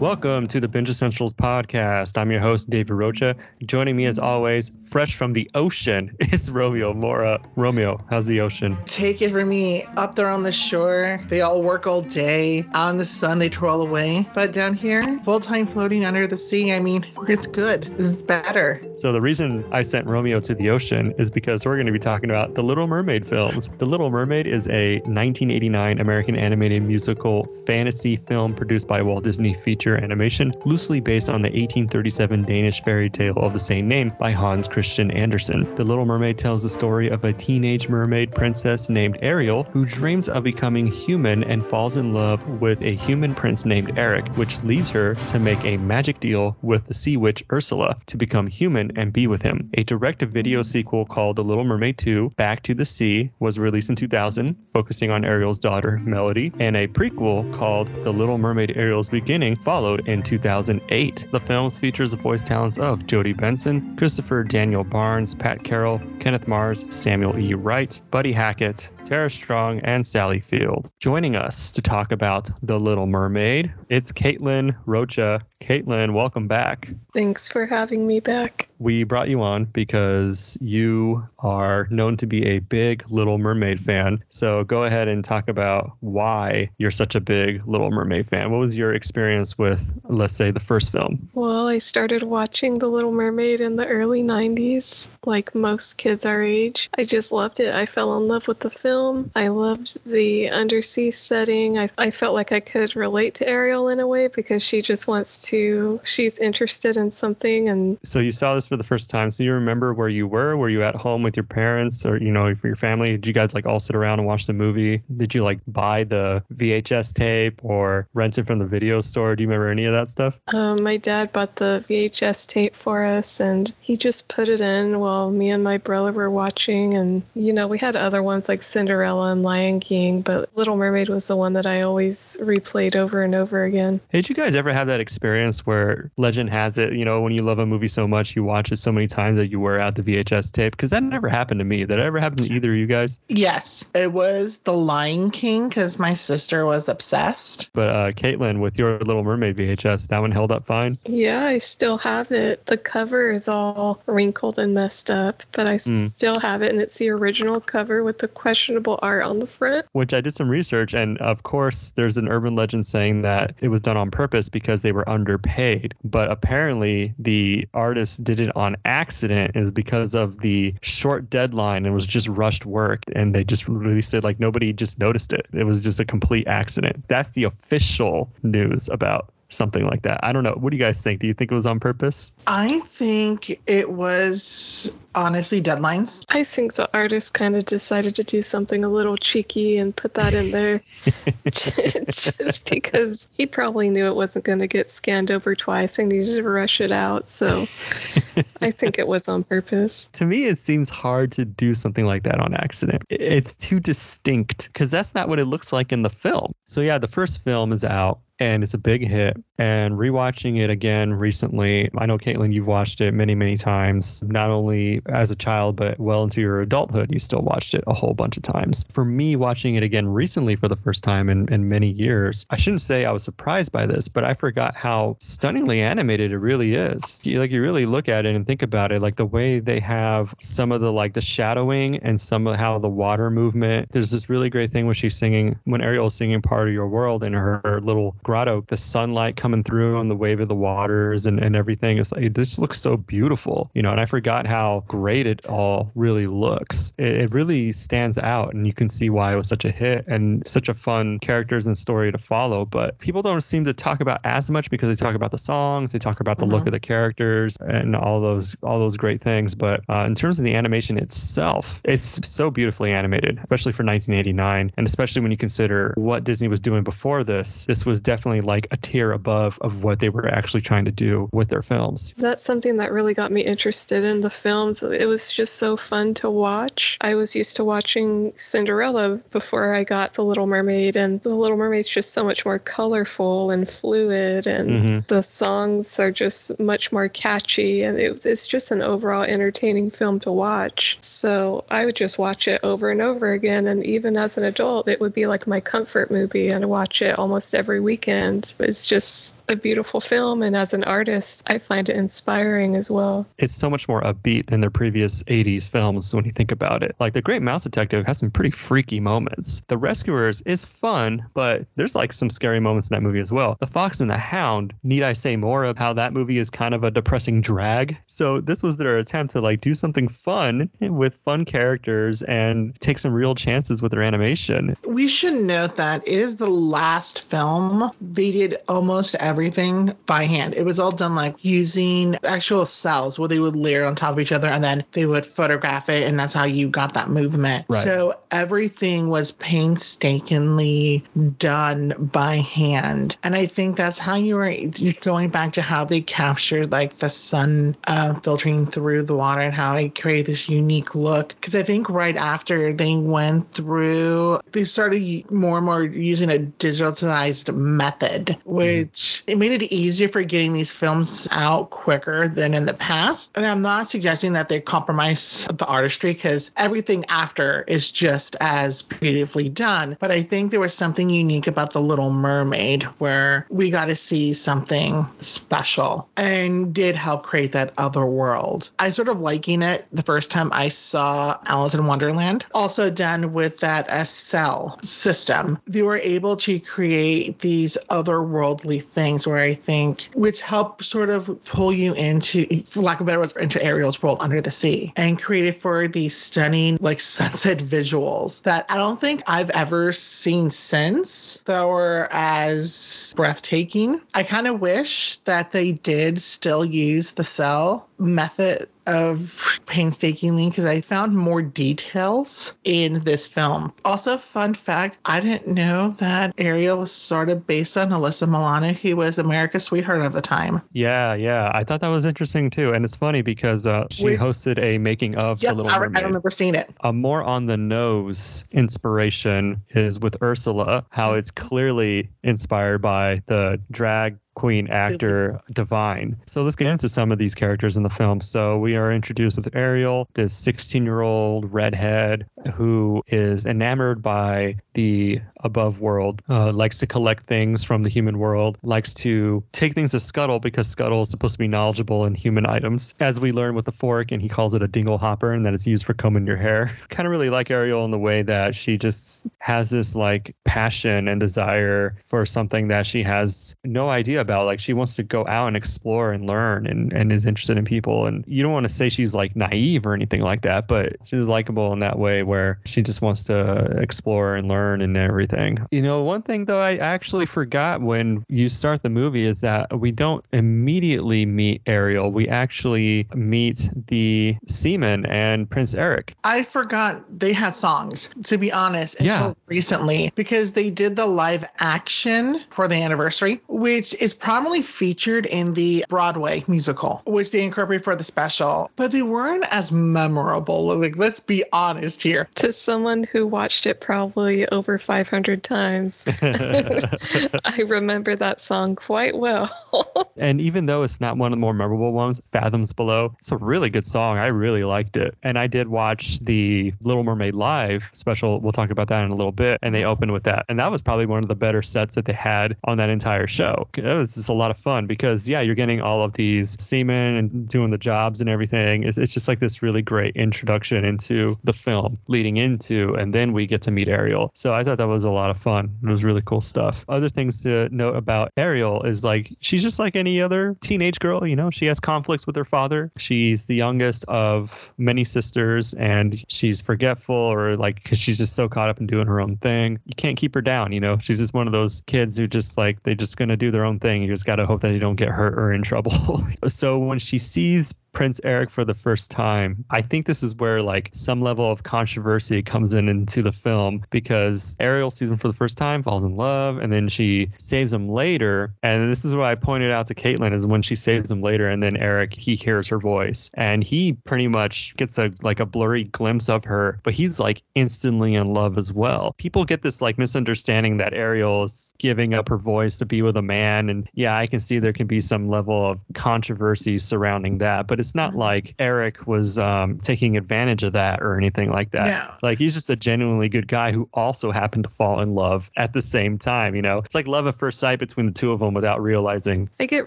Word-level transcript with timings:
Welcome 0.00 0.46
to 0.46 0.60
the 0.60 0.66
Binge 0.66 0.88
Essentials 0.88 1.34
podcast. 1.34 2.16
I'm 2.16 2.30
your 2.30 2.40
host, 2.40 2.70
David 2.70 2.94
Rocha. 2.94 3.36
Joining 3.66 3.96
me, 3.96 4.06
as 4.06 4.18
always, 4.18 4.72
fresh 4.88 5.14
from 5.14 5.32
the 5.32 5.50
ocean, 5.54 6.16
it's 6.20 6.48
Romeo 6.48 6.94
Mora. 6.94 7.38
Romeo, 7.54 8.02
how's 8.08 8.24
the 8.24 8.40
ocean? 8.40 8.78
Take 8.86 9.20
it 9.20 9.30
from 9.30 9.50
me, 9.50 9.84
up 9.98 10.14
there 10.14 10.28
on 10.28 10.42
the 10.42 10.52
shore, 10.52 11.20
they 11.28 11.42
all 11.42 11.62
work 11.62 11.86
all 11.86 12.00
day. 12.00 12.64
On 12.72 12.96
the 12.96 13.04
sun, 13.04 13.40
they 13.40 13.50
twirl 13.50 13.82
away. 13.82 14.26
But 14.32 14.54
down 14.54 14.72
here, 14.72 15.18
full 15.18 15.38
time 15.38 15.66
floating 15.66 16.06
under 16.06 16.26
the 16.26 16.38
sea, 16.38 16.72
I 16.72 16.80
mean, 16.80 17.04
it's 17.28 17.46
good. 17.46 17.94
It's 17.98 18.22
better. 18.22 18.82
So, 18.96 19.12
the 19.12 19.20
reason 19.20 19.66
I 19.70 19.82
sent 19.82 20.06
Romeo 20.06 20.40
to 20.40 20.54
the 20.54 20.70
ocean 20.70 21.12
is 21.18 21.30
because 21.30 21.66
we're 21.66 21.76
going 21.76 21.84
to 21.84 21.92
be 21.92 21.98
talking 21.98 22.30
about 22.30 22.54
the 22.54 22.62
Little 22.62 22.86
Mermaid 22.86 23.26
films. 23.26 23.68
The 23.76 23.86
Little 23.86 24.08
Mermaid 24.08 24.46
is 24.46 24.66
a 24.68 24.94
1989 25.00 26.00
American 26.00 26.36
animated 26.36 26.84
musical 26.84 27.44
fantasy 27.66 28.16
film 28.16 28.54
produced 28.54 28.88
by 28.88 29.02
Walt 29.02 29.24
Disney 29.24 29.52
Feature 29.52 29.89
Animation, 29.96 30.52
loosely 30.64 31.00
based 31.00 31.28
on 31.28 31.42
the 31.42 31.48
1837 31.48 32.42
Danish 32.42 32.82
fairy 32.82 33.10
tale 33.10 33.36
of 33.36 33.52
the 33.52 33.60
same 33.60 33.88
name 33.88 34.12
by 34.18 34.30
Hans 34.30 34.68
Christian 34.68 35.10
Andersen. 35.10 35.74
The 35.74 35.84
Little 35.84 36.04
Mermaid 36.04 36.38
tells 36.38 36.62
the 36.62 36.68
story 36.68 37.08
of 37.08 37.24
a 37.24 37.32
teenage 37.32 37.88
mermaid 37.88 38.32
princess 38.32 38.88
named 38.88 39.18
Ariel 39.22 39.64
who 39.64 39.84
dreams 39.84 40.28
of 40.28 40.44
becoming 40.44 40.86
human 40.86 41.42
and 41.44 41.64
falls 41.64 41.96
in 41.96 42.12
love 42.12 42.46
with 42.60 42.80
a 42.82 42.94
human 42.94 43.34
prince 43.34 43.64
named 43.64 43.98
Eric, 43.98 44.26
which 44.36 44.62
leads 44.62 44.88
her 44.90 45.14
to 45.14 45.38
make 45.38 45.64
a 45.64 45.76
magic 45.78 46.20
deal 46.20 46.56
with 46.62 46.86
the 46.86 46.94
sea 46.94 47.16
witch 47.16 47.42
Ursula 47.52 47.96
to 48.06 48.16
become 48.16 48.46
human 48.46 48.96
and 48.96 49.12
be 49.12 49.26
with 49.26 49.42
him. 49.42 49.70
A 49.74 49.84
direct 49.84 50.20
to 50.20 50.26
video 50.26 50.62
sequel 50.62 51.04
called 51.06 51.36
The 51.36 51.44
Little 51.44 51.64
Mermaid 51.64 51.98
2 51.98 52.30
Back 52.36 52.62
to 52.64 52.74
the 52.74 52.84
Sea 52.84 53.30
was 53.40 53.58
released 53.58 53.90
in 53.90 53.96
2000, 53.96 54.56
focusing 54.66 55.10
on 55.10 55.24
Ariel's 55.24 55.58
daughter, 55.58 55.98
Melody, 56.04 56.52
and 56.58 56.76
a 56.76 56.86
prequel 56.86 57.52
called 57.52 57.88
The 58.04 58.12
Little 58.12 58.38
Mermaid 58.38 58.76
Ariel's 58.76 59.08
Beginning 59.08 59.56
followed 59.56 59.79
in 59.80 60.22
2008. 60.22 61.26
The 61.30 61.40
film 61.40 61.70
features 61.70 62.10
the 62.10 62.16
voice 62.16 62.42
talents 62.42 62.78
of 62.78 63.06
Jodi 63.06 63.32
Benson, 63.32 63.96
Christopher 63.96 64.44
Daniel 64.44 64.84
Barnes, 64.84 65.34
Pat 65.34 65.64
Carroll, 65.64 66.00
Kenneth 66.20 66.46
Mars, 66.46 66.84
Samuel 66.90 67.38
E. 67.38 67.54
Wright, 67.54 68.00
Buddy 68.10 68.32
Hackett, 68.32 68.90
Tara 69.10 69.28
Strong, 69.28 69.80
and 69.80 70.06
Sally 70.06 70.38
Field. 70.38 70.88
Joining 71.00 71.34
us 71.34 71.72
to 71.72 71.82
talk 71.82 72.12
about 72.12 72.48
The 72.62 72.78
Little 72.78 73.08
Mermaid, 73.08 73.74
it's 73.88 74.12
Kaitlyn 74.12 74.76
Rocha. 74.86 75.40
Kaitlyn, 75.60 76.14
welcome 76.14 76.46
back. 76.46 76.88
Thanks 77.12 77.48
for 77.48 77.66
having 77.66 78.06
me 78.06 78.20
back. 78.20 78.68
We 78.78 79.02
brought 79.02 79.28
you 79.28 79.42
on 79.42 79.64
because 79.64 80.56
you 80.60 81.28
are 81.40 81.86
known 81.90 82.16
to 82.18 82.26
be 82.26 82.46
a 82.46 82.60
big 82.60 83.04
Little 83.10 83.36
Mermaid 83.36 83.80
fan. 83.80 84.22
So 84.30 84.64
go 84.64 84.84
ahead 84.84 85.08
and 85.08 85.22
talk 85.24 85.48
about 85.48 85.90
why 86.00 86.70
you're 86.78 86.92
such 86.92 87.14
a 87.16 87.20
big 87.20 87.66
Little 87.66 87.90
Mermaid 87.90 88.28
fan. 88.28 88.52
What 88.52 88.60
was 88.60 88.78
your 88.78 88.94
experience 88.94 89.58
with, 89.58 89.92
let's 90.04 90.34
say, 90.34 90.52
the 90.52 90.60
first 90.60 90.92
film? 90.92 91.28
Well, 91.34 91.66
I 91.66 91.78
started 91.78 92.22
watching 92.22 92.78
The 92.78 92.88
Little 92.88 93.12
Mermaid 93.12 93.60
in 93.60 93.74
the 93.74 93.86
early 93.86 94.22
90s, 94.22 95.08
like 95.26 95.54
most 95.54 95.98
kids 95.98 96.24
our 96.24 96.42
age. 96.42 96.88
I 96.96 97.02
just 97.02 97.32
loved 97.32 97.60
it. 97.60 97.74
I 97.74 97.84
fell 97.84 98.16
in 98.16 98.28
love 98.28 98.46
with 98.46 98.60
the 98.60 98.70
film. 98.70 98.99
I 99.34 99.48
loved 99.48 99.98
the 100.06 100.48
undersea 100.50 101.10
setting. 101.10 101.78
I, 101.78 101.88
I 101.98 102.10
felt 102.10 102.34
like 102.34 102.52
I 102.52 102.60
could 102.60 102.96
relate 102.96 103.34
to 103.36 103.48
Ariel 103.48 103.88
in 103.88 104.00
a 104.00 104.06
way 104.06 104.28
because 104.28 104.62
she 104.62 104.82
just 104.82 105.06
wants 105.06 105.42
to, 105.44 106.00
she's 106.04 106.38
interested 106.38 106.96
in 106.96 107.10
something. 107.10 107.68
And 107.68 107.98
so 108.02 108.18
you 108.18 108.32
saw 108.32 108.54
this 108.54 108.66
for 108.66 108.76
the 108.76 108.84
first 108.84 109.10
time. 109.10 109.30
So 109.30 109.42
you 109.42 109.52
remember 109.52 109.94
where 109.94 110.08
you 110.08 110.26
were? 110.26 110.56
Were 110.56 110.68
you 110.68 110.82
at 110.82 110.94
home 110.94 111.22
with 111.22 111.36
your 111.36 111.44
parents 111.44 112.04
or, 112.04 112.16
you 112.16 112.30
know, 112.30 112.54
for 112.54 112.66
your 112.66 112.76
family? 112.76 113.12
Did 113.12 113.26
you 113.26 113.32
guys 113.32 113.54
like 113.54 113.66
all 113.66 113.80
sit 113.80 113.96
around 113.96 114.18
and 114.18 114.26
watch 114.26 114.46
the 114.46 114.52
movie? 114.52 115.02
Did 115.16 115.34
you 115.34 115.42
like 115.42 115.60
buy 115.66 116.04
the 116.04 116.42
VHS 116.54 117.14
tape 117.14 117.60
or 117.64 118.08
rent 118.14 118.38
it 118.38 118.46
from 118.46 118.58
the 118.58 118.66
video 118.66 119.00
store? 119.00 119.36
Do 119.36 119.42
you 119.42 119.48
remember 119.48 119.68
any 119.68 119.84
of 119.84 119.92
that 119.92 120.08
stuff? 120.08 120.40
Um, 120.48 120.82
my 120.82 120.96
dad 120.96 121.32
bought 121.32 121.56
the 121.56 121.84
VHS 121.88 122.46
tape 122.46 122.74
for 122.74 123.04
us 123.04 123.40
and 123.40 123.72
he 123.80 123.96
just 123.96 124.28
put 124.28 124.48
it 124.48 124.60
in 124.60 125.00
while 125.00 125.30
me 125.30 125.50
and 125.50 125.64
my 125.64 125.78
brother 125.78 126.12
were 126.12 126.30
watching. 126.30 126.94
And, 126.94 127.22
you 127.34 127.52
know, 127.52 127.66
we 127.66 127.78
had 127.78 127.96
other 127.96 128.22
ones 128.22 128.48
like 128.48 128.62
Cinderella 128.90 129.30
and 129.30 129.44
Lion 129.44 129.78
King, 129.78 130.20
but 130.20 130.50
Little 130.56 130.76
Mermaid 130.76 131.08
was 131.08 131.28
the 131.28 131.36
one 131.36 131.52
that 131.52 131.64
I 131.64 131.82
always 131.82 132.36
replayed 132.40 132.96
over 132.96 133.22
and 133.22 133.36
over 133.36 133.62
again. 133.62 134.00
Hey, 134.08 134.18
did 134.18 134.28
you 134.28 134.34
guys 134.34 134.56
ever 134.56 134.72
have 134.72 134.88
that 134.88 134.98
experience 134.98 135.64
where 135.64 136.10
legend 136.16 136.50
has 136.50 136.76
it, 136.76 136.94
you 136.94 137.04
know, 137.04 137.20
when 137.20 137.32
you 137.32 137.44
love 137.44 137.60
a 137.60 137.66
movie 137.66 137.86
so 137.86 138.08
much, 138.08 138.34
you 138.34 138.42
watch 138.42 138.72
it 138.72 138.78
so 138.78 138.90
many 138.90 139.06
times 139.06 139.38
that 139.38 139.46
you 139.46 139.60
wear 139.60 139.78
out 139.78 139.94
the 139.94 140.02
VHS 140.02 140.50
tape? 140.50 140.72
Because 140.72 140.90
that 140.90 141.04
never 141.04 141.28
happened 141.28 141.60
to 141.60 141.64
me. 141.64 141.84
That 141.84 142.00
ever 142.00 142.18
happened 142.18 142.42
to 142.48 142.52
either 142.52 142.72
of 142.72 142.78
you 142.78 142.88
guys? 142.88 143.20
Yes, 143.28 143.84
it 143.94 144.12
was 144.12 144.58
The 144.58 144.72
Lion 144.72 145.30
King 145.30 145.68
because 145.68 146.00
my 146.00 146.14
sister 146.14 146.66
was 146.66 146.88
obsessed. 146.88 147.70
But 147.72 147.90
uh, 147.90 148.10
Kaitlyn, 148.10 148.58
with 148.58 148.76
your 148.76 148.98
Little 148.98 149.22
Mermaid 149.22 149.56
VHS, 149.56 150.08
that 150.08 150.18
one 150.18 150.32
held 150.32 150.50
up 150.50 150.66
fine? 150.66 150.98
Yeah, 151.04 151.44
I 151.44 151.58
still 151.58 151.98
have 151.98 152.32
it. 152.32 152.66
The 152.66 152.76
cover 152.76 153.30
is 153.30 153.46
all 153.46 154.02
wrinkled 154.06 154.58
and 154.58 154.74
messed 154.74 155.12
up, 155.12 155.44
but 155.52 155.68
I 155.68 155.76
mm. 155.76 156.10
still 156.10 156.40
have 156.40 156.62
it. 156.62 156.72
And 156.72 156.80
it's 156.80 156.98
the 156.98 157.10
original 157.10 157.60
cover 157.60 158.02
with 158.02 158.18
the 158.18 158.26
questionable 158.70 158.98
art 159.02 159.24
on 159.24 159.40
the 159.40 159.46
front. 159.46 159.86
Which 159.92 160.14
I 160.14 160.20
did 160.20 160.32
some 160.32 160.48
research. 160.48 160.94
And 160.94 161.18
of 161.18 161.42
course, 161.42 161.92
there's 161.92 162.16
an 162.16 162.28
urban 162.28 162.54
legend 162.54 162.86
saying 162.86 163.22
that 163.22 163.54
it 163.60 163.68
was 163.68 163.80
done 163.80 163.96
on 163.96 164.10
purpose 164.10 164.48
because 164.48 164.82
they 164.82 164.92
were 164.92 165.08
underpaid. 165.08 165.94
But 166.04 166.30
apparently, 166.30 167.14
the 167.18 167.66
artist 167.74 168.22
did 168.22 168.40
it 168.40 168.54
on 168.56 168.76
accident 168.84 169.56
is 169.56 169.70
because 169.70 170.14
of 170.14 170.40
the 170.40 170.74
short 170.82 171.28
deadline 171.28 171.84
and 171.84 171.94
was 171.94 172.06
just 172.06 172.28
rushed 172.28 172.64
work. 172.64 173.02
And 173.14 173.34
they 173.34 173.44
just 173.44 173.68
released 173.68 174.14
it 174.14 174.24
like 174.24 174.38
nobody 174.38 174.72
just 174.72 174.98
noticed 174.98 175.32
it. 175.32 175.46
It 175.52 175.64
was 175.64 175.80
just 175.80 175.98
a 175.98 176.04
complete 176.04 176.46
accident. 176.46 177.04
That's 177.08 177.32
the 177.32 177.44
official 177.44 178.30
news 178.42 178.88
about 178.88 179.32
something 179.52 179.84
like 179.84 180.02
that. 180.02 180.20
I 180.22 180.32
don't 180.32 180.44
know. 180.44 180.54
What 180.54 180.70
do 180.70 180.76
you 180.76 180.82
guys 180.82 181.02
think? 181.02 181.20
Do 181.20 181.26
you 181.26 181.34
think 181.34 181.50
it 181.50 181.54
was 181.54 181.66
on 181.66 181.80
purpose? 181.80 182.32
I 182.46 182.80
think 182.80 183.60
it 183.66 183.90
was 183.90 184.92
honestly 185.14 185.60
deadlines. 185.60 186.24
I 186.28 186.44
think 186.44 186.74
the 186.74 186.88
artist 186.94 187.34
kind 187.34 187.56
of 187.56 187.64
decided 187.64 188.14
to 188.16 188.24
do 188.24 188.42
something 188.42 188.84
a 188.84 188.88
little 188.88 189.16
cheeky 189.16 189.76
and 189.76 189.94
put 189.94 190.14
that 190.14 190.34
in 190.34 190.50
there 190.52 190.80
just 191.50 192.70
because 192.70 193.28
he 193.36 193.46
probably 193.46 193.90
knew 193.90 194.06
it 194.06 194.14
wasn't 194.14 194.44
going 194.44 194.60
to 194.60 194.66
get 194.66 194.90
scanned 194.90 195.30
over 195.30 195.54
twice 195.54 195.98
and 195.98 196.10
needed 196.10 196.36
to 196.36 196.42
rush 196.42 196.80
it 196.80 196.92
out. 196.92 197.28
So 197.28 197.46
I 198.60 198.70
think 198.70 198.98
it 198.98 199.08
was 199.08 199.28
on 199.28 199.42
purpose. 199.42 200.08
To 200.12 200.26
me, 200.26 200.44
it 200.46 200.58
seems 200.58 200.88
hard 200.88 201.32
to 201.32 201.44
do 201.44 201.74
something 201.74 202.06
like 202.06 202.22
that 202.22 202.40
on 202.40 202.54
accident. 202.54 203.02
It's 203.10 203.56
too 203.56 203.80
distinct 203.80 204.68
because 204.72 204.90
that's 204.90 205.14
not 205.14 205.28
what 205.28 205.40
it 205.40 205.46
looks 205.46 205.72
like 205.72 205.92
in 205.92 206.02
the 206.02 206.10
film. 206.10 206.52
So, 206.64 206.80
yeah, 206.80 206.98
the 206.98 207.08
first 207.08 207.42
film 207.42 207.72
is 207.72 207.84
out 207.84 208.20
and 208.40 208.62
it's 208.62 208.74
a 208.74 208.78
big 208.78 209.06
hit. 209.06 209.36
And 209.60 209.98
rewatching 209.98 210.58
it 210.58 210.70
again 210.70 211.12
recently, 211.12 211.90
I 211.98 212.06
know 212.06 212.16
Kaitlyn, 212.16 212.50
you've 212.50 212.66
watched 212.66 213.02
it 213.02 213.12
many, 213.12 213.34
many 213.34 213.58
times, 213.58 214.22
not 214.22 214.48
only 214.48 215.02
as 215.10 215.30
a 215.30 215.36
child, 215.36 215.76
but 215.76 216.00
well 216.00 216.22
into 216.22 216.40
your 216.40 216.62
adulthood. 216.62 217.12
You 217.12 217.18
still 217.18 217.42
watched 217.42 217.74
it 217.74 217.84
a 217.86 217.92
whole 217.92 218.14
bunch 218.14 218.38
of 218.38 218.42
times. 218.42 218.86
For 218.90 219.04
me, 219.04 219.36
watching 219.36 219.74
it 219.74 219.82
again 219.82 220.08
recently 220.08 220.56
for 220.56 220.66
the 220.66 220.76
first 220.76 221.04
time 221.04 221.28
in, 221.28 221.46
in 221.52 221.68
many 221.68 221.88
years, 221.90 222.46
I 222.48 222.56
shouldn't 222.56 222.80
say 222.80 223.04
I 223.04 223.12
was 223.12 223.22
surprised 223.22 223.70
by 223.70 223.84
this, 223.84 224.08
but 224.08 224.24
I 224.24 224.32
forgot 224.32 224.74
how 224.76 225.18
stunningly 225.20 225.82
animated 225.82 226.32
it 226.32 226.38
really 226.38 226.74
is. 226.74 227.20
You, 227.22 227.38
like 227.38 227.50
you 227.50 227.60
really 227.60 227.84
look 227.84 228.08
at 228.08 228.24
it 228.24 228.34
and 228.34 228.46
think 228.46 228.62
about 228.62 228.92
it, 228.92 229.02
like 229.02 229.16
the 229.16 229.26
way 229.26 229.60
they 229.60 229.78
have 229.80 230.34
some 230.40 230.72
of 230.72 230.80
the 230.80 230.90
like 230.90 231.12
the 231.12 231.20
shadowing 231.20 231.98
and 231.98 232.18
some 232.18 232.46
of 232.46 232.56
how 232.56 232.78
the 232.78 232.88
water 232.88 233.28
movement. 233.28 233.92
There's 233.92 234.10
this 234.10 234.30
really 234.30 234.48
great 234.48 234.70
thing 234.70 234.86
when 234.86 234.94
she's 234.94 235.18
singing, 235.18 235.58
when 235.64 235.82
Ariel's 235.82 236.14
singing 236.14 236.40
part 236.40 236.66
of 236.66 236.72
your 236.72 236.88
world 236.88 237.22
in 237.22 237.34
her, 237.34 237.60
little 237.82 238.16
grotto, 238.22 238.64
the 238.68 238.78
sunlight 238.78 239.36
coming 239.50 239.64
through 239.64 239.98
on 239.98 240.06
the 240.06 240.14
wave 240.14 240.38
of 240.38 240.46
the 240.46 240.54
waters 240.54 241.26
and, 241.26 241.40
and 241.40 241.56
everything. 241.56 241.98
It's 241.98 242.12
like, 242.12 242.22
it 242.22 242.34
just 242.36 242.60
looks 242.60 242.80
so 242.80 242.96
beautiful, 242.96 243.68
you 243.74 243.82
know, 243.82 243.90
and 243.90 244.00
I 244.00 244.06
forgot 244.06 244.46
how 244.46 244.84
great 244.86 245.26
it 245.26 245.44
all 245.46 245.90
really 245.96 246.28
looks. 246.28 246.92
It, 246.98 247.22
it 247.22 247.32
really 247.32 247.72
stands 247.72 248.16
out 248.16 248.54
and 248.54 248.64
you 248.64 248.72
can 248.72 248.88
see 248.88 249.10
why 249.10 249.32
it 249.32 249.36
was 249.36 249.48
such 249.48 249.64
a 249.64 249.72
hit 249.72 250.04
and 250.06 250.46
such 250.46 250.68
a 250.68 250.74
fun 250.74 251.18
characters 251.18 251.66
and 251.66 251.76
story 251.76 252.12
to 252.12 252.18
follow. 252.18 252.64
But 252.64 252.96
people 253.00 253.22
don't 253.22 253.40
seem 253.40 253.64
to 253.64 253.72
talk 253.72 254.00
about 254.00 254.20
as 254.22 254.50
much 254.50 254.70
because 254.70 254.88
they 254.88 255.04
talk 255.04 255.16
about 255.16 255.32
the 255.32 255.38
songs, 255.38 255.90
they 255.90 255.98
talk 255.98 256.20
about 256.20 256.38
the 256.38 256.44
look 256.44 256.60
uh-huh. 256.60 256.66
of 256.66 256.72
the 256.72 256.80
characters 256.80 257.56
and 257.60 257.96
all 257.96 258.20
those, 258.20 258.56
all 258.62 258.78
those 258.78 258.96
great 258.96 259.20
things. 259.20 259.56
But 259.56 259.82
uh, 259.88 260.04
in 260.06 260.14
terms 260.14 260.38
of 260.38 260.44
the 260.44 260.54
animation 260.54 260.96
itself, 260.96 261.80
it's 261.84 262.24
so 262.28 262.52
beautifully 262.52 262.92
animated, 262.92 263.38
especially 263.38 263.72
for 263.72 263.82
1989. 263.82 264.70
And 264.76 264.86
especially 264.86 265.22
when 265.22 265.32
you 265.32 265.36
consider 265.36 265.92
what 265.96 266.22
Disney 266.22 266.46
was 266.46 266.60
doing 266.60 266.84
before 266.84 267.24
this, 267.24 267.66
this 267.66 267.84
was 267.84 268.00
definitely 268.00 268.42
like 268.42 268.68
a 268.70 268.76
tier 268.76 269.10
above 269.10 269.39
of 269.40 269.58
of 269.60 269.82
what 269.82 270.00
they 270.00 270.08
were 270.08 270.28
actually 270.28 270.60
trying 270.60 270.84
to 270.84 270.90
do 270.90 271.28
with 271.32 271.48
their 271.48 271.62
films. 271.62 272.14
That's 272.16 272.42
something 272.42 272.76
that 272.76 272.92
really 272.92 273.14
got 273.14 273.32
me 273.32 273.42
interested 273.42 274.04
in 274.04 274.20
the 274.20 274.30
films. 274.30 274.82
It 274.82 275.08
was 275.08 275.30
just 275.30 275.54
so 275.56 275.76
fun 275.76 276.14
to 276.14 276.30
watch. 276.30 276.98
I 277.00 277.14
was 277.14 277.34
used 277.34 277.56
to 277.56 277.64
watching 277.64 278.32
Cinderella 278.36 279.16
before 279.30 279.74
I 279.74 279.84
got 279.84 280.14
The 280.14 280.24
Little 280.24 280.46
Mermaid, 280.46 280.96
and 280.96 281.20
The 281.22 281.34
Little 281.34 281.56
Mermaid's 281.56 281.88
just 281.88 282.12
so 282.12 282.24
much 282.24 282.44
more 282.44 282.58
colorful 282.58 283.50
and 283.50 283.68
fluid, 283.68 284.46
and 284.46 284.70
mm-hmm. 284.70 284.98
the 285.08 285.22
songs 285.22 285.98
are 285.98 286.10
just 286.10 286.58
much 286.60 286.92
more 286.92 287.08
catchy, 287.08 287.82
and 287.82 287.98
it, 287.98 288.26
it's 288.26 288.46
just 288.46 288.70
an 288.70 288.82
overall 288.82 289.22
entertaining 289.22 289.90
film 289.90 290.20
to 290.20 290.32
watch. 290.32 290.98
So 291.00 291.64
I 291.70 291.84
would 291.84 291.96
just 291.96 292.18
watch 292.18 292.48
it 292.48 292.60
over 292.62 292.90
and 292.90 293.02
over 293.02 293.32
again, 293.32 293.66
and 293.66 293.84
even 293.84 294.16
as 294.16 294.36
an 294.38 294.44
adult, 294.44 294.88
it 294.88 295.00
would 295.00 295.14
be 295.14 295.26
like 295.26 295.46
my 295.46 295.60
comfort 295.60 296.10
movie, 296.10 296.48
and 296.48 296.68
watch 296.68 297.02
it 297.02 297.18
almost 297.18 297.54
every 297.54 297.80
weekend 297.80 298.10
weekend. 298.10 298.54
It's 298.58 298.86
just 298.86 299.29
just 299.30 299.50
a 299.50 299.56
beautiful 299.56 300.00
film. 300.00 300.42
And 300.42 300.56
as 300.56 300.72
an 300.72 300.84
artist, 300.84 301.42
I 301.46 301.58
find 301.58 301.88
it 301.88 301.96
inspiring 301.96 302.76
as 302.76 302.90
well. 302.90 303.26
It's 303.38 303.54
so 303.54 303.68
much 303.68 303.88
more 303.88 304.02
upbeat 304.02 304.46
than 304.46 304.60
their 304.60 304.70
previous 304.70 305.22
80s 305.24 305.68
films 305.68 306.14
when 306.14 306.24
you 306.24 306.32
think 306.32 306.52
about 306.52 306.82
it. 306.82 306.94
Like 307.00 307.12
The 307.12 307.22
Great 307.22 307.42
Mouse 307.42 307.64
Detective 307.64 308.06
has 308.06 308.18
some 308.18 308.30
pretty 308.30 308.50
freaky 308.50 309.00
moments. 309.00 309.62
The 309.68 309.78
Rescuers 309.78 310.40
is 310.42 310.64
fun, 310.64 311.24
but 311.34 311.66
there's 311.76 311.94
like 311.94 312.12
some 312.12 312.30
scary 312.30 312.60
moments 312.60 312.88
in 312.88 312.94
that 312.94 313.02
movie 313.02 313.20
as 313.20 313.32
well. 313.32 313.56
The 313.60 313.66
Fox 313.66 314.00
and 314.00 314.10
the 314.10 314.18
Hound, 314.18 314.72
need 314.82 315.02
I 315.02 315.12
say 315.12 315.36
more 315.36 315.64
of 315.64 315.76
how 315.76 315.92
that 315.94 316.12
movie 316.12 316.38
is 316.38 316.50
kind 316.50 316.74
of 316.74 316.84
a 316.84 316.90
depressing 316.90 317.40
drag? 317.40 317.96
So 318.06 318.40
this 318.40 318.62
was 318.62 318.76
their 318.76 318.98
attempt 318.98 319.32
to 319.32 319.40
like 319.40 319.60
do 319.60 319.74
something 319.74 320.08
fun 320.08 320.70
with 320.80 321.14
fun 321.14 321.44
characters 321.44 322.22
and 322.24 322.78
take 322.80 322.98
some 322.98 323.12
real 323.12 323.34
chances 323.34 323.82
with 323.82 323.92
their 323.92 324.02
animation. 324.02 324.76
We 324.86 325.08
should 325.08 325.34
note 325.34 325.76
that 325.76 326.06
it 326.06 326.14
is 326.14 326.36
the 326.36 326.50
last 326.50 327.22
film 327.22 327.90
they 328.00 328.30
did 328.30 328.56
almost 328.68 329.09
everything 329.16 329.92
by 330.06 330.24
hand. 330.24 330.54
It 330.54 330.64
was 330.64 330.78
all 330.78 330.92
done 330.92 331.14
like 331.14 331.44
using 331.44 332.16
actual 332.24 332.66
cells 332.66 333.18
where 333.18 333.28
they 333.28 333.38
would 333.38 333.56
layer 333.56 333.84
on 333.84 333.94
top 333.94 334.12
of 334.12 334.20
each 334.20 334.32
other 334.32 334.48
and 334.48 334.62
then 334.62 334.84
they 334.92 335.06
would 335.06 335.26
photograph 335.26 335.88
it 335.88 336.06
and 336.06 336.18
that's 336.18 336.32
how 336.32 336.44
you 336.44 336.68
got 336.68 336.94
that 336.94 337.10
movement. 337.10 337.64
Right. 337.68 337.84
So 337.84 338.14
everything 338.30 339.08
was 339.08 339.32
painstakingly 339.32 341.04
done 341.38 341.94
by 342.12 342.36
hand. 342.36 343.16
And 343.22 343.34
I 343.34 343.46
think 343.46 343.76
that's 343.76 343.98
how 343.98 344.16
you 344.16 344.36
were 344.36 344.54
going 345.00 345.30
back 345.30 345.52
to 345.54 345.62
how 345.62 345.84
they 345.84 346.00
captured 346.00 346.72
like 346.72 346.98
the 346.98 347.10
sun 347.10 347.76
uh, 347.86 348.14
filtering 348.20 348.66
through 348.66 349.02
the 349.04 349.16
water 349.16 349.40
and 349.40 349.54
how 349.54 349.76
it 349.76 350.00
created 350.00 350.26
this 350.26 350.48
unique 350.48 350.94
look. 350.94 351.28
Because 351.40 351.54
I 351.54 351.62
think 351.62 351.88
right 351.88 352.16
after 352.16 352.72
they 352.72 352.96
went 352.96 353.52
through, 353.52 354.40
they 354.52 354.64
started 354.64 355.30
more 355.30 355.56
and 355.56 355.66
more 355.66 355.84
using 355.84 356.30
a 356.30 356.38
digitalized 356.38 357.54
method, 357.54 358.36
which 358.44 358.99
it 359.26 359.38
made 359.38 359.52
it 359.52 359.72
easier 359.72 360.08
for 360.08 360.22
getting 360.22 360.52
these 360.52 360.72
films 360.72 361.28
out 361.30 361.70
quicker 361.70 362.28
than 362.28 362.54
in 362.54 362.66
the 362.66 362.74
past. 362.74 363.32
And 363.34 363.46
I'm 363.46 363.62
not 363.62 363.88
suggesting 363.88 364.32
that 364.34 364.48
they 364.48 364.60
compromise 364.60 365.46
the 365.52 365.66
artistry 365.66 366.12
because 366.12 366.50
everything 366.56 367.04
after 367.08 367.64
is 367.68 367.90
just 367.90 368.36
as 368.40 368.82
beautifully 368.82 369.48
done. 369.48 369.96
But 370.00 370.10
I 370.10 370.22
think 370.22 370.50
there 370.50 370.60
was 370.60 370.74
something 370.74 371.10
unique 371.10 371.46
about 371.46 371.72
The 371.72 371.80
Little 371.80 372.10
Mermaid 372.10 372.84
where 372.98 373.46
we 373.50 373.70
got 373.70 373.86
to 373.86 373.94
see 373.94 374.32
something 374.32 375.06
special 375.18 376.08
and 376.16 376.74
did 376.74 376.96
help 376.96 377.22
create 377.22 377.52
that 377.52 377.72
other 377.78 378.06
world. 378.06 378.70
I 378.78 378.90
sort 378.90 379.08
of 379.08 379.20
liking 379.20 379.62
it 379.62 379.86
the 379.92 380.02
first 380.02 380.30
time 380.30 380.50
I 380.52 380.68
saw 380.68 381.38
Alice 381.46 381.74
in 381.74 381.86
Wonderland, 381.86 382.46
also 382.52 382.90
done 382.90 383.32
with 383.32 383.58
that 383.60 383.90
cell 384.06 384.78
system. 384.82 385.58
They 385.66 385.82
were 385.82 385.98
able 385.98 386.36
to 386.36 386.58
create 386.60 387.40
these 387.40 387.76
otherworldly 387.90 388.82
things 388.90 389.26
where 389.26 389.38
I 389.38 389.54
think, 389.54 390.08
which 390.14 390.40
help 390.40 390.82
sort 390.82 391.10
of 391.10 391.42
pull 391.44 391.72
you 391.72 391.94
into, 391.94 392.46
for 392.64 392.80
lack 392.80 393.00
of 393.00 393.06
better 393.06 393.20
words, 393.20 393.34
into 393.36 393.62
Ariel's 393.62 394.02
world 394.02 394.18
under 394.20 394.40
the 394.40 394.50
sea 394.50 394.92
and 394.96 395.20
created 395.20 395.54
for 395.54 395.88
these 395.88 396.16
stunning, 396.16 396.78
like 396.80 397.00
sunset 397.20 397.58
visuals 397.58 398.42
that 398.42 398.66
I 398.68 398.76
don't 398.76 399.00
think 399.00 399.22
I've 399.26 399.50
ever 399.50 399.92
seen 399.92 400.50
since 400.50 401.38
that 401.46 401.66
were 401.68 402.08
as 402.10 403.14
breathtaking. 403.16 404.00
I 404.14 404.22
kind 404.22 404.46
of 404.46 404.60
wish 404.60 405.16
that 405.18 405.52
they 405.52 405.72
did 405.72 406.20
still 406.20 406.64
use 406.64 407.12
the 407.12 407.24
cell 407.24 407.89
method 408.00 408.68
of 408.86 409.60
painstakingly 409.66 410.48
because 410.48 410.66
I 410.66 410.80
found 410.80 411.16
more 411.16 411.42
details 411.42 412.56
in 412.64 413.00
this 413.00 413.26
film. 413.26 413.72
Also, 413.84 414.16
fun 414.16 414.54
fact 414.54 414.98
I 415.04 415.20
didn't 415.20 415.54
know 415.54 415.90
that 415.98 416.34
Ariel 416.38 416.78
was 416.78 416.90
sort 416.90 417.28
of 417.28 417.46
based 417.46 417.76
on 417.76 417.90
Alyssa 417.90 418.26
Milano, 418.26 418.72
who 418.72 418.96
was 418.96 419.18
America's 419.18 419.64
sweetheart 419.64 420.00
of 420.02 420.12
the 420.12 420.22
time. 420.22 420.60
Yeah, 420.72 421.14
yeah. 421.14 421.50
I 421.54 421.62
thought 421.62 421.80
that 421.80 421.88
was 421.88 422.04
interesting 422.04 422.50
too. 422.50 422.72
And 422.72 422.84
it's 422.84 422.96
funny 422.96 423.22
because 423.22 423.66
uh, 423.66 423.86
she 423.90 424.06
hosted 424.16 424.58
a 424.58 424.78
making 424.78 425.14
of 425.16 425.42
Yep, 425.42 425.50
The 425.50 425.56
Little 425.56 425.72
I, 425.72 425.78
Mermaid. 425.78 426.02
I 426.02 426.06
remember 426.06 426.30
seeing 426.30 426.54
it. 426.54 426.74
a 426.80 426.92
more 426.92 427.22
on 427.22 427.46
the 427.46 427.56
nose 427.56 428.44
inspiration 428.52 429.60
is 429.70 430.00
with 430.00 430.20
Ursula, 430.22 430.84
how 430.90 431.12
it's 431.12 431.30
clearly 431.30 432.10
inspired 432.22 432.80
by 432.82 433.22
the 433.26 433.60
drag 433.70 434.18
queen 434.40 434.68
actor 434.68 435.38
Divine. 435.52 436.16
So 436.26 436.42
let's 436.42 436.56
get 436.56 436.70
into 436.70 436.88
some 436.88 437.12
of 437.12 437.18
these 437.18 437.34
characters 437.34 437.76
in 437.76 437.82
the 437.82 437.90
film. 437.90 438.22
So 438.22 438.56
we 438.56 438.74
are 438.74 438.90
introduced 438.90 439.36
with 439.36 439.54
Ariel, 439.54 440.08
this 440.14 440.32
16 440.32 440.82
year 440.82 441.02
old 441.02 441.52
redhead 441.52 442.26
who 442.54 443.02
is 443.08 443.44
enamored 443.44 444.00
by 444.00 444.56
the 444.72 445.20
above 445.44 445.80
world, 445.80 446.22
uh, 446.28 446.52
likes 446.52 446.78
to 446.78 446.86
collect 446.86 447.26
things 447.26 447.64
from 447.64 447.82
the 447.82 447.88
human 447.88 448.18
world, 448.18 448.58
likes 448.62 448.94
to 448.94 449.42
take 449.52 449.74
things 449.74 449.92
to 449.92 450.00
Scuttle 450.00 450.40
because 450.40 450.68
Scuttle 450.68 451.02
is 451.02 451.10
supposed 451.10 451.34
to 451.34 451.38
be 451.38 451.48
knowledgeable 451.48 452.04
in 452.04 452.14
human 452.14 452.46
items. 452.46 452.94
As 453.00 453.20
we 453.20 453.32
learn 453.32 453.54
with 453.54 453.64
the 453.64 453.72
fork, 453.72 454.12
and 454.12 454.20
he 454.20 454.28
calls 454.28 454.54
it 454.54 454.62
a 454.62 454.68
dingle 454.68 454.98
hopper, 454.98 455.32
and 455.32 455.44
that 455.46 455.54
is 455.54 455.66
used 455.66 455.84
for 455.84 455.94
combing 455.94 456.26
your 456.26 456.36
hair. 456.36 456.76
Kind 456.88 457.06
of 457.06 457.10
really 457.10 457.30
like 457.30 457.50
Ariel 457.50 457.84
in 457.84 457.90
the 457.90 457.98
way 457.98 458.22
that 458.22 458.54
she 458.54 458.76
just 458.76 459.26
has 459.38 459.70
this 459.70 459.94
like 459.94 460.34
passion 460.44 461.08
and 461.08 461.20
desire 461.20 461.96
for 462.04 462.26
something 462.26 462.68
that 462.68 462.86
she 462.86 463.02
has 463.02 463.54
no 463.64 463.88
idea 463.88 464.20
about. 464.20 464.46
Like 464.46 464.60
she 464.60 464.72
wants 464.72 464.96
to 464.96 465.02
go 465.02 465.26
out 465.26 465.48
and 465.48 465.56
explore 465.56 466.12
and 466.12 466.28
learn 466.28 466.66
and, 466.66 466.92
and 466.92 467.12
is 467.12 467.26
interested 467.26 467.56
in 467.56 467.64
people. 467.64 468.06
And 468.06 468.24
you 468.26 468.42
don't 468.42 468.52
want 468.52 468.64
to 468.64 468.72
say 468.72 468.88
she's 468.88 469.14
like 469.14 469.36
naive 469.36 469.86
or 469.86 469.94
anything 469.94 470.20
like 470.20 470.42
that, 470.42 470.68
but 470.68 470.96
she's 471.04 471.26
likable 471.26 471.72
in 471.72 471.78
that 471.80 471.98
way 471.98 472.22
where 472.22 472.60
she 472.64 472.82
just 472.82 473.02
wants 473.02 473.22
to 473.24 473.76
explore 473.80 474.36
and 474.36 474.48
learn 474.48 474.80
and 474.80 474.96
everything. 474.96 475.29
You 475.70 475.82
know, 475.82 476.02
one 476.02 476.22
thing 476.22 476.46
though 476.46 476.60
I 476.60 476.76
actually 476.76 477.26
forgot 477.26 477.80
when 477.82 478.24
you 478.28 478.48
start 478.48 478.82
the 478.82 478.90
movie 478.90 479.24
is 479.24 479.40
that 479.42 479.78
we 479.78 479.92
don't 479.92 480.24
immediately 480.32 481.24
meet 481.26 481.62
Ariel. 481.66 482.10
We 482.10 482.28
actually 482.28 483.06
meet 483.14 483.70
the 483.86 484.36
seaman 484.48 485.06
and 485.06 485.48
Prince 485.48 485.74
Eric. 485.74 486.14
I 486.24 486.42
forgot 486.42 487.04
they 487.18 487.32
had 487.32 487.54
songs, 487.54 488.12
to 488.24 488.38
be 488.38 488.50
honest, 488.50 488.96
until 489.00 489.28
Yeah. 489.28 489.32
recently 489.46 490.12
because 490.14 490.52
they 490.52 490.70
did 490.70 490.96
the 490.96 491.06
live 491.06 491.44
action 491.58 492.42
for 492.50 492.66
the 492.66 492.74
anniversary, 492.76 493.40
which 493.48 493.94
is 494.00 494.14
prominently 494.14 494.62
featured 494.62 495.26
in 495.26 495.54
the 495.54 495.84
Broadway 495.88 496.44
musical, 496.48 497.02
which 497.06 497.30
they 497.30 497.42
incorporated 497.42 497.84
for 497.84 497.94
the 497.94 498.04
special, 498.04 498.70
but 498.76 498.92
they 498.92 499.02
weren't 499.02 499.44
as 499.50 499.70
memorable. 499.70 500.76
Like, 500.76 500.96
let's 500.96 501.20
be 501.20 501.44
honest 501.52 502.02
here. 502.02 502.28
To 502.36 502.52
someone 502.52 503.04
who 503.04 503.26
watched 503.26 503.66
it 503.66 503.80
probably 503.80 504.46
over 504.48 504.78
500 504.78 505.19
times, 505.22 506.04
I 506.22 507.60
remember 507.66 508.16
that 508.16 508.40
song 508.40 508.76
quite 508.76 509.16
well. 509.18 509.50
And 510.16 510.38
even 510.38 510.66
though 510.66 510.82
it's 510.82 511.00
not 511.00 511.16
one 511.16 511.32
of 511.32 511.36
the 511.38 511.40
more 511.40 511.54
memorable 511.54 511.92
ones, 511.92 512.20
Fathoms 512.28 512.74
Below, 512.74 513.16
it's 513.20 513.32
a 513.32 513.38
really 513.38 513.70
good 513.70 513.86
song. 513.86 514.18
I 514.18 514.26
really 514.26 514.64
liked 514.64 514.98
it. 514.98 515.16
And 515.22 515.38
I 515.38 515.46
did 515.46 515.68
watch 515.68 516.18
the 516.18 516.74
Little 516.82 517.04
Mermaid 517.04 517.34
Live 517.34 517.88
special. 517.94 518.38
We'll 518.38 518.52
talk 518.52 518.68
about 518.70 518.88
that 518.88 519.02
in 519.02 519.12
a 519.12 519.14
little 519.14 519.32
bit. 519.32 519.58
And 519.62 519.74
they 519.74 519.82
opened 519.82 520.12
with 520.12 520.24
that. 520.24 520.44
And 520.50 520.58
that 520.60 520.70
was 520.70 520.82
probably 520.82 521.06
one 521.06 521.22
of 521.22 521.28
the 521.28 521.34
better 521.34 521.62
sets 521.62 521.94
that 521.94 522.04
they 522.04 522.12
had 522.12 522.54
on 522.64 522.76
that 522.76 522.90
entire 522.90 523.26
show. 523.26 523.66
It 523.78 523.84
was 523.84 524.14
just 524.14 524.28
a 524.28 524.34
lot 524.34 524.50
of 524.50 524.58
fun 524.58 524.86
because, 524.86 525.26
yeah, 525.26 525.40
you're 525.40 525.54
getting 525.54 525.80
all 525.80 526.02
of 526.02 526.12
these 526.12 526.54
seamen 526.60 527.16
and 527.16 527.48
doing 527.48 527.70
the 527.70 527.78
jobs 527.78 528.20
and 528.20 528.28
everything. 528.28 528.82
It's, 528.82 528.98
it's 528.98 529.14
just 529.14 529.26
like 529.26 529.38
this 529.38 529.62
really 529.62 529.80
great 529.80 530.14
introduction 530.16 530.84
into 530.84 531.38
the 531.44 531.54
film 531.54 531.98
leading 532.08 532.36
into, 532.36 532.94
and 532.94 533.14
then 533.14 533.32
we 533.32 533.46
get 533.46 533.62
to 533.62 533.70
meet 533.70 533.88
Ariel. 533.88 534.30
So 534.34 534.52
I 534.52 534.64
thought 534.64 534.78
that 534.78 534.88
was 534.88 535.04
a 535.04 535.09
lot 535.12 535.30
of 535.30 535.38
fun. 535.38 535.76
It 535.82 535.88
was 535.88 536.04
really 536.04 536.22
cool 536.22 536.40
stuff. 536.40 536.84
Other 536.88 537.08
things 537.08 537.40
to 537.42 537.68
note 537.70 537.96
about 537.96 538.32
Ariel 538.36 538.82
is 538.82 539.04
like 539.04 539.34
she's 539.40 539.62
just 539.62 539.78
like 539.78 539.96
any 539.96 540.20
other 540.20 540.56
teenage 540.60 540.98
girl, 540.98 541.26
you 541.26 541.36
know, 541.36 541.50
she 541.50 541.66
has 541.66 541.80
conflicts 541.80 542.26
with 542.26 542.36
her 542.36 542.44
father. 542.44 542.90
She's 542.96 543.46
the 543.46 543.54
youngest 543.54 544.04
of 544.08 544.72
many 544.78 545.04
sisters 545.04 545.74
and 545.74 546.22
she's 546.28 546.60
forgetful 546.60 547.14
or 547.14 547.56
like 547.56 547.84
cuz 547.84 547.98
she's 547.98 548.18
just 548.18 548.34
so 548.34 548.48
caught 548.48 548.68
up 548.68 548.80
in 548.80 548.86
doing 548.86 549.06
her 549.06 549.20
own 549.20 549.36
thing. 549.38 549.78
You 549.84 549.94
can't 549.96 550.16
keep 550.16 550.34
her 550.34 550.42
down, 550.42 550.72
you 550.72 550.80
know. 550.80 550.98
She's 550.98 551.18
just 551.18 551.34
one 551.34 551.46
of 551.46 551.52
those 551.52 551.82
kids 551.86 552.16
who 552.16 552.26
just 552.26 552.58
like 552.58 552.82
they're 552.82 552.94
just 552.94 553.16
going 553.16 553.28
to 553.28 553.36
do 553.36 553.50
their 553.50 553.64
own 553.64 553.78
thing. 553.78 554.02
You 554.02 554.08
just 554.08 554.26
got 554.26 554.36
to 554.36 554.46
hope 554.46 554.60
that 554.62 554.72
they 554.72 554.78
don't 554.78 554.96
get 554.96 555.08
hurt 555.08 555.38
or 555.38 555.52
in 555.52 555.62
trouble. 555.62 556.24
so 556.48 556.78
when 556.78 556.98
she 556.98 557.18
sees 557.18 557.74
Prince 557.92 558.20
Eric 558.24 558.50
for 558.50 558.64
the 558.64 558.74
first 558.74 559.10
time, 559.10 559.64
I 559.70 559.82
think 559.82 560.06
this 560.06 560.22
is 560.22 560.34
where 560.36 560.62
like 560.62 560.90
some 560.92 561.20
level 561.20 561.50
of 561.50 561.62
controversy 561.64 562.42
comes 562.42 562.74
in 562.74 562.88
into 562.88 563.22
the 563.22 563.32
film 563.32 563.84
because 563.90 564.56
Ariel 564.60 564.90
sees 564.90 565.10
him 565.10 565.16
for 565.16 565.28
the 565.28 565.34
first 565.34 565.58
time, 565.58 565.82
falls 565.82 566.04
in 566.04 566.16
love, 566.16 566.58
and 566.58 566.72
then 566.72 566.88
she 566.88 567.30
saves 567.38 567.72
him 567.72 567.88
later. 567.88 568.54
And 568.62 568.90
this 568.90 569.04
is 569.04 569.14
what 569.14 569.26
I 569.26 569.34
pointed 569.34 569.72
out 569.72 569.86
to 569.86 569.94
Kaitlyn 569.94 570.32
is 570.32 570.46
when 570.46 570.62
she 570.62 570.76
saves 570.76 571.10
him 571.10 571.22
later, 571.22 571.48
and 571.48 571.62
then 571.62 571.76
Eric 571.76 572.14
he 572.14 572.36
hears 572.36 572.68
her 572.68 572.78
voice 572.78 573.30
and 573.34 573.64
he 573.64 573.94
pretty 574.04 574.28
much 574.28 574.74
gets 574.76 574.98
a 574.98 575.10
like 575.22 575.40
a 575.40 575.46
blurry 575.46 575.84
glimpse 575.84 576.28
of 576.28 576.44
her, 576.44 576.80
but 576.84 576.94
he's 576.94 577.18
like 577.18 577.42
instantly 577.54 578.14
in 578.14 578.28
love 578.28 578.56
as 578.56 578.72
well. 578.72 579.14
People 579.18 579.44
get 579.44 579.62
this 579.62 579.80
like 579.80 579.98
misunderstanding 579.98 580.76
that 580.76 580.94
Ariel 580.94 581.44
is 581.44 581.74
giving 581.78 582.14
up 582.14 582.28
her 582.28 582.38
voice 582.38 582.76
to 582.78 582.86
be 582.86 583.02
with 583.02 583.16
a 583.16 583.22
man, 583.22 583.68
and 583.68 583.88
yeah, 583.94 584.16
I 584.16 584.26
can 584.26 584.40
see 584.40 584.58
there 584.58 584.72
can 584.72 584.86
be 584.86 585.00
some 585.00 585.28
level 585.28 585.70
of 585.70 585.80
controversy 585.94 586.78
surrounding 586.78 587.38
that, 587.38 587.66
but 587.66 587.79
it's 587.80 587.94
not 587.94 588.14
like 588.14 588.54
Eric 588.60 589.06
was 589.06 589.38
um, 589.38 589.78
taking 589.78 590.16
advantage 590.16 590.62
of 590.62 590.74
that 590.74 591.02
or 591.02 591.16
anything 591.16 591.50
like 591.50 591.72
that. 591.72 591.86
Yeah. 591.88 592.14
Like 592.22 592.38
he's 592.38 592.54
just 592.54 592.70
a 592.70 592.76
genuinely 592.76 593.28
good 593.28 593.48
guy 593.48 593.72
who 593.72 593.88
also 593.92 594.30
happened 594.30 594.64
to 594.64 594.70
fall 594.70 595.00
in 595.00 595.14
love 595.14 595.50
at 595.56 595.72
the 595.72 595.82
same 595.82 596.18
time. 596.18 596.54
You 596.54 596.62
know, 596.62 596.78
it's 596.78 596.94
like 596.94 597.08
love 597.08 597.26
at 597.26 597.34
first 597.34 597.58
sight 597.58 597.78
between 597.80 598.06
the 598.06 598.12
two 598.12 598.30
of 598.30 598.38
them 598.40 598.54
without 598.54 598.80
realizing. 598.80 599.50
I 599.58 599.66
get 599.66 599.86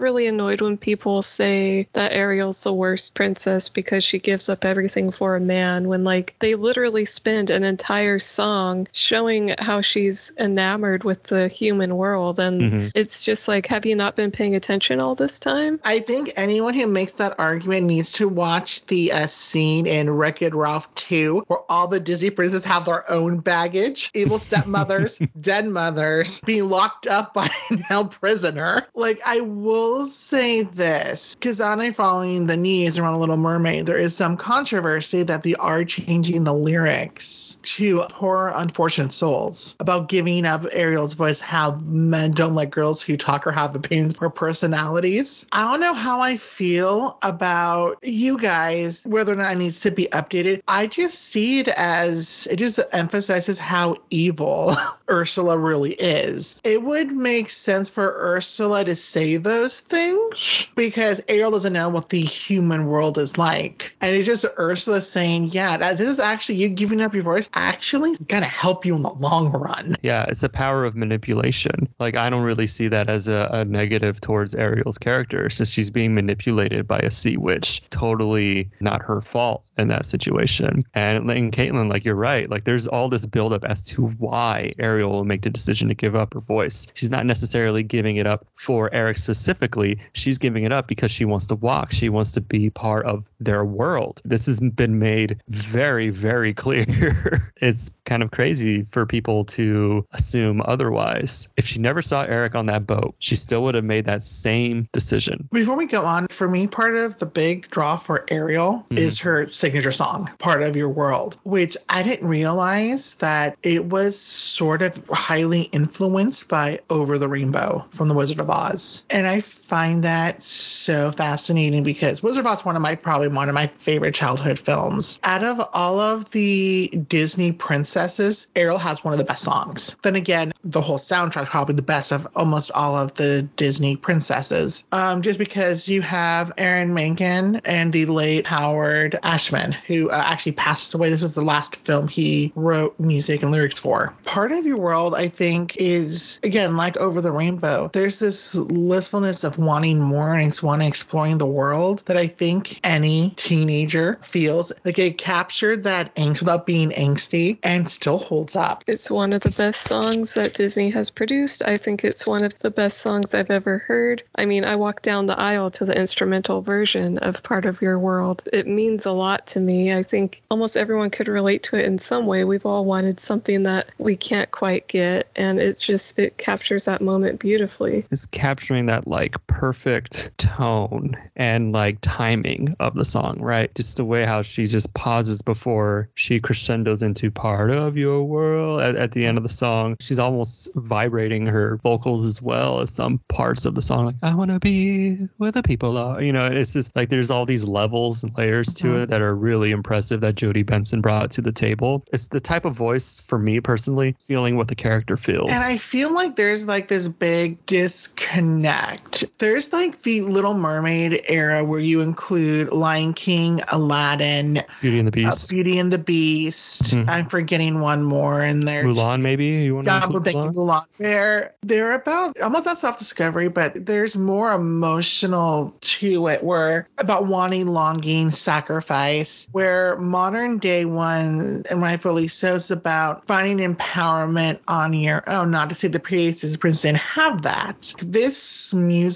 really 0.00 0.26
annoyed 0.26 0.60
when 0.60 0.76
people 0.76 1.22
say 1.22 1.88
that 1.94 2.12
Ariel's 2.12 2.62
the 2.62 2.72
worst 2.74 3.14
princess 3.14 3.68
because 3.68 4.04
she 4.04 4.18
gives 4.18 4.48
up 4.48 4.64
everything 4.64 5.10
for 5.10 5.36
a 5.36 5.40
man 5.40 5.88
when 5.88 6.04
like 6.04 6.34
they 6.40 6.54
literally 6.54 7.04
spend 7.04 7.48
an 7.50 7.64
entire 7.64 8.18
song 8.18 8.86
showing 8.92 9.54
how 9.60 9.80
she's 9.80 10.32
enamored 10.38 11.04
with 11.04 11.22
the 11.24 11.48
human 11.48 11.96
world 11.96 12.38
and 12.40 12.60
Mhm. 12.60 12.92
it's 12.94 13.22
just 13.22 13.48
like 13.48 13.66
have 13.66 13.86
you 13.86 13.94
not 13.94 14.16
been 14.16 14.30
paying 14.30 14.54
attention 14.54 15.00
all 15.00 15.14
this 15.14 15.38
time? 15.38 15.78
I 15.84 16.00
think 16.00 16.32
anyone 16.36 16.74
who 16.74 16.86
makes 16.86 17.14
that 17.14 17.34
argument 17.38 17.83
needs 17.86 18.10
to 18.12 18.28
watch 18.28 18.86
the 18.86 19.12
uh, 19.12 19.26
scene 19.26 19.86
in 19.86 20.10
Wreck 20.10 20.42
It 20.42 20.54
Ralph 20.54 20.94
2 20.94 21.44
where 21.46 21.60
all 21.68 21.88
the 21.88 22.00
Disney 22.00 22.30
princesses 22.30 22.64
have 22.64 22.84
their 22.84 23.10
own 23.10 23.38
baggage 23.38 24.10
evil 24.14 24.38
stepmothers, 24.38 25.20
dead 25.40 25.66
mothers, 25.66 26.40
being 26.40 26.68
locked 26.68 27.06
up 27.06 27.34
by 27.34 27.48
a 27.70 27.76
held 27.78 28.12
prisoner. 28.12 28.86
Like, 28.94 29.20
I 29.26 29.40
will 29.40 30.04
say 30.04 30.62
this 30.62 31.34
because 31.34 31.60
on 31.60 31.80
a 31.80 31.92
following 31.92 32.46
the 32.46 32.56
knees 32.56 32.98
around 32.98 33.14
The 33.14 33.18
Little 33.18 33.36
Mermaid, 33.36 33.86
there 33.86 33.98
is 33.98 34.16
some 34.16 34.36
controversy 34.36 35.22
that 35.24 35.42
they 35.42 35.54
are 35.56 35.84
changing 35.84 36.44
the 36.44 36.54
lyrics 36.54 37.58
to 37.62 38.02
Poor 38.10 38.52
Unfortunate 38.54 39.12
Souls 39.12 39.76
about 39.80 40.08
giving 40.08 40.46
up 40.46 40.64
Ariel's 40.72 41.14
voice, 41.14 41.40
how 41.40 41.76
men 41.84 42.32
don't 42.32 42.54
like 42.54 42.70
girls 42.70 43.02
who 43.02 43.16
talk 43.16 43.46
or 43.46 43.52
have 43.52 43.74
opinions 43.74 44.14
or 44.20 44.30
personalities. 44.30 45.46
I 45.52 45.70
don't 45.70 45.80
know 45.80 45.94
how 45.94 46.20
I 46.20 46.36
feel 46.36 47.18
about 47.22 47.73
you 48.02 48.38
guys, 48.38 49.04
whether 49.06 49.32
or 49.32 49.36
not 49.36 49.52
it 49.52 49.58
needs 49.58 49.80
to 49.80 49.90
be 49.90 50.06
updated. 50.12 50.62
I 50.68 50.86
just 50.86 51.14
see 51.26 51.60
it 51.60 51.68
as 51.68 52.48
it 52.50 52.56
just 52.56 52.80
emphasizes 52.92 53.58
how 53.58 53.96
evil 54.10 54.74
Ursula 55.10 55.58
really 55.58 55.94
is. 55.94 56.60
It 56.64 56.82
would 56.82 57.12
make 57.12 57.50
sense 57.50 57.88
for 57.88 58.14
Ursula 58.18 58.84
to 58.84 58.94
say 58.94 59.36
those 59.36 59.80
things 59.80 60.68
because 60.74 61.22
Ariel 61.28 61.50
doesn't 61.50 61.72
know 61.72 61.88
what 61.88 62.10
the 62.10 62.20
human 62.20 62.86
world 62.86 63.18
is 63.18 63.38
like. 63.38 63.96
And 64.00 64.14
it's 64.14 64.26
just 64.26 64.44
Ursula 64.58 65.00
saying, 65.00 65.50
yeah, 65.52 65.76
that, 65.76 65.98
this 65.98 66.08
is 66.08 66.18
actually 66.18 66.56
you 66.56 66.68
giving 66.68 67.00
up 67.00 67.14
your 67.14 67.22
voice 67.22 67.48
actually 67.54 68.14
going 68.28 68.42
to 68.42 68.48
help 68.48 68.84
you 68.84 68.94
in 68.94 69.02
the 69.02 69.10
long 69.10 69.52
run. 69.52 69.96
Yeah, 70.02 70.24
it's 70.28 70.40
the 70.40 70.48
power 70.48 70.84
of 70.84 70.94
manipulation. 70.94 71.88
Like 71.98 72.16
I 72.16 72.30
don't 72.30 72.44
really 72.44 72.66
see 72.66 72.88
that 72.88 73.08
as 73.08 73.28
a, 73.28 73.48
a 73.52 73.64
negative 73.64 74.20
towards 74.20 74.54
Ariel's 74.54 74.98
character 74.98 75.50
since 75.50 75.68
she's 75.68 75.90
being 75.90 76.14
manipulated 76.14 76.86
by 76.86 76.98
a 76.98 77.10
sea 77.10 77.36
witch. 77.36 77.63
Totally 77.90 78.70
not 78.80 79.02
her 79.02 79.20
fault 79.20 79.64
in 79.78 79.88
that 79.88 80.06
situation. 80.06 80.82
And, 80.94 81.30
and 81.30 81.52
Kaitlyn, 81.52 81.90
like 81.90 82.04
you're 82.04 82.14
right. 82.14 82.48
Like 82.48 82.64
there's 82.64 82.86
all 82.86 83.08
this 83.08 83.26
buildup 83.26 83.64
as 83.64 83.82
to 83.84 84.06
why 84.18 84.72
Ariel 84.78 85.10
will 85.10 85.24
make 85.24 85.42
the 85.42 85.50
decision 85.50 85.88
to 85.88 85.94
give 85.94 86.14
up 86.14 86.34
her 86.34 86.40
voice. 86.40 86.86
She's 86.94 87.10
not 87.10 87.26
necessarily 87.26 87.82
giving 87.82 88.16
it 88.16 88.26
up 88.26 88.46
for 88.56 88.92
Eric 88.94 89.18
specifically. 89.18 89.98
She's 90.12 90.38
giving 90.38 90.64
it 90.64 90.72
up 90.72 90.86
because 90.86 91.10
she 91.10 91.24
wants 91.24 91.46
to 91.48 91.54
walk. 91.56 91.92
She 91.92 92.08
wants 92.08 92.32
to 92.32 92.40
be 92.40 92.70
part 92.70 93.04
of 93.06 93.24
their 93.40 93.64
world. 93.64 94.20
This 94.24 94.46
has 94.46 94.60
been 94.60 94.98
made 94.98 95.40
very, 95.48 96.10
very 96.10 96.54
clear. 96.64 97.52
it's 97.60 97.90
kind 98.04 98.22
of 98.22 98.30
crazy 98.30 98.82
for 98.84 99.04
people 99.06 99.44
to 99.46 100.06
assume 100.12 100.62
otherwise. 100.66 101.48
If 101.56 101.66
she 101.66 101.78
never 101.78 102.02
saw 102.02 102.22
Eric 102.22 102.54
on 102.54 102.66
that 102.66 102.86
boat, 102.86 103.14
she 103.18 103.34
still 103.34 103.62
would 103.64 103.74
have 103.74 103.84
made 103.84 104.04
that 104.06 104.22
same 104.22 104.88
decision. 104.92 105.48
Before 105.52 105.76
we 105.76 105.86
go 105.86 106.04
on, 106.04 106.28
for 106.28 106.48
me, 106.48 106.66
part 106.66 106.96
of 106.96 107.18
the 107.18 107.26
big 107.26 107.68
draw 107.70 107.96
for 107.96 108.24
Ariel 108.30 108.86
Mhm. 108.90 108.98
is 108.98 109.18
her 109.20 109.46
signature 109.64 109.92
song, 109.92 110.30
Part 110.36 110.62
of 110.62 110.76
Your 110.76 110.90
World, 110.90 111.38
which 111.44 111.74
I 111.88 112.02
didn't 112.02 112.28
realize 112.28 113.14
that 113.14 113.56
it 113.62 113.86
was 113.86 114.14
sort 114.14 114.82
of 114.82 115.02
highly 115.08 115.62
influenced 115.72 116.48
by 116.48 116.80
Over 116.90 117.16
the 117.16 117.28
Rainbow 117.28 117.82
from 117.88 118.08
The 118.08 118.14
Wizard 118.14 118.40
of 118.40 118.50
Oz. 118.50 119.04
And 119.08 119.26
I 119.26 119.40
find 119.74 120.04
that 120.04 120.40
so 120.40 121.10
fascinating 121.10 121.82
because 121.82 122.22
Wizard 122.22 122.46
of 122.46 122.52
Oz 122.52 122.60
is 122.60 122.64
one 122.64 122.76
of 122.76 122.82
my 122.82 122.94
probably 122.94 123.26
one 123.26 123.48
of 123.48 123.56
my 123.56 123.66
favorite 123.66 124.14
childhood 124.14 124.56
films. 124.56 125.18
Out 125.24 125.42
of 125.42 125.60
all 125.72 125.98
of 125.98 126.30
the 126.30 126.86
Disney 127.08 127.50
princesses, 127.50 128.46
Ariel 128.54 128.78
has 128.78 129.02
one 129.02 129.12
of 129.12 129.18
the 129.18 129.24
best 129.24 129.42
songs. 129.42 129.96
Then 130.02 130.14
again, 130.14 130.52
the 130.62 130.80
whole 130.80 131.00
soundtrack 131.00 131.46
probably 131.46 131.74
the 131.74 131.82
best 131.82 132.12
of 132.12 132.24
almost 132.36 132.70
all 132.76 132.96
of 132.96 133.14
the 133.14 133.42
Disney 133.56 133.96
princesses. 133.96 134.84
Um, 134.92 135.22
just 135.22 135.40
because 135.40 135.88
you 135.88 136.02
have 136.02 136.52
Alan 136.56 136.94
Menken 136.94 137.56
and 137.64 137.92
the 137.92 138.06
late 138.06 138.46
Howard 138.46 139.18
Ashman, 139.24 139.72
who 139.72 140.08
uh, 140.10 140.22
actually 140.24 140.52
passed 140.52 140.94
away. 140.94 141.10
This 141.10 141.20
was 141.20 141.34
the 141.34 141.42
last 141.42 141.74
film 141.84 142.06
he 142.06 142.52
wrote 142.54 142.94
music 143.00 143.42
and 143.42 143.50
lyrics 143.50 143.80
for. 143.80 144.14
Part 144.22 144.52
of 144.52 144.66
your 144.66 144.78
world, 144.78 145.16
I 145.16 145.26
think, 145.26 145.76
is 145.78 146.38
again 146.44 146.76
like 146.76 146.96
Over 146.98 147.20
the 147.20 147.32
Rainbow. 147.32 147.90
There's 147.92 148.20
this 148.20 148.54
blissfulness 148.54 149.42
of 149.42 149.58
wanting 149.66 150.00
more 150.00 150.34
and 150.34 150.58
wanting 150.62 150.88
exploring 150.88 151.38
the 151.38 151.46
world 151.46 152.02
that 152.06 152.16
I 152.16 152.26
think 152.26 152.80
any 152.84 153.30
teenager 153.36 154.18
feels. 154.22 154.72
Like 154.84 154.98
it 154.98 155.18
captured 155.18 155.84
that 155.84 156.14
angst 156.16 156.40
without 156.40 156.66
being 156.66 156.90
angsty 156.90 157.58
and 157.62 157.88
still 157.88 158.18
holds 158.18 158.56
up. 158.56 158.84
It's 158.86 159.10
one 159.10 159.32
of 159.32 159.42
the 159.42 159.50
best 159.50 159.82
songs 159.82 160.34
that 160.34 160.54
Disney 160.54 160.90
has 160.90 161.10
produced. 161.10 161.62
I 161.64 161.76
think 161.76 162.04
it's 162.04 162.26
one 162.26 162.44
of 162.44 162.58
the 162.60 162.70
best 162.70 162.98
songs 162.98 163.34
I've 163.34 163.50
ever 163.50 163.78
heard. 163.78 164.22
I 164.36 164.44
mean, 164.44 164.64
I 164.64 164.76
walked 164.76 165.02
down 165.02 165.26
the 165.26 165.38
aisle 165.38 165.70
to 165.70 165.84
the 165.84 165.96
instrumental 165.96 166.60
version 166.60 167.18
of 167.18 167.42
Part 167.42 167.66
of 167.66 167.80
Your 167.82 167.98
World. 167.98 168.42
It 168.52 168.66
means 168.66 169.06
a 169.06 169.12
lot 169.12 169.46
to 169.48 169.60
me. 169.60 169.94
I 169.94 170.02
think 170.02 170.42
almost 170.50 170.76
everyone 170.76 171.10
could 171.10 171.28
relate 171.28 171.62
to 171.64 171.76
it 171.76 171.84
in 171.84 171.98
some 171.98 172.26
way. 172.26 172.44
We've 172.44 172.66
all 172.66 172.84
wanted 172.84 173.20
something 173.20 173.62
that 173.64 173.90
we 173.98 174.16
can't 174.16 174.50
quite 174.50 174.88
get, 174.88 175.28
and 175.36 175.60
it's 175.60 175.82
just, 175.82 176.18
it 176.18 176.38
captures 176.38 176.84
that 176.84 177.00
moment 177.00 177.40
beautifully. 177.40 178.06
It's 178.10 178.26
capturing 178.26 178.86
that 178.86 179.06
like 179.06 179.43
perfect 179.46 180.36
tone 180.38 181.16
and 181.36 181.72
like 181.72 181.98
timing 182.00 182.74
of 182.80 182.94
the 182.94 183.04
song, 183.04 183.38
right? 183.40 183.74
Just 183.74 183.96
the 183.96 184.04
way 184.04 184.24
how 184.24 184.42
she 184.42 184.66
just 184.66 184.92
pauses 184.94 185.42
before 185.42 186.08
she 186.14 186.40
crescendos 186.40 187.02
into 187.02 187.30
part 187.30 187.70
of 187.70 187.96
your 187.96 188.24
world 188.24 188.80
at, 188.80 188.96
at 188.96 189.12
the 189.12 189.24
end 189.24 189.36
of 189.38 189.42
the 189.44 189.48
song. 189.50 189.96
She's 190.00 190.18
almost 190.18 190.68
vibrating 190.74 191.46
her 191.46 191.76
vocals 191.82 192.24
as 192.24 192.40
well 192.42 192.80
as 192.80 192.90
some 192.90 193.20
parts 193.28 193.64
of 193.64 193.74
the 193.74 193.82
song, 193.82 194.06
like, 194.06 194.16
I 194.22 194.34
want 194.34 194.50
to 194.50 194.58
be 194.58 195.16
where 195.38 195.52
the 195.52 195.62
people 195.62 195.96
are. 195.98 196.22
You 196.22 196.32
know, 196.32 196.46
it's 196.46 196.72
just 196.72 196.94
like 196.96 197.08
there's 197.08 197.30
all 197.30 197.46
these 197.46 197.64
levels 197.64 198.22
and 198.22 198.36
layers 198.36 198.72
to 198.74 198.84
Mhm. 198.84 199.02
it 199.04 199.10
that 199.10 199.20
are 199.20 199.34
really 199.34 199.70
impressive 199.70 200.20
that 200.20 200.34
Jodi 200.36 200.62
Benson 200.62 201.00
brought 201.00 201.30
to 201.32 201.40
the 201.40 201.52
table. 201.52 202.04
It's 202.12 202.28
the 202.28 202.40
type 202.40 202.64
of 202.64 202.74
voice 202.74 203.20
for 203.20 203.38
me 203.38 203.60
personally, 203.60 204.16
feeling 204.26 204.56
what 204.56 204.68
the 204.68 204.74
character 204.74 205.16
feels. 205.16 205.50
And 205.50 205.58
I 205.62 205.76
feel 205.76 206.12
like 206.12 206.36
there's 206.36 206.66
like 206.66 206.88
this 206.88 207.08
big 207.08 207.64
disconnect. 207.66 209.24
There's 209.38 209.72
like 209.72 210.02
the 210.02 210.20
Little 210.22 210.54
Mermaid 210.54 211.22
era 211.28 211.64
where 211.64 211.80
you 211.80 212.00
include 212.00 212.70
Lion 212.70 213.12
King, 213.14 213.60
Aladdin, 213.68 214.62
Beauty 214.80 214.98
and 215.00 215.08
the 215.08 215.24
uh, 215.26 215.30
Beast. 215.30 215.50
Beauty 215.50 215.78
and 215.78 215.92
the 215.92 215.98
Beast. 215.98 216.94
Mhm. 216.94 217.08
I'm 217.08 217.26
forgetting 217.26 217.80
one 217.80 218.02
more 218.02 218.42
in 218.42 218.60
there. 218.60 218.84
Mulan, 218.84 219.20
maybe 219.20 219.46
you 219.46 219.74
want 219.74 219.86
to 219.86 219.92
Yeah, 219.92 220.00
thank 220.00 220.14
you, 220.14 220.20
Mulan? 220.20 220.54
Mulan. 220.54 220.84
They're 220.98 221.54
they're 221.62 221.92
about 221.94 222.38
almost 222.40 222.66
not 222.66 222.78
self 222.78 222.98
discovery, 222.98 223.48
but 223.48 223.86
there's 223.86 224.16
more 224.16 224.52
emotional 224.52 225.74
to 225.80 226.28
it, 226.28 226.42
where 226.44 226.88
about 226.98 227.26
wanting, 227.26 227.66
longing, 227.66 228.30
sacrifice. 228.30 229.48
Where 229.52 229.96
modern 229.98 230.58
day 230.58 230.84
one, 230.84 231.64
and 231.70 231.82
rightfully 231.82 232.28
so, 232.28 232.54
is 232.54 232.70
about 232.70 233.26
finding 233.26 233.58
empowerment 233.74 234.58
on 234.68 234.92
your 234.92 235.22
own. 235.28 235.50
Not 235.50 235.68
to 235.70 235.74
say 235.74 235.88
the 235.88 236.00
previous 236.00 236.56
prince 236.56 236.82
didn't 236.82 236.98
have 236.98 237.42
that. 237.42 237.94
This 238.02 238.72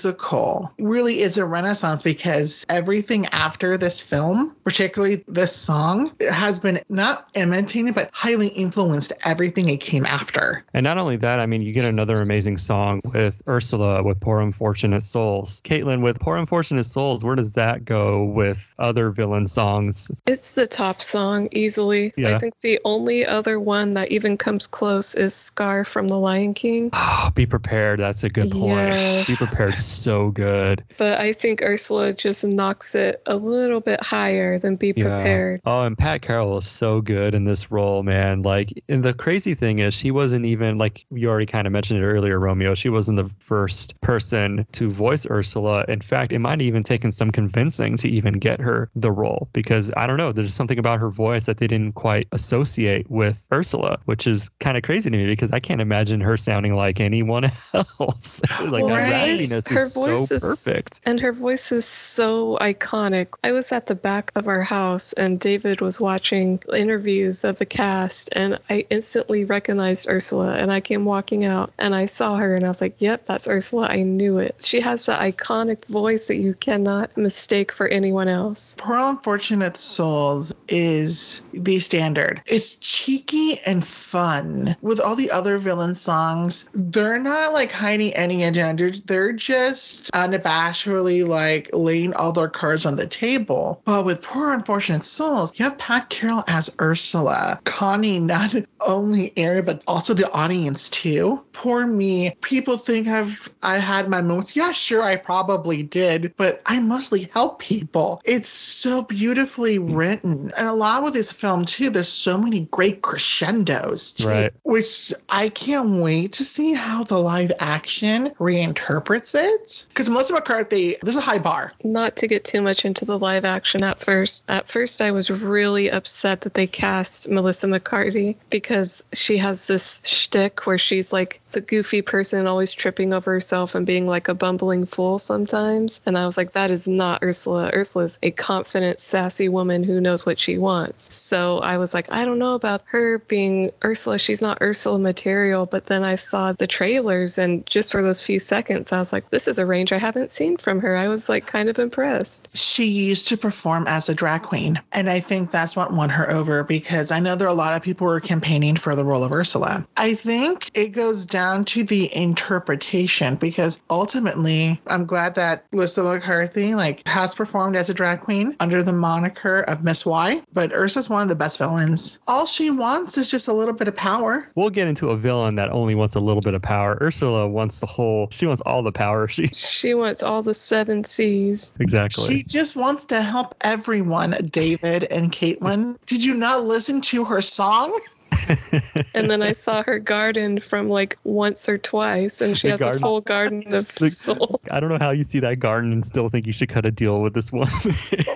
musical 0.09 0.73
really 0.79 1.21
is 1.21 1.37
a 1.37 1.45
renaissance 1.45 2.03
because 2.03 2.65
everything 2.71 3.27
after 3.27 3.77
this 3.77 4.01
film, 4.01 4.57
particularly 4.65 5.23
this 5.29 5.55
song, 5.55 6.11
has 6.31 6.59
been 6.59 6.81
not 6.89 7.29
imitated 7.35 7.95
but 7.95 8.11
highly 8.15 8.49
influenced 8.49 9.13
everything 9.25 9.69
it 9.69 9.81
came 9.81 10.07
after. 10.07 10.65
And 10.73 10.85
not 10.85 10.97
only 10.97 11.17
that, 11.17 11.41
I 11.41 11.47
mean, 11.47 11.61
you 11.61 11.73
get 11.73 11.85
another 11.85 12.23
amazing 12.23 12.57
song 12.57 13.01
with 13.13 13.43
Ursula 13.47 14.03
with 14.03 14.19
Poor 14.21 14.41
Unfortunate 14.41 15.03
Souls. 15.03 15.61
Kaitlyn, 15.65 16.03
with 16.03 16.19
Poor 16.19 16.37
Unfortunate 16.37 16.85
Souls, 16.85 17.23
where 17.23 17.37
does 17.37 17.53
that 17.53 17.85
go 17.85 18.25
with 18.25 18.75
other 18.79 19.11
villain 19.11 19.47
songs. 19.47 20.11
It's 20.27 20.53
the 20.55 20.67
top 20.67 21.03
song 21.03 21.49
easily. 21.53 22.13
Yeah. 22.17 22.37
I 22.37 22.39
think 22.39 22.55
the 22.61 22.81
only 22.85 23.27
other 23.27 23.61
one 23.61 23.91
that 23.93 24.11
even 24.11 24.37
comes 24.37 24.67
close 24.67 25.15
is 25.15 25.35
Scar 25.35 25.85
from 25.85 26.09
The 26.09 26.17
Lion 26.17 26.55
King. 26.55 26.91
Oh, 26.93 27.31
be 27.35 27.45
prepared. 27.45 28.01
That's 28.01 28.25
a 28.25 28.31
good 28.31 28.51
point. 28.51 29.27
Be 29.27 29.37
prepared. 29.37 29.77
So 29.99 30.31
good. 30.31 30.85
But 30.97 31.21
I 31.21 31.33
think 31.33 31.63
Ursula 31.63 32.13
just 32.13 32.47
knocks 32.47 32.95
it 32.95 33.23
a 33.27 33.37
little 33.37 33.81
bit 33.81 34.03
higher 34.03 34.59
than 34.59 34.77
Be 34.77 34.93
Prepared. 34.93 35.61
Oh, 35.65 35.83
and 35.83 35.97
Pat 35.97 36.23
Carroll 36.23 36.59
is 36.59 36.67
so 36.67 37.01
good 37.01 37.35
in 37.35 37.45
this 37.45 37.71
role, 37.71 38.03
man. 38.03 38.43
Like, 38.43 38.73
and 38.89 39.05
the 39.05 39.15
crazy 39.15 39.55
thing 39.55 39.79
is, 39.81 39.95
she 39.95 40.11
wasn't 40.11 40.45
even 40.45 40.79
like 40.79 41.05
you 41.11 41.29
already 41.29 41.47
kind 41.47 41.67
of 41.67 41.73
mentioned 41.73 42.01
it 42.01 42.07
earlier, 42.07 42.39
Romeo. 42.39 42.75
She 42.75 42.89
wasn't 42.89 43.17
the 43.17 43.31
first 43.39 44.01
person 44.01 44.67
to 44.73 44.89
voice 44.89 45.27
Ursula. 45.29 45.85
In 45.89 46.01
fact, 46.01 46.33
it 46.33 46.39
might 46.39 46.61
have 46.61 46.63
even 46.63 46.83
taken 46.83 47.11
some 47.13 47.31
convincing 47.31 47.97
to 47.99 48.09
even 48.09 48.35
get 48.35 48.61
her 48.61 48.91
the 48.95 49.11
role 49.13 49.49
because 49.53 49.91
I 49.97 50.07
don't 50.07 50.17
know. 50.17 50.33
There's 50.33 50.55
something 50.55 50.79
about 50.79 51.01
her 51.01 51.11
voice 51.11 51.47
that 51.47 51.59
they 51.59 51.67
didn't 51.67 51.93
quite 51.95 52.29
associate 52.33 53.11
with 53.11 53.45
Ursula, 53.53 53.99
which 54.05 54.27
is 54.27 54.49
kind 54.61 54.77
of 54.77 54.83
crazy 54.83 55.11
to 55.11 55.17
me 55.17 55.27
because 55.27 55.53
I 55.53 55.61
can't 55.61 55.81
imagine 55.81 56.21
her 56.21 56.37
sounding 56.37 56.75
like 56.75 57.01
anyone 57.01 57.51
else. 57.75 58.41
like 58.63 58.85
Right. 58.85 59.51
her 59.69 59.88
is 59.89 59.95
so 59.95 60.17
voice 60.17 60.31
is- 60.31 60.43
perfect. 60.43 61.01
And 61.05 61.21
her 61.21 61.33
voice 61.33 61.73
is 61.73 61.85
so 61.85 62.59
iconic. 62.61 63.29
I 63.45 63.53
was 63.53 63.73
at 63.73 63.87
the 63.87 63.95
back 63.95 64.31
of 64.35 64.49
our 64.49 64.63
house 64.63 65.13
and 65.15 65.41
David 65.41 65.81
was 65.81 66.01
watching 66.01 66.61
interviews 66.75 67.45
of 67.45 67.59
the 67.59 67.67
cast 67.67 68.29
and 68.33 68.59
I 68.71 68.87
instantly 68.91 69.45
recognized 69.45 70.09
Ursula 70.09 70.55
and 70.55 70.73
I 70.73 70.81
came 70.81 71.05
walking 71.05 71.45
out 71.45 71.73
and 71.79 71.95
I 71.95 72.07
saw 72.07 72.37
her 72.37 72.55
and 72.55 72.65
I 72.65 72.69
was 72.69 72.81
like, 72.81 72.95
"Yep, 72.99 73.27
that's 73.27 73.49
Ursula. 73.49 73.87
I 73.89 74.03
knew 74.03 74.39
it." 74.39 74.65
She 74.65 74.81
has 74.81 75.07
that 75.07 75.21
iconic 75.21 75.85
voice 75.87 76.27
that 76.29 76.37
you 76.37 76.55
cannot 76.55 77.17
mistake 77.17 77.73
for 77.73 77.89
anyone 77.89 78.29
else. 78.29 78.75
Poor 78.79 78.99
Unfortunate 78.99 79.77
Souls 79.77 80.55
is 80.69 81.45
the 81.53 81.79
standard. 81.79 82.43
It's 82.47 82.77
cheeky 82.77 83.59
and 83.67 83.85
fun. 83.85 84.77
With 84.83 85.01
all 85.01 85.17
the 85.17 85.31
other 85.31 85.59
villain 85.59 85.95
songs, 85.95 86.69
they're 86.75 87.19
not 87.19 87.53
like 87.53 87.73
hiding 87.73 88.15
any 88.15 88.45
agenda. 88.45 88.91
They're 89.07 89.33
just 89.33 89.78
unabashedly 90.15 91.27
like 91.27 91.71
laying 91.73 92.15
all 92.15 92.33
their 92.33 92.49
cards 92.49 92.87
on 92.87 92.97
the 92.97 93.07
table. 93.07 93.81
But 93.85 94.05
with 94.05 94.23
Poor 94.23 94.53
Unfortunate 94.53 95.05
Souls, 95.05 95.53
you 95.57 95.65
have 95.65 95.79
Pat 95.79 96.11
Carroll 96.11 96.45
as 96.49 96.71
Ursula, 96.81 97.61
conning 97.65 98.27
not 98.27 98.55
only 98.87 99.33
Aaron 99.37 99.65
but 99.65 99.83
also 99.87 100.15
the 100.15 100.31
audience 100.33 100.89
too. 100.89 101.45
Poor 101.53 101.87
me. 101.87 102.35
People 102.43 102.77
think 102.77 103.09
I've 103.09 103.49
I 103.63 103.79
had 103.79 104.09
my 104.09 104.23
moments. 104.23 104.55
Yeah, 104.55 104.73
sure, 104.73 105.03
I 105.03 105.17
probably 105.17 105.83
did, 105.83 106.33
but 106.37 106.63
I 106.67 106.81
mostly 106.81 107.29
help 107.35 107.59
people. 107.59 108.21
It's 108.25 108.49
so 108.49 109.03
beautifully 109.03 109.79
written. 109.79 110.53
And 110.59 110.69
a 110.69 110.73
lot 110.73 111.03
with 111.03 111.15
this 111.15 111.33
film 111.33 111.65
too, 111.65 111.91
there's 111.91 112.09
so 112.09 112.39
many 112.39 112.67
great 112.71 113.03
crescendos 113.03 114.13
too. 114.13 114.29
Right. 114.29 114.53
Which 114.63 115.13
I 115.29 115.49
can't 115.49 116.01
wait 116.03 116.33
to 116.35 116.45
see 116.45 116.73
how 116.73 117.03
the 117.03 117.19
live 117.19 117.53
action 117.59 118.31
reinterprets 118.39 119.35
it. 119.35 119.68
Because 119.89 120.09
Melissa 120.09 120.35
McCarthy, 120.35 120.97
there's 121.03 121.17
a 121.17 121.21
high 121.21 121.39
bar. 121.39 121.73
Not 121.85 122.17
to 122.17 122.27
get 122.27 122.45
too 122.45 122.61
much 122.61 122.85
into 122.85 123.05
the 123.05 123.19
live 123.19 123.45
action 123.45 123.83
at 123.85 124.01
first. 124.01 124.43
At 124.49 124.69
first, 124.69 125.01
I 125.01 125.11
was 125.11 125.31
really 125.31 125.91
upset 125.91 126.43
that 126.43 126.55
they 126.55 126.67
cast 126.67 127.29
Melissa 127.29 127.67
McCarthy 127.67 128.37
because 128.51 129.03
she 129.13 129.37
has 129.39 129.67
this 129.67 130.01
shtick 130.07 130.67
where 130.67 130.79
she's 130.79 131.13
like 131.13 131.41
the 131.53 131.61
goofy 131.61 132.03
person 132.03 132.47
always 132.47 132.73
tripping 132.73 133.13
over 133.13 133.33
herself 133.33 133.75
and 133.75 133.87
being 133.87 134.07
like 134.07 134.29
a 134.29 134.35
bumbling 134.35 134.85
fool 134.85 135.19
sometimes. 135.19 136.01
And 136.05 136.19
I 136.19 136.27
was 136.27 136.37
like, 136.37 136.53
that 136.53 136.71
is 136.71 136.87
not 136.87 137.23
Ursula. 137.23 137.71
Ursula's 137.73 138.19
a 138.23 138.31
confident, 138.33 139.01
sassy 139.01 139.49
woman 139.49 139.83
who 139.83 140.01
knows 140.01 140.27
what 140.27 140.39
she 140.39 140.59
wants. 140.59 141.15
So 141.15 141.59
I 141.61 141.79
was 141.79 141.95
like, 141.95 142.11
I 142.13 142.25
don't 142.25 142.39
know 142.39 142.55
about 142.55 142.83
her 142.87 143.19
being 143.21 143.71
Ursula. 143.85 144.19
She's 144.19 144.43
not 144.43 144.59
Ursula 144.61 144.99
material. 144.99 145.67
But 145.67 145.87
then 145.87 146.05
I 146.05 146.17
saw 146.17 146.53
the 146.53 146.67
trailers, 146.67 147.39
and 147.39 147.67
just 147.67 147.93
for 147.93 148.03
those 148.03 148.23
few 148.23 148.39
seconds, 148.39 148.93
I 148.93 148.99
was 148.99 149.13
like, 149.13 149.31
this 149.31 149.49
is 149.49 149.58
a 149.59 149.67
range 149.67 149.93
I 149.93 149.99
haven't 149.99 150.31
seen 150.31 150.57
from 150.57 150.81
her. 150.81 150.97
I 150.97 151.09
was 151.09 151.29
like 151.29 151.47
kind 151.47 151.69
of 151.69 151.79
impressed. 151.79 152.49
she 152.55 152.85
used 152.85 153.27
to 153.29 153.37
perform 153.37 153.87
as 153.87 154.09
a 154.09 154.15
drag 154.15 154.43
queen. 154.43 154.81
And 154.93 155.09
I 155.11 155.21
think 155.21 155.51
that's 155.51 155.77
what 155.77 155.93
won 155.93 156.09
her 156.11 156.31
over 156.31 156.65
because 156.65 157.11
I 157.11 157.19
know 157.21 157.37
there 157.37 157.47
are 157.47 157.51
a 157.51 157.55
lot 157.55 157.75
of 157.75 157.83
people 157.83 158.07
who 158.07 158.13
are 158.13 158.21
campaigning 158.21 158.77
for 158.77 158.95
the 158.95 159.05
role 159.05 159.23
of 159.25 159.33
Ursula. 159.33 159.87
I 159.97 160.15
think 160.15 160.71
it 160.75 160.89
goes 160.89 161.27
down 161.27 161.65
to 161.67 161.85
the 161.85 162.15
interpretation 162.17 163.37
because 163.37 163.81
ultimately 163.91 164.81
I'm 164.87 165.05
glad 165.05 165.35
that 165.35 165.65
Melissa 165.73 166.03
McCarthy 166.03 166.75
like 166.75 167.07
has 167.07 167.35
performed 167.35 167.77
as 167.77 167.89
a 167.89 167.95
drag 167.95 168.21
queen 168.21 168.57
under 168.61 168.83
the 168.83 168.93
moniker 168.93 169.61
of 169.63 169.85
Miss 169.85 170.05
Y, 170.07 170.43
but 170.53 170.73
Ursa's 170.73 171.09
one 171.09 171.23
of 171.23 171.29
the 171.29 171.35
best 171.35 171.59
villains. 171.59 172.19
All 172.27 172.47
she 172.47 172.71
wants 172.71 173.19
is 173.19 173.31
just 173.31 173.49
a 173.49 173.53
little 173.53 173.75
bit 173.75 173.89
of 173.89 173.97
power. 173.97 174.49
We'll 174.55 174.71
get 174.71 174.89
into 174.89 175.11
a 175.11 175.17
villain 175.17 175.55
that 175.57 175.71
only 175.71 175.95
wants 175.95 176.15
a 176.15 176.21
little 176.21 176.41
bit 176.43 176.55
of 176.55 176.63
power. 176.63 176.99
Ursula 177.01 177.49
wants 177.49 177.79
the 177.79 177.87
whole. 177.87 178.29
She 178.31 178.47
wants 178.47 178.63
all 178.63 178.83
the 178.83 178.93
power. 178.93 179.29
She 179.29 179.48
She 179.53 179.95
wants 179.95 180.23
all 180.23 180.43
the 180.43 180.55
seven 180.55 181.05
seas. 181.05 181.73
exactly. 181.79 182.25
She 182.27 182.43
just 182.43 182.77
wants 182.77 183.05
to 183.07 183.23
help 183.23 183.55
everyone, 183.61 184.37
David 184.51 185.05
and 185.05 185.33
Kaitlyn. 185.33 185.97
Did 186.07 186.25
you 186.25 186.35
not 186.35 186.65
listen 186.65 187.01
to 187.03 187.25
her 187.25 187.41
song? 187.41 187.99
And 189.15 189.31
then 189.31 189.43
I 189.43 189.53
saw 189.53 189.83
her 189.83 189.99
garden 189.99 190.61
from 190.61 190.89
like 190.89 191.19
once 191.25 191.69
or 191.69 191.79
twice, 191.79 192.41
and 192.41 192.57
she 192.57 192.69
The 192.69 192.73
has 192.73 192.81
garden. 192.81 192.97
a 192.99 193.01
full 193.01 193.21
garden 193.23 193.75
of 193.75 193.93
The- 193.97 194.11
soul. 194.11 194.61
I 194.71 194.79
don't 194.81 194.91
know 194.91 194.99
how 194.99 195.11
you 195.11 195.25
see 195.25 195.41
that 195.41 195.59
garden 195.59 195.93
and 195.93 196.05
still 196.07 196.29
think 196.29 196.47
you 196.47 196.53
should 196.53 196.69
cut 196.69 196.85
a 196.87 196.91
deal 196.91 197.21
with 197.23 197.35
this 197.35 197.53
one. 197.53 197.69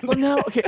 Well, 0.03 0.17
no, 0.17 0.37
okay. 0.47 0.63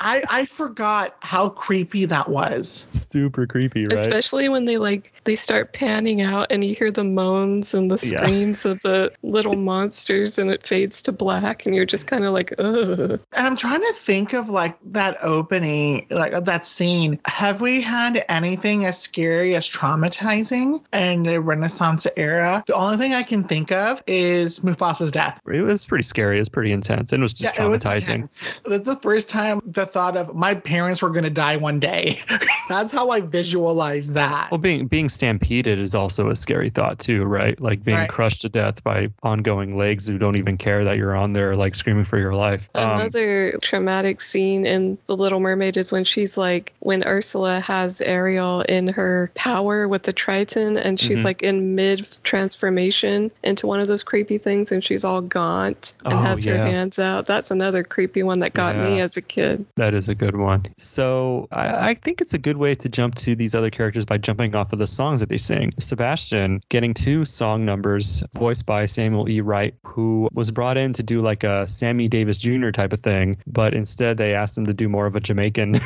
I 0.00 0.22
I 0.30 0.46
forgot 0.46 1.16
how 1.20 1.48
creepy 1.48 2.04
that 2.04 2.28
was. 2.28 2.86
Super 2.90 3.46
creepy, 3.46 3.86
right? 3.86 3.92
Especially 3.98 4.48
when 4.48 4.66
they 4.66 4.76
like 4.78 5.12
they 5.24 5.34
start 5.34 5.72
panning 5.72 6.22
out 6.22 6.46
and 6.50 6.62
you 6.62 6.74
hear 6.76 6.90
the 6.92 7.02
moans 7.02 7.74
and 7.74 7.90
the 7.90 7.98
Yeah. 8.06 8.22
screams 8.24 8.64
of 8.64 8.78
the 8.80 9.10
little 9.22 9.56
monsters 9.56 10.38
and 10.38 10.50
it 10.50 10.62
fades 10.62 11.02
to 11.02 11.12
black 11.12 11.66
and 11.66 11.74
you're 11.74 11.86
just 11.86 12.06
kind 12.06 12.24
of 12.24 12.32
like, 12.32 12.52
ugh. 12.58 13.18
And 13.32 13.46
I'm 13.46 13.56
trying 13.56 13.80
to 13.80 13.92
think 13.96 14.32
of 14.32 14.48
like 14.48 14.76
that 14.92 15.16
opening, 15.22 16.06
like 16.10 16.32
that 16.44 16.64
scene. 16.64 17.18
Have 17.26 17.60
we 17.60 17.80
had 17.80 18.24
anything 18.28 18.58
as 18.76 18.98
scary 19.00 19.54
as 19.56 19.66
traumatizing 19.68 20.82
in 20.92 21.22
the 21.22 21.40
Renaissance 21.40 22.06
era? 22.16 22.62
The 22.66 22.74
only 22.74 22.96
thing 22.96 23.14
I 23.14 23.22
can 23.22 23.44
think 23.44 23.72
of 23.72 24.02
is 24.06 24.60
Mufasa's 24.60 25.12
death. 25.12 25.40
it 25.46 25.60
was 25.62 25.84
pretty 25.86 26.02
scary. 26.04 26.36
It 26.36 26.40
was 26.40 26.48
pretty 26.48 26.72
intense. 26.72 27.12
And 27.12 27.22
it 27.22 27.24
was 27.24 27.32
just 27.32 27.56
Yeah, 27.56 27.66
it 27.66 27.68
was 27.68 27.82
traumatizing. 27.82 28.84
the 28.84 28.96
first 28.96 29.28
time 29.30 29.60
the 29.64 29.86
thought 29.86 30.16
of 30.16 30.34
my 30.34 30.54
parents 30.54 31.02
were 31.02 31.10
going 31.10 31.24
to 31.24 31.30
die 31.30 31.56
one 31.56 31.80
day. 31.80 32.18
That's 32.68 32.92
how 32.92 33.10
I 33.10 33.20
visualize 33.20 34.12
that. 34.12 34.50
well, 34.50 34.58
being 34.58 34.86
being 34.86 35.08
stampeded 35.08 35.78
is 35.78 35.94
also 35.94 36.30
a 36.30 36.36
scary 36.36 36.70
thought 36.70 36.98
too, 36.98 37.24
right? 37.24 37.58
Like 37.60 37.82
being 37.84 37.98
Right. 37.98 38.08
crushed 38.08 38.42
to 38.42 38.48
death 38.48 38.84
by 38.84 39.08
ongoing 39.22 39.76
legs 39.76 40.06
who 40.06 40.18
don't 40.18 40.38
even 40.38 40.56
care 40.56 40.84
that 40.84 40.96
you're 40.96 41.16
on 41.16 41.32
there, 41.32 41.56
like 41.56 41.74
screaming 41.74 42.04
for 42.04 42.18
your 42.18 42.34
life. 42.34 42.68
Um, 42.74 43.00
Another 43.00 43.58
traumatic 43.62 44.20
scene 44.20 44.66
in 44.66 44.98
The 45.06 45.16
Little 45.16 45.40
Mermaid 45.40 45.76
is 45.76 45.90
when 45.90 46.04
she's 46.04 46.36
like, 46.36 46.74
when 46.80 47.02
Ursula 47.04 47.60
has 47.60 48.00
Ariel 48.02 48.57
in 48.62 48.88
her 48.88 49.30
power 49.34 49.86
with 49.88 50.04
the 50.04 50.12
Triton, 50.12 50.76
and 50.76 50.98
she's 50.98 51.20
Mhm. 51.20 51.24
like 51.24 51.42
in 51.42 51.74
mid 51.74 52.08
transformation 52.24 53.30
into 53.44 53.66
one 53.66 53.80
of 53.80 53.86
those 53.86 54.02
creepy 54.02 54.38
things, 54.38 54.72
and 54.72 54.82
she's 54.82 55.04
all 55.04 55.20
gaunt 55.20 55.94
and 56.04 56.14
Oh, 56.14 56.16
has 56.18 56.44
her 56.44 56.56
hands 56.56 56.98
out. 56.98 57.26
That's 57.26 57.50
another 57.50 57.82
creepy 57.82 58.22
one 58.22 58.40
that 58.40 58.54
got 58.54 58.76
me 58.76 59.00
as 59.00 59.16
a 59.16 59.22
kid. 59.22 59.64
That 59.76 59.94
is 59.94 60.08
a 60.08 60.14
good 60.14 60.36
one. 60.36 60.62
So 60.76 61.48
I, 61.52 61.90
I 61.90 61.94
think 61.94 62.20
it's 62.20 62.34
a 62.34 62.38
good 62.38 62.56
way 62.56 62.74
to 62.74 62.88
jump 62.88 63.14
to 63.16 63.34
these 63.34 63.54
other 63.54 63.70
characters 63.70 64.04
by 64.04 64.18
jumping 64.18 64.54
off 64.54 64.72
of 64.72 64.78
the 64.78 64.86
songs 64.86 65.20
that 65.20 65.28
they 65.28 65.38
sing. 65.38 65.72
Sebastian 65.78 66.60
getting 66.68 66.94
two 66.94 67.24
song 67.24 67.64
numbers 67.64 68.22
voiced 68.36 68.66
by 68.66 68.86
Samuel 68.86 69.28
E. 69.28 69.40
Wright, 69.40 69.74
who 69.84 70.28
was 70.32 70.50
brought 70.50 70.76
in 70.76 70.92
to 70.94 71.02
do 71.02 71.20
like 71.20 71.44
a 71.44 71.66
Sammy 71.66 72.08
Davis 72.08 72.38
Jr. 72.38 72.70
type 72.70 72.92
of 72.92 73.00
thing, 73.00 73.36
but 73.46 73.74
instead 73.74 74.16
they 74.16 74.34
asked 74.34 74.56
him 74.56 74.66
to 74.66 74.74
do 74.74 74.88
more 74.88 75.06
of 75.06 75.16
a 75.16 75.20
Jamaican 75.20 75.74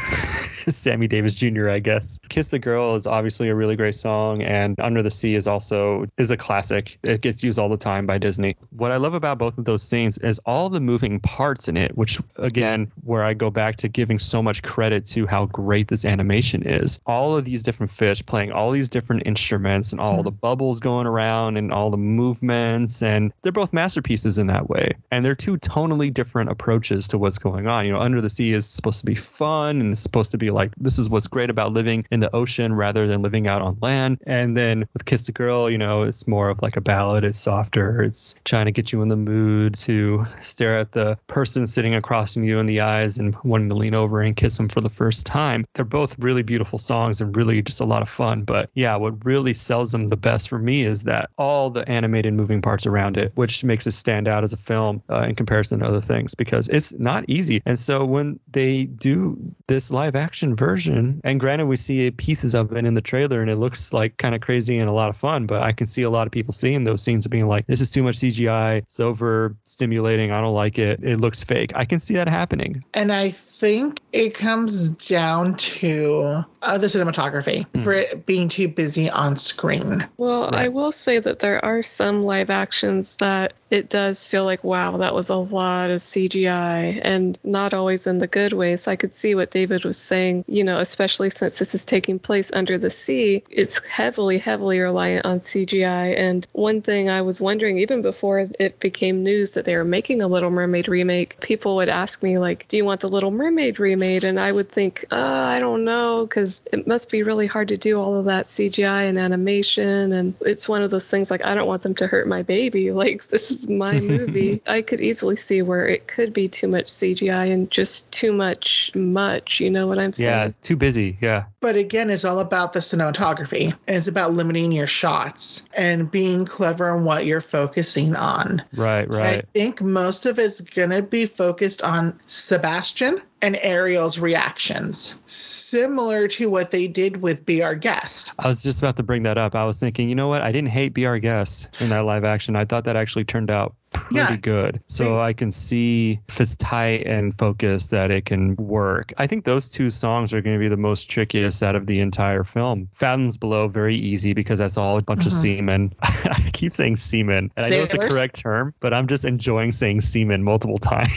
Sammy 0.68 1.06
Davis 1.08 1.35
Jr. 1.35 1.68
I 1.70 1.78
guess. 1.78 2.18
Kiss 2.28 2.51
the 2.52 2.60
Girl 2.60 2.94
is 2.94 3.06
obviously 3.06 3.48
a 3.48 3.54
really 3.56 3.74
great 3.74 3.96
song, 3.96 4.42
and 4.42 4.78
Under 4.78 5.02
the 5.02 5.10
Sea 5.10 5.34
is 5.34 5.48
also 5.48 6.06
is 6.18 6.30
a 6.30 6.36
classic. 6.36 6.98
It 7.02 7.20
gets 7.22 7.42
used 7.42 7.58
all 7.58 7.68
the 7.68 7.76
time 7.76 8.06
by 8.06 8.18
Disney. 8.18 8.56
What 8.70 8.92
I 8.92 8.96
love 8.98 9.14
about 9.14 9.38
both 9.38 9.58
of 9.58 9.64
those 9.64 9.82
scenes 9.82 10.18
is 10.18 10.38
all 10.46 10.68
the 10.68 10.78
moving 10.78 11.18
parts 11.18 11.66
in 11.66 11.76
it, 11.76 11.96
which 11.98 12.20
again, 12.36 12.92
where 13.02 13.24
I 13.24 13.34
go 13.34 13.50
back 13.50 13.74
to 13.76 13.88
giving 13.88 14.20
so 14.20 14.40
much 14.40 14.62
credit 14.62 15.04
to 15.06 15.26
how 15.26 15.46
great 15.46 15.88
this 15.88 16.04
animation 16.04 16.62
is. 16.62 17.00
All 17.06 17.36
of 17.36 17.44
these 17.44 17.64
different 17.64 17.90
fish 17.90 18.24
playing 18.24 18.52
all 18.52 18.70
these 18.70 18.88
different 18.88 19.26
instruments 19.26 19.90
and 19.90 20.00
all 20.00 20.14
mm-hmm. 20.14 20.24
the 20.24 20.30
bubbles 20.30 20.78
going 20.78 21.06
around 21.06 21.56
and 21.56 21.72
all 21.72 21.90
the 21.90 21.96
movements, 21.96 23.02
and 23.02 23.32
they're 23.42 23.50
both 23.50 23.72
masterpieces 23.72 24.38
in 24.38 24.46
that 24.46 24.68
way. 24.68 24.92
And 25.10 25.24
they're 25.24 25.34
two 25.34 25.56
tonally 25.58 26.12
different 26.12 26.50
approaches 26.50 27.08
to 27.08 27.18
what's 27.18 27.38
going 27.38 27.66
on. 27.66 27.86
You 27.86 27.92
know, 27.92 28.00
Under 28.00 28.20
the 28.20 28.30
Sea 28.30 28.52
is 28.52 28.68
supposed 28.68 29.00
to 29.00 29.06
be 29.06 29.16
fun 29.16 29.80
and 29.80 29.90
it's 29.90 30.00
supposed 30.00 30.30
to 30.32 30.38
be 30.38 30.50
like 30.50 30.74
this 30.76 30.98
is 30.98 31.08
what's 31.08 31.26
great 31.26 31.50
about 31.50 31.72
living 31.72 32.06
in 32.10 32.20
the 32.20 32.34
ocean 32.34 32.41
rather 32.72 33.07
than 33.07 33.22
living 33.22 33.46
out 33.46 33.62
on 33.62 33.76
land. 33.81 34.18
And 34.26 34.57
then 34.57 34.87
with 34.92 35.05
Kiss 35.05 35.26
the 35.26 35.33
Girl, 35.33 35.70
you 35.70 35.78
know, 35.78 36.02
it's 36.02 36.26
more 36.26 36.48
of 36.48 36.62
like 36.62 36.76
a 36.76 36.81
ballad. 36.81 37.24
It's 37.24 37.38
softer. 37.38 38.02
It's 38.02 38.35
trying 38.44 38.66
to 38.66 38.72
get 38.72 38.92
you 38.92 39.02
in 39.02 39.09
the 39.09 39.16
mood 39.16 39.74
to 39.74 40.26
stare 40.40 40.78
at 40.78 40.92
the 40.92 41.18
person 41.26 41.66
sitting 41.66 41.94
across 41.94 42.35
from 42.35 42.44
you 42.44 42.59
in 42.59 42.66
the 42.66 42.81
eyes 42.81 43.18
and 43.18 43.37
wanting 43.44 43.68
to 43.68 43.74
lean 43.74 43.94
over 43.94 44.20
and 44.20 44.37
kiss 44.37 44.57
them 44.57 44.68
for 44.68 44.81
the 44.81 44.90
first 44.90 45.26
time. 45.26 45.64
They're 45.74 45.85
both 45.85 46.18
really 46.18 46.42
beautiful 46.42 46.78
songs 46.78 47.20
and 47.20 47.37
really 47.37 47.62
just 47.62 47.81
a 47.81 47.85
lot 47.85 48.02
of 48.02 48.09
fun. 48.09 48.42
But 48.44 48.70
yeah, 48.74 48.96
what 48.96 49.24
really 49.24 49.55
sells 49.55 49.92
them 49.92 50.09
the 50.09 50.16
best 50.16 50.48
for 50.48 50.59
me 50.59 50.85
is 50.85 51.05
that 51.05 51.31
all 51.38 51.70
the 51.70 51.88
animated 51.88 52.35
moving 52.35 52.62
parts 52.62 52.87
around 52.87 53.16
it, 53.16 53.33
which 53.35 53.64
makes 53.64 53.87
it 53.87 53.92
stand 53.92 54.28
out 54.28 54.42
as 54.42 54.52
a 54.52 54.57
film 54.57 55.02
uh, 55.11 55.26
in 55.28 55.35
comparison 55.35 55.81
to 55.81 55.87
other 55.87 56.00
things 56.00 56.35
because 56.35 56.68
it's 56.68 56.92
not 56.94 57.24
easy. 57.28 57.62
And 57.66 57.78
so 57.78 58.05
when 58.05 58.38
they 58.50 58.85
do 58.85 59.38
this 59.66 59.90
live 59.90 60.16
action 60.16 60.55
version, 60.55 61.20
and 61.24 61.40
granted, 61.40 61.66
we 61.66 61.76
see 61.76 62.11
pieces 62.33 62.55
of 62.55 62.73
it 62.73 62.87
in 62.87 62.95
the 62.95 63.03
trailer 63.03 63.42
and 63.42 63.51
it 63.51 63.57
looks 63.57 63.92
like 63.92 64.16
kind 64.16 64.35
of 64.35 64.40
crazy 64.40 64.79
and 64.79 64.88
a 64.88 64.92
lot 64.92 65.11
of 65.11 65.16
fun, 65.18 65.45
but 65.45 65.61
I 65.61 65.71
can 65.71 65.87
see 65.87 66.01
a 66.01 66.09
lot 66.09 66.27
of 66.27 66.33
people 66.33 66.55
seeing 66.55 66.85
those 66.85 67.03
scenes 67.03 67.27
and 67.27 67.31
being 67.31 67.47
like, 67.47 67.66
this 67.66 67.83
is 67.83 67.90
too 67.90 68.03
much 68.03 68.16
CGI. 68.21 68.79
It's 68.79 68.99
over 69.01 69.55
stimulating. 69.64 70.33
I 70.33 70.40
don't 70.40 70.55
like 70.55 70.79
it. 70.79 70.99
It 71.05 71.21
looks 71.21 71.42
fake. 71.42 71.73
I 71.75 71.85
can 71.85 72.01
see 72.01 72.14
that 72.14 72.31
happening. 72.31 72.83
And 72.95 73.12
I 73.12 73.33
think 73.62 74.01
it 74.12 74.35
comes 74.35 74.88
down 74.88 75.55
to 75.55 76.44
uh, 76.62 76.79
the 76.79 76.88
cinematography 76.88 77.64
mm. 77.72 77.83
for 77.85 77.92
it 77.92 78.27
being 78.27 78.48
too 78.48 78.66
busy 78.66 79.09
on 79.09 79.37
screen. 79.37 80.05
Well, 80.16 80.51
right. 80.51 80.66
I 80.66 80.68
will 80.68 80.90
say 80.90 81.20
that 81.20 81.38
there 81.38 81.64
are 81.64 81.83
some 81.83 82.22
live 82.22 82.51
actions 82.51 83.16
that 83.18 83.53
it 83.70 83.88
does 83.88 84.27
feel 84.27 84.44
like, 84.44 84.62
wow, 84.64 84.96
that 84.98 85.14
was 85.14 85.31
a 85.31 85.37
lot 85.37 85.90
of 85.90 86.01
CGI 86.01 87.01
and 87.03 87.38
not 87.44 87.72
always 87.72 88.07
in 88.07 88.18
the 88.18 88.27
good 88.27 88.53
ways. 88.53 88.87
I 88.87 88.96
could 88.96 89.14
see 89.14 89.35
what 89.35 89.51
David 89.51 89.85
was 89.85 89.96
saying, 89.96 90.44
you 90.46 90.62
know, 90.62 90.79
especially 90.79 91.31
since 91.31 91.59
this 91.59 91.75
is 91.75 91.85
taking 91.85 92.18
place 92.18 92.51
under 92.53 92.77
the 92.77 92.90
sea, 92.90 93.42
it's 93.48 93.83
heavily, 93.85 94.38
heavily 94.38 94.79
reliant 94.81 95.25
on 95.25 95.40
CGI. 95.40 96.18
And 96.18 96.46
one 96.53 96.83
thing 96.83 97.11
I 97.11 97.22
was 97.22 97.40
wondering, 97.40 97.79
even 97.79 98.03
before 98.03 98.44
it 98.59 98.79
became 98.81 99.22
news 99.22 99.55
that 99.55 99.64
they 99.64 99.77
were 99.77 99.85
making 99.85 100.20
a 100.20 100.29
Little 100.29 100.51
Mermaid 100.51 100.88
remake, 100.88 101.40
people 101.40 101.77
would 101.77 101.88
ask 101.88 102.22
me, 102.22 102.38
like, 102.38 102.68
do 102.68 102.77
you 102.77 102.85
want 102.85 103.01
the 103.01 103.09
Little 103.09 103.31
Mermaid 103.31 103.51
remade? 103.52 103.78
Remade 103.78 104.24
and 104.24 104.40
I 104.40 104.52
would 104.52 104.70
think, 104.70 105.04
uh, 105.10 105.16
I 105.16 105.58
don't 105.58 105.84
know, 105.84 106.26
because 106.26 106.62
it 106.72 106.86
must 106.86 107.10
be 107.10 107.22
really 107.22 107.46
hard 107.46 107.68
to 107.68 107.76
do 107.76 108.00
all 108.00 108.14
of 108.14 108.24
that 108.24 108.46
CGI 108.46 109.08
and 109.08 109.18
animation. 109.18 110.12
And 110.12 110.34
it's 110.40 110.68
one 110.68 110.82
of 110.82 110.90
those 110.90 111.10
things 111.10 111.30
like, 111.30 111.44
I 111.44 111.54
don't 111.54 111.66
want 111.66 111.82
them 111.82 111.94
to 111.96 112.06
hurt 112.06 112.26
my 112.26 112.42
baby. 112.42 112.90
Like, 113.02 113.26
this 113.28 113.50
is 113.50 113.68
my 113.68 113.98
movie. 113.98 114.62
I 114.68 114.80
could 114.80 115.00
easily 115.00 115.34
see 115.34 115.60
where 115.60 115.88
it 115.88 116.06
could 116.06 116.32
be 116.32 116.46
too 116.46 116.68
much 116.68 116.86
CGI 116.86 117.52
and 117.52 117.68
just 117.68 118.10
too 118.12 118.32
much, 118.32 118.92
much. 118.94 119.58
You 119.58 119.70
know 119.70 119.88
what 119.88 119.98
I'm 119.98 120.12
saying? 120.12 120.30
Yeah, 120.30 120.44
it's 120.44 120.58
too 120.58 120.76
busy. 120.76 121.18
Yeah. 121.20 121.46
But 121.62 121.77
again, 121.77 122.11
it's 122.11 122.25
all 122.25 122.40
about 122.40 122.72
the 122.72 122.81
cinematography. 122.81 123.72
And 123.87 123.96
it's 123.96 124.09
about 124.09 124.33
limiting 124.33 124.72
your 124.72 124.88
shots 124.88 125.64
and 125.75 126.11
being 126.11 126.44
clever 126.44 126.94
in 126.94 127.05
what 127.05 127.25
you're 127.25 127.40
focusing 127.40 128.14
on. 128.16 128.62
Right, 128.75 129.09
right. 129.09 129.35
And 129.35 129.37
I 129.38 129.42
think 129.55 129.81
most 129.81 130.27
of 130.27 130.38
it's 130.38 130.61
going 130.61 130.90
to 130.90 131.03
be 131.03 131.25
focused 131.25 131.81
on 131.83 132.20
Sebastian 132.27 133.22
and 133.42 133.57
Ariel's 133.62 134.18
reactions, 134.18 135.20
similar 135.27 136.29
to 136.29 136.51
what 136.51 136.70
they 136.70 136.87
did 136.87 137.22
with 137.22 137.44
Be 137.44 137.62
Our 137.62 137.75
Guest. 137.75 138.33
I 138.38 138.48
was 138.48 138.62
just 138.62 138.81
about 138.81 138.96
to 138.96 139.03
bring 139.03 139.22
that 139.22 139.38
up. 139.38 139.55
I 139.55 139.64
was 139.64 139.79
thinking, 139.81 140.09
you 140.09 140.14
know 140.14 140.29
what? 140.29 140.42
I 140.42 140.53
didn't 140.53 140.70
hate 140.70 140.94
Be 140.94 141.07
Our 141.07 141.18
Guest 141.18 141.77
in 141.81 141.88
that 141.88 142.05
live 142.05 142.25
action. 142.25 142.55
I 142.55 142.64
thought 142.64 142.85
that 142.85 142.96
actually 142.96 143.25
turned 143.25 143.51
out 143.51 143.75
pretty 143.92 144.16
yeah. 144.16 144.37
good. 144.37 144.81
So 144.87 145.18
I 145.18 145.33
can 145.33 145.52
see 145.52 146.20
if 146.28 146.40
it's 146.40 146.57
tight 146.57 147.07
and 147.07 147.37
focused 147.37 147.90
that 147.90 148.11
it 148.11 148.24
can 148.24 148.57
work. 148.57 149.12
I 149.18 149.26
think 149.26 149.44
those 149.44 149.68
two 149.68 149.90
songs 149.90 150.33
are 150.33 150.40
going 150.40 150.57
to 150.57 150.61
be 150.61 150.68
the 150.68 150.76
most 150.76 151.09
trickiest 151.09 151.62
out 151.62 151.76
of 151.76 151.87
the 151.87 152.00
entire 152.00 152.44
film. 152.44 152.88
Fathoms 152.92 153.37
Below, 153.37 153.68
very 153.68 153.96
easy 153.96 154.33
because 154.33 154.59
that's 154.59 154.76
all 154.76 154.98
a 154.98 155.02
bunch 155.02 155.20
uh-huh. 155.20 155.28
of 155.28 155.33
semen. 155.33 155.94
I 156.02 156.50
keep 156.52 156.72
saying 156.72 156.96
semen, 156.96 157.50
and 157.57 157.66
Sailors? 157.66 157.72
I 157.72 157.76
know 157.76 157.83
it's 157.83 157.92
the 157.92 158.16
correct 158.16 158.37
term, 158.37 158.74
but 158.81 158.94
I'm 158.94 159.07
just 159.07 159.24
enjoying 159.24 159.72
saying 159.72 160.00
semen 160.00 160.42
multiple 160.42 160.76
times. 160.78 161.09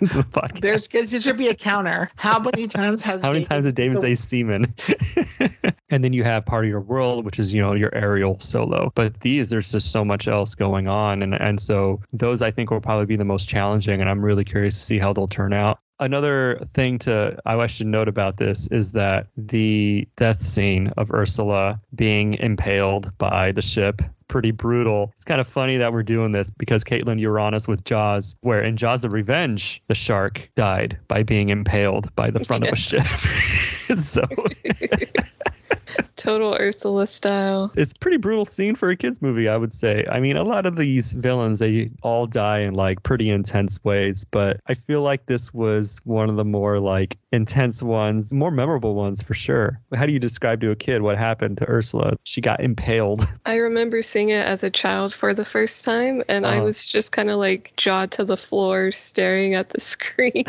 the 0.00 0.58
There's 0.60 0.88
there 0.88 1.20
should 1.20 1.36
be 1.36 1.48
a 1.48 1.54
counter. 1.54 2.10
How 2.16 2.38
many 2.38 2.66
times 2.66 3.00
has 3.02 3.22
how 3.22 3.30
many 3.30 3.40
David 3.40 3.50
times 3.50 3.64
did 3.64 3.74
David 3.74 3.98
say 3.98 4.14
semen? 4.14 4.74
and 5.90 6.02
then 6.02 6.12
you 6.12 6.24
have 6.24 6.44
part 6.44 6.64
of 6.64 6.70
your 6.70 6.80
world, 6.80 7.24
which 7.24 7.38
is 7.38 7.54
you 7.54 7.60
know 7.60 7.74
your 7.74 7.94
Ariel 7.94 8.38
solo. 8.40 8.92
But 8.94 9.20
these, 9.20 9.50
there's 9.50 9.72
just 9.72 9.92
so 9.92 10.04
much 10.04 10.28
else 10.28 10.54
going 10.54 10.88
on, 10.88 11.22
and 11.22 11.34
and 11.34 11.60
so 11.60 12.00
those 12.12 12.42
I 12.42 12.50
think 12.50 12.70
will 12.70 12.80
probably 12.80 13.06
be 13.06 13.16
the 13.16 13.24
most 13.24 13.48
challenging, 13.48 14.00
and 14.00 14.08
I'm 14.08 14.24
really 14.24 14.44
curious 14.44 14.74
to 14.74 14.80
see 14.80 14.98
how 14.98 15.12
they'll 15.12 15.28
turn 15.28 15.52
out. 15.52 15.78
Another 15.98 16.60
thing 16.72 16.98
to 17.00 17.38
I 17.46 17.66
should 17.66 17.86
note 17.86 18.08
about 18.08 18.36
this 18.36 18.66
is 18.68 18.92
that 18.92 19.28
the 19.36 20.06
death 20.16 20.42
scene 20.42 20.88
of 20.98 21.10
Ursula 21.10 21.80
being 21.94 22.34
impaled 22.34 23.16
by 23.16 23.52
the 23.52 23.62
ship 23.62 24.02
pretty 24.28 24.50
brutal. 24.50 25.12
It's 25.14 25.24
kind 25.24 25.40
of 25.40 25.46
funny 25.46 25.76
that 25.76 25.92
we're 25.92 26.02
doing 26.02 26.32
this 26.32 26.50
because 26.50 26.84
Kaitlyn, 26.84 27.20
you're 27.20 27.38
on 27.38 27.54
us 27.54 27.68
with 27.68 27.84
Jaws, 27.84 28.36
where 28.40 28.62
in 28.62 28.76
Jaws 28.76 29.00
the 29.00 29.10
Revenge, 29.10 29.82
the 29.88 29.94
shark 29.94 30.50
died 30.54 30.98
by 31.08 31.22
being 31.22 31.48
impaled 31.48 32.14
by 32.16 32.30
the 32.30 32.44
front 32.44 32.64
yeah. 32.64 32.70
of 32.70 32.72
a 32.74 32.76
ship. 32.80 33.06
so 33.96 34.22
Total 36.16 36.54
Ursula 36.54 37.06
style. 37.06 37.70
It's 37.76 37.92
pretty 37.92 38.16
brutal 38.16 38.44
scene 38.44 38.74
for 38.74 38.90
a 38.90 38.96
kids 38.96 39.20
movie, 39.20 39.48
I 39.48 39.56
would 39.56 39.72
say. 39.72 40.04
I 40.10 40.18
mean, 40.18 40.36
a 40.36 40.44
lot 40.44 40.66
of 40.66 40.76
these 40.76 41.12
villains 41.12 41.58
they 41.58 41.90
all 42.02 42.26
die 42.26 42.60
in 42.60 42.74
like 42.74 43.02
pretty 43.02 43.30
intense 43.30 43.82
ways, 43.84 44.24
but 44.24 44.60
I 44.66 44.74
feel 44.74 45.02
like 45.02 45.26
this 45.26 45.52
was 45.52 46.00
one 46.04 46.28
of 46.30 46.36
the 46.36 46.44
more 46.44 46.80
like 46.80 47.18
intense 47.36 47.82
ones, 47.82 48.32
more 48.32 48.50
memorable 48.50 48.94
ones 48.94 49.22
for 49.22 49.34
sure. 49.34 49.80
How 49.94 50.06
do 50.06 50.12
you 50.12 50.18
describe 50.18 50.60
to 50.62 50.70
a 50.70 50.76
kid 50.76 51.02
what 51.02 51.16
happened 51.16 51.58
to 51.58 51.68
Ursula? 51.68 52.16
She 52.24 52.40
got 52.40 52.60
impaled. 52.60 53.28
I 53.46 53.56
remember 53.56 54.02
seeing 54.02 54.30
it 54.30 54.44
as 54.44 54.64
a 54.64 54.70
child 54.70 55.14
for 55.14 55.32
the 55.32 55.44
first 55.44 55.84
time, 55.84 56.22
and 56.28 56.44
uh-huh. 56.44 56.56
I 56.56 56.60
was 56.60 56.88
just 56.88 57.12
kind 57.12 57.30
of 57.30 57.38
like 57.38 57.72
jawed 57.76 58.10
to 58.12 58.24
the 58.24 58.36
floor, 58.36 58.90
staring 58.90 59.54
at 59.54 59.68
the 59.68 59.80
screen. 59.92 60.44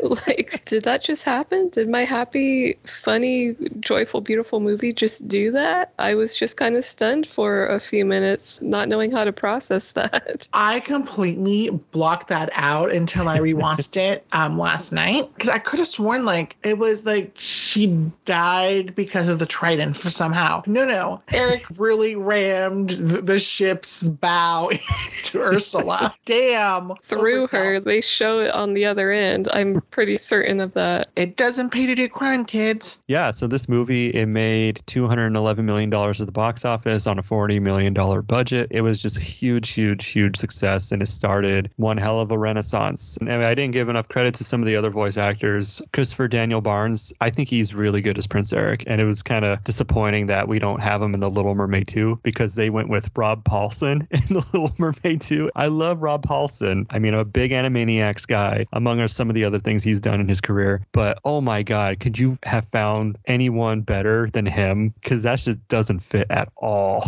like, 0.00 0.64
did 0.64 0.82
that 0.84 1.04
just 1.04 1.22
happen? 1.22 1.68
Did 1.68 1.88
my 1.88 2.04
happy, 2.04 2.78
funny, 2.84 3.54
joyful, 3.80 4.20
beautiful 4.20 4.60
movie 4.60 4.92
just 4.92 5.28
do 5.28 5.52
that? 5.52 5.92
I 5.98 6.14
was 6.14 6.34
just 6.34 6.56
kind 6.56 6.76
of 6.76 6.84
stunned 6.84 7.26
for 7.26 7.66
a 7.66 7.78
few 7.78 8.04
minutes, 8.04 8.60
not 8.62 8.88
knowing 8.88 9.10
how 9.10 9.24
to 9.24 9.32
process 9.32 9.92
that. 9.92 10.48
I 10.54 10.80
completely 10.80 11.70
blocked 11.92 12.28
that 12.28 12.50
out 12.54 12.90
until 12.90 13.28
I 13.28 13.38
rewatched 13.38 13.96
it 13.96 14.24
um, 14.32 14.58
last 14.58 14.92
night 14.92 15.28
because 15.34 15.50
I 15.50 15.58
could 15.58 15.78
have 15.78 15.88
sworn 15.88 16.05
like 16.14 16.56
it 16.62 16.78
was 16.78 17.04
like 17.04 17.32
she 17.36 17.86
died 18.24 18.94
because 18.94 19.28
of 19.28 19.38
the 19.38 19.46
trident 19.46 19.96
for 19.96 20.10
somehow. 20.10 20.62
No, 20.66 20.84
no. 20.84 21.22
Eric 21.32 21.64
really 21.76 22.16
rammed 22.16 22.90
the, 22.90 23.22
the 23.22 23.38
ship's 23.38 24.08
bow 24.08 24.68
into 24.70 25.38
Ursula. 25.40 26.14
Damn. 26.24 26.94
Through 27.02 27.48
her. 27.48 27.80
They 27.80 28.00
show 28.00 28.40
it 28.40 28.54
on 28.54 28.74
the 28.74 28.84
other 28.84 29.10
end. 29.10 29.48
I'm 29.52 29.80
pretty 29.90 30.18
certain 30.18 30.60
of 30.60 30.74
that. 30.74 31.08
It 31.16 31.36
doesn't 31.36 31.70
pay 31.70 31.86
to 31.86 31.94
do 31.94 32.08
crime, 32.08 32.44
kids. 32.44 33.02
Yeah, 33.08 33.30
so 33.30 33.46
this 33.46 33.68
movie 33.68 34.10
it 34.10 34.26
made 34.26 34.76
$211 34.86 35.64
million 35.64 35.92
at 35.92 36.16
the 36.16 36.32
box 36.32 36.64
office 36.64 37.06
on 37.06 37.18
a 37.18 37.22
$40 37.22 37.60
million 37.60 37.94
budget. 38.22 38.68
It 38.70 38.82
was 38.82 39.00
just 39.00 39.16
a 39.16 39.20
huge, 39.22 39.70
huge, 39.70 40.06
huge 40.06 40.36
success 40.36 40.92
and 40.92 41.02
it 41.02 41.06
started 41.06 41.70
one 41.76 41.96
hell 41.96 42.20
of 42.20 42.30
a 42.30 42.38
renaissance. 42.38 43.16
And 43.18 43.30
I 43.30 43.54
didn't 43.54 43.72
give 43.72 43.88
enough 43.88 44.08
credit 44.08 44.34
to 44.36 44.44
some 44.44 44.60
of 44.60 44.66
the 44.66 44.76
other 44.76 44.90
voice 44.90 45.16
actors 45.16 45.80
Christopher 45.92 46.28
Daniel 46.28 46.60
Barnes, 46.60 47.12
I 47.20 47.30
think 47.30 47.48
he's 47.48 47.74
really 47.74 48.00
good 48.00 48.18
as 48.18 48.26
Prince 48.26 48.52
Eric. 48.52 48.84
And 48.86 49.00
it 49.00 49.04
was 49.04 49.22
kind 49.22 49.44
of 49.44 49.62
disappointing 49.64 50.26
that 50.26 50.48
we 50.48 50.58
don't 50.58 50.80
have 50.80 51.02
him 51.02 51.14
in 51.14 51.20
The 51.20 51.30
Little 51.30 51.54
Mermaid 51.54 51.88
2 51.88 52.20
because 52.22 52.54
they 52.54 52.70
went 52.70 52.88
with 52.88 53.10
Rob 53.16 53.44
Paulsen 53.44 54.06
in 54.10 54.34
The 54.34 54.44
Little 54.52 54.72
Mermaid 54.78 55.20
2. 55.20 55.50
I 55.56 55.68
love 55.68 56.02
Rob 56.02 56.26
Paulsen. 56.26 56.86
I 56.90 56.98
mean, 56.98 57.14
I'm 57.14 57.20
a 57.20 57.24
big 57.24 57.50
Animaniacs 57.50 58.26
guy, 58.26 58.66
among 58.72 59.06
some 59.08 59.28
of 59.28 59.34
the 59.34 59.44
other 59.44 59.58
things 59.58 59.84
he's 59.84 60.00
done 60.00 60.20
in 60.20 60.28
his 60.28 60.40
career. 60.40 60.84
But 60.92 61.18
oh 61.24 61.40
my 61.40 61.62
God, 61.62 62.00
could 62.00 62.18
you 62.18 62.38
have 62.44 62.66
found 62.68 63.18
anyone 63.26 63.82
better 63.82 64.28
than 64.32 64.46
him? 64.46 64.94
Because 65.02 65.22
that 65.22 65.38
just 65.38 65.66
doesn't 65.68 66.00
fit 66.00 66.26
at 66.30 66.48
all. 66.56 67.04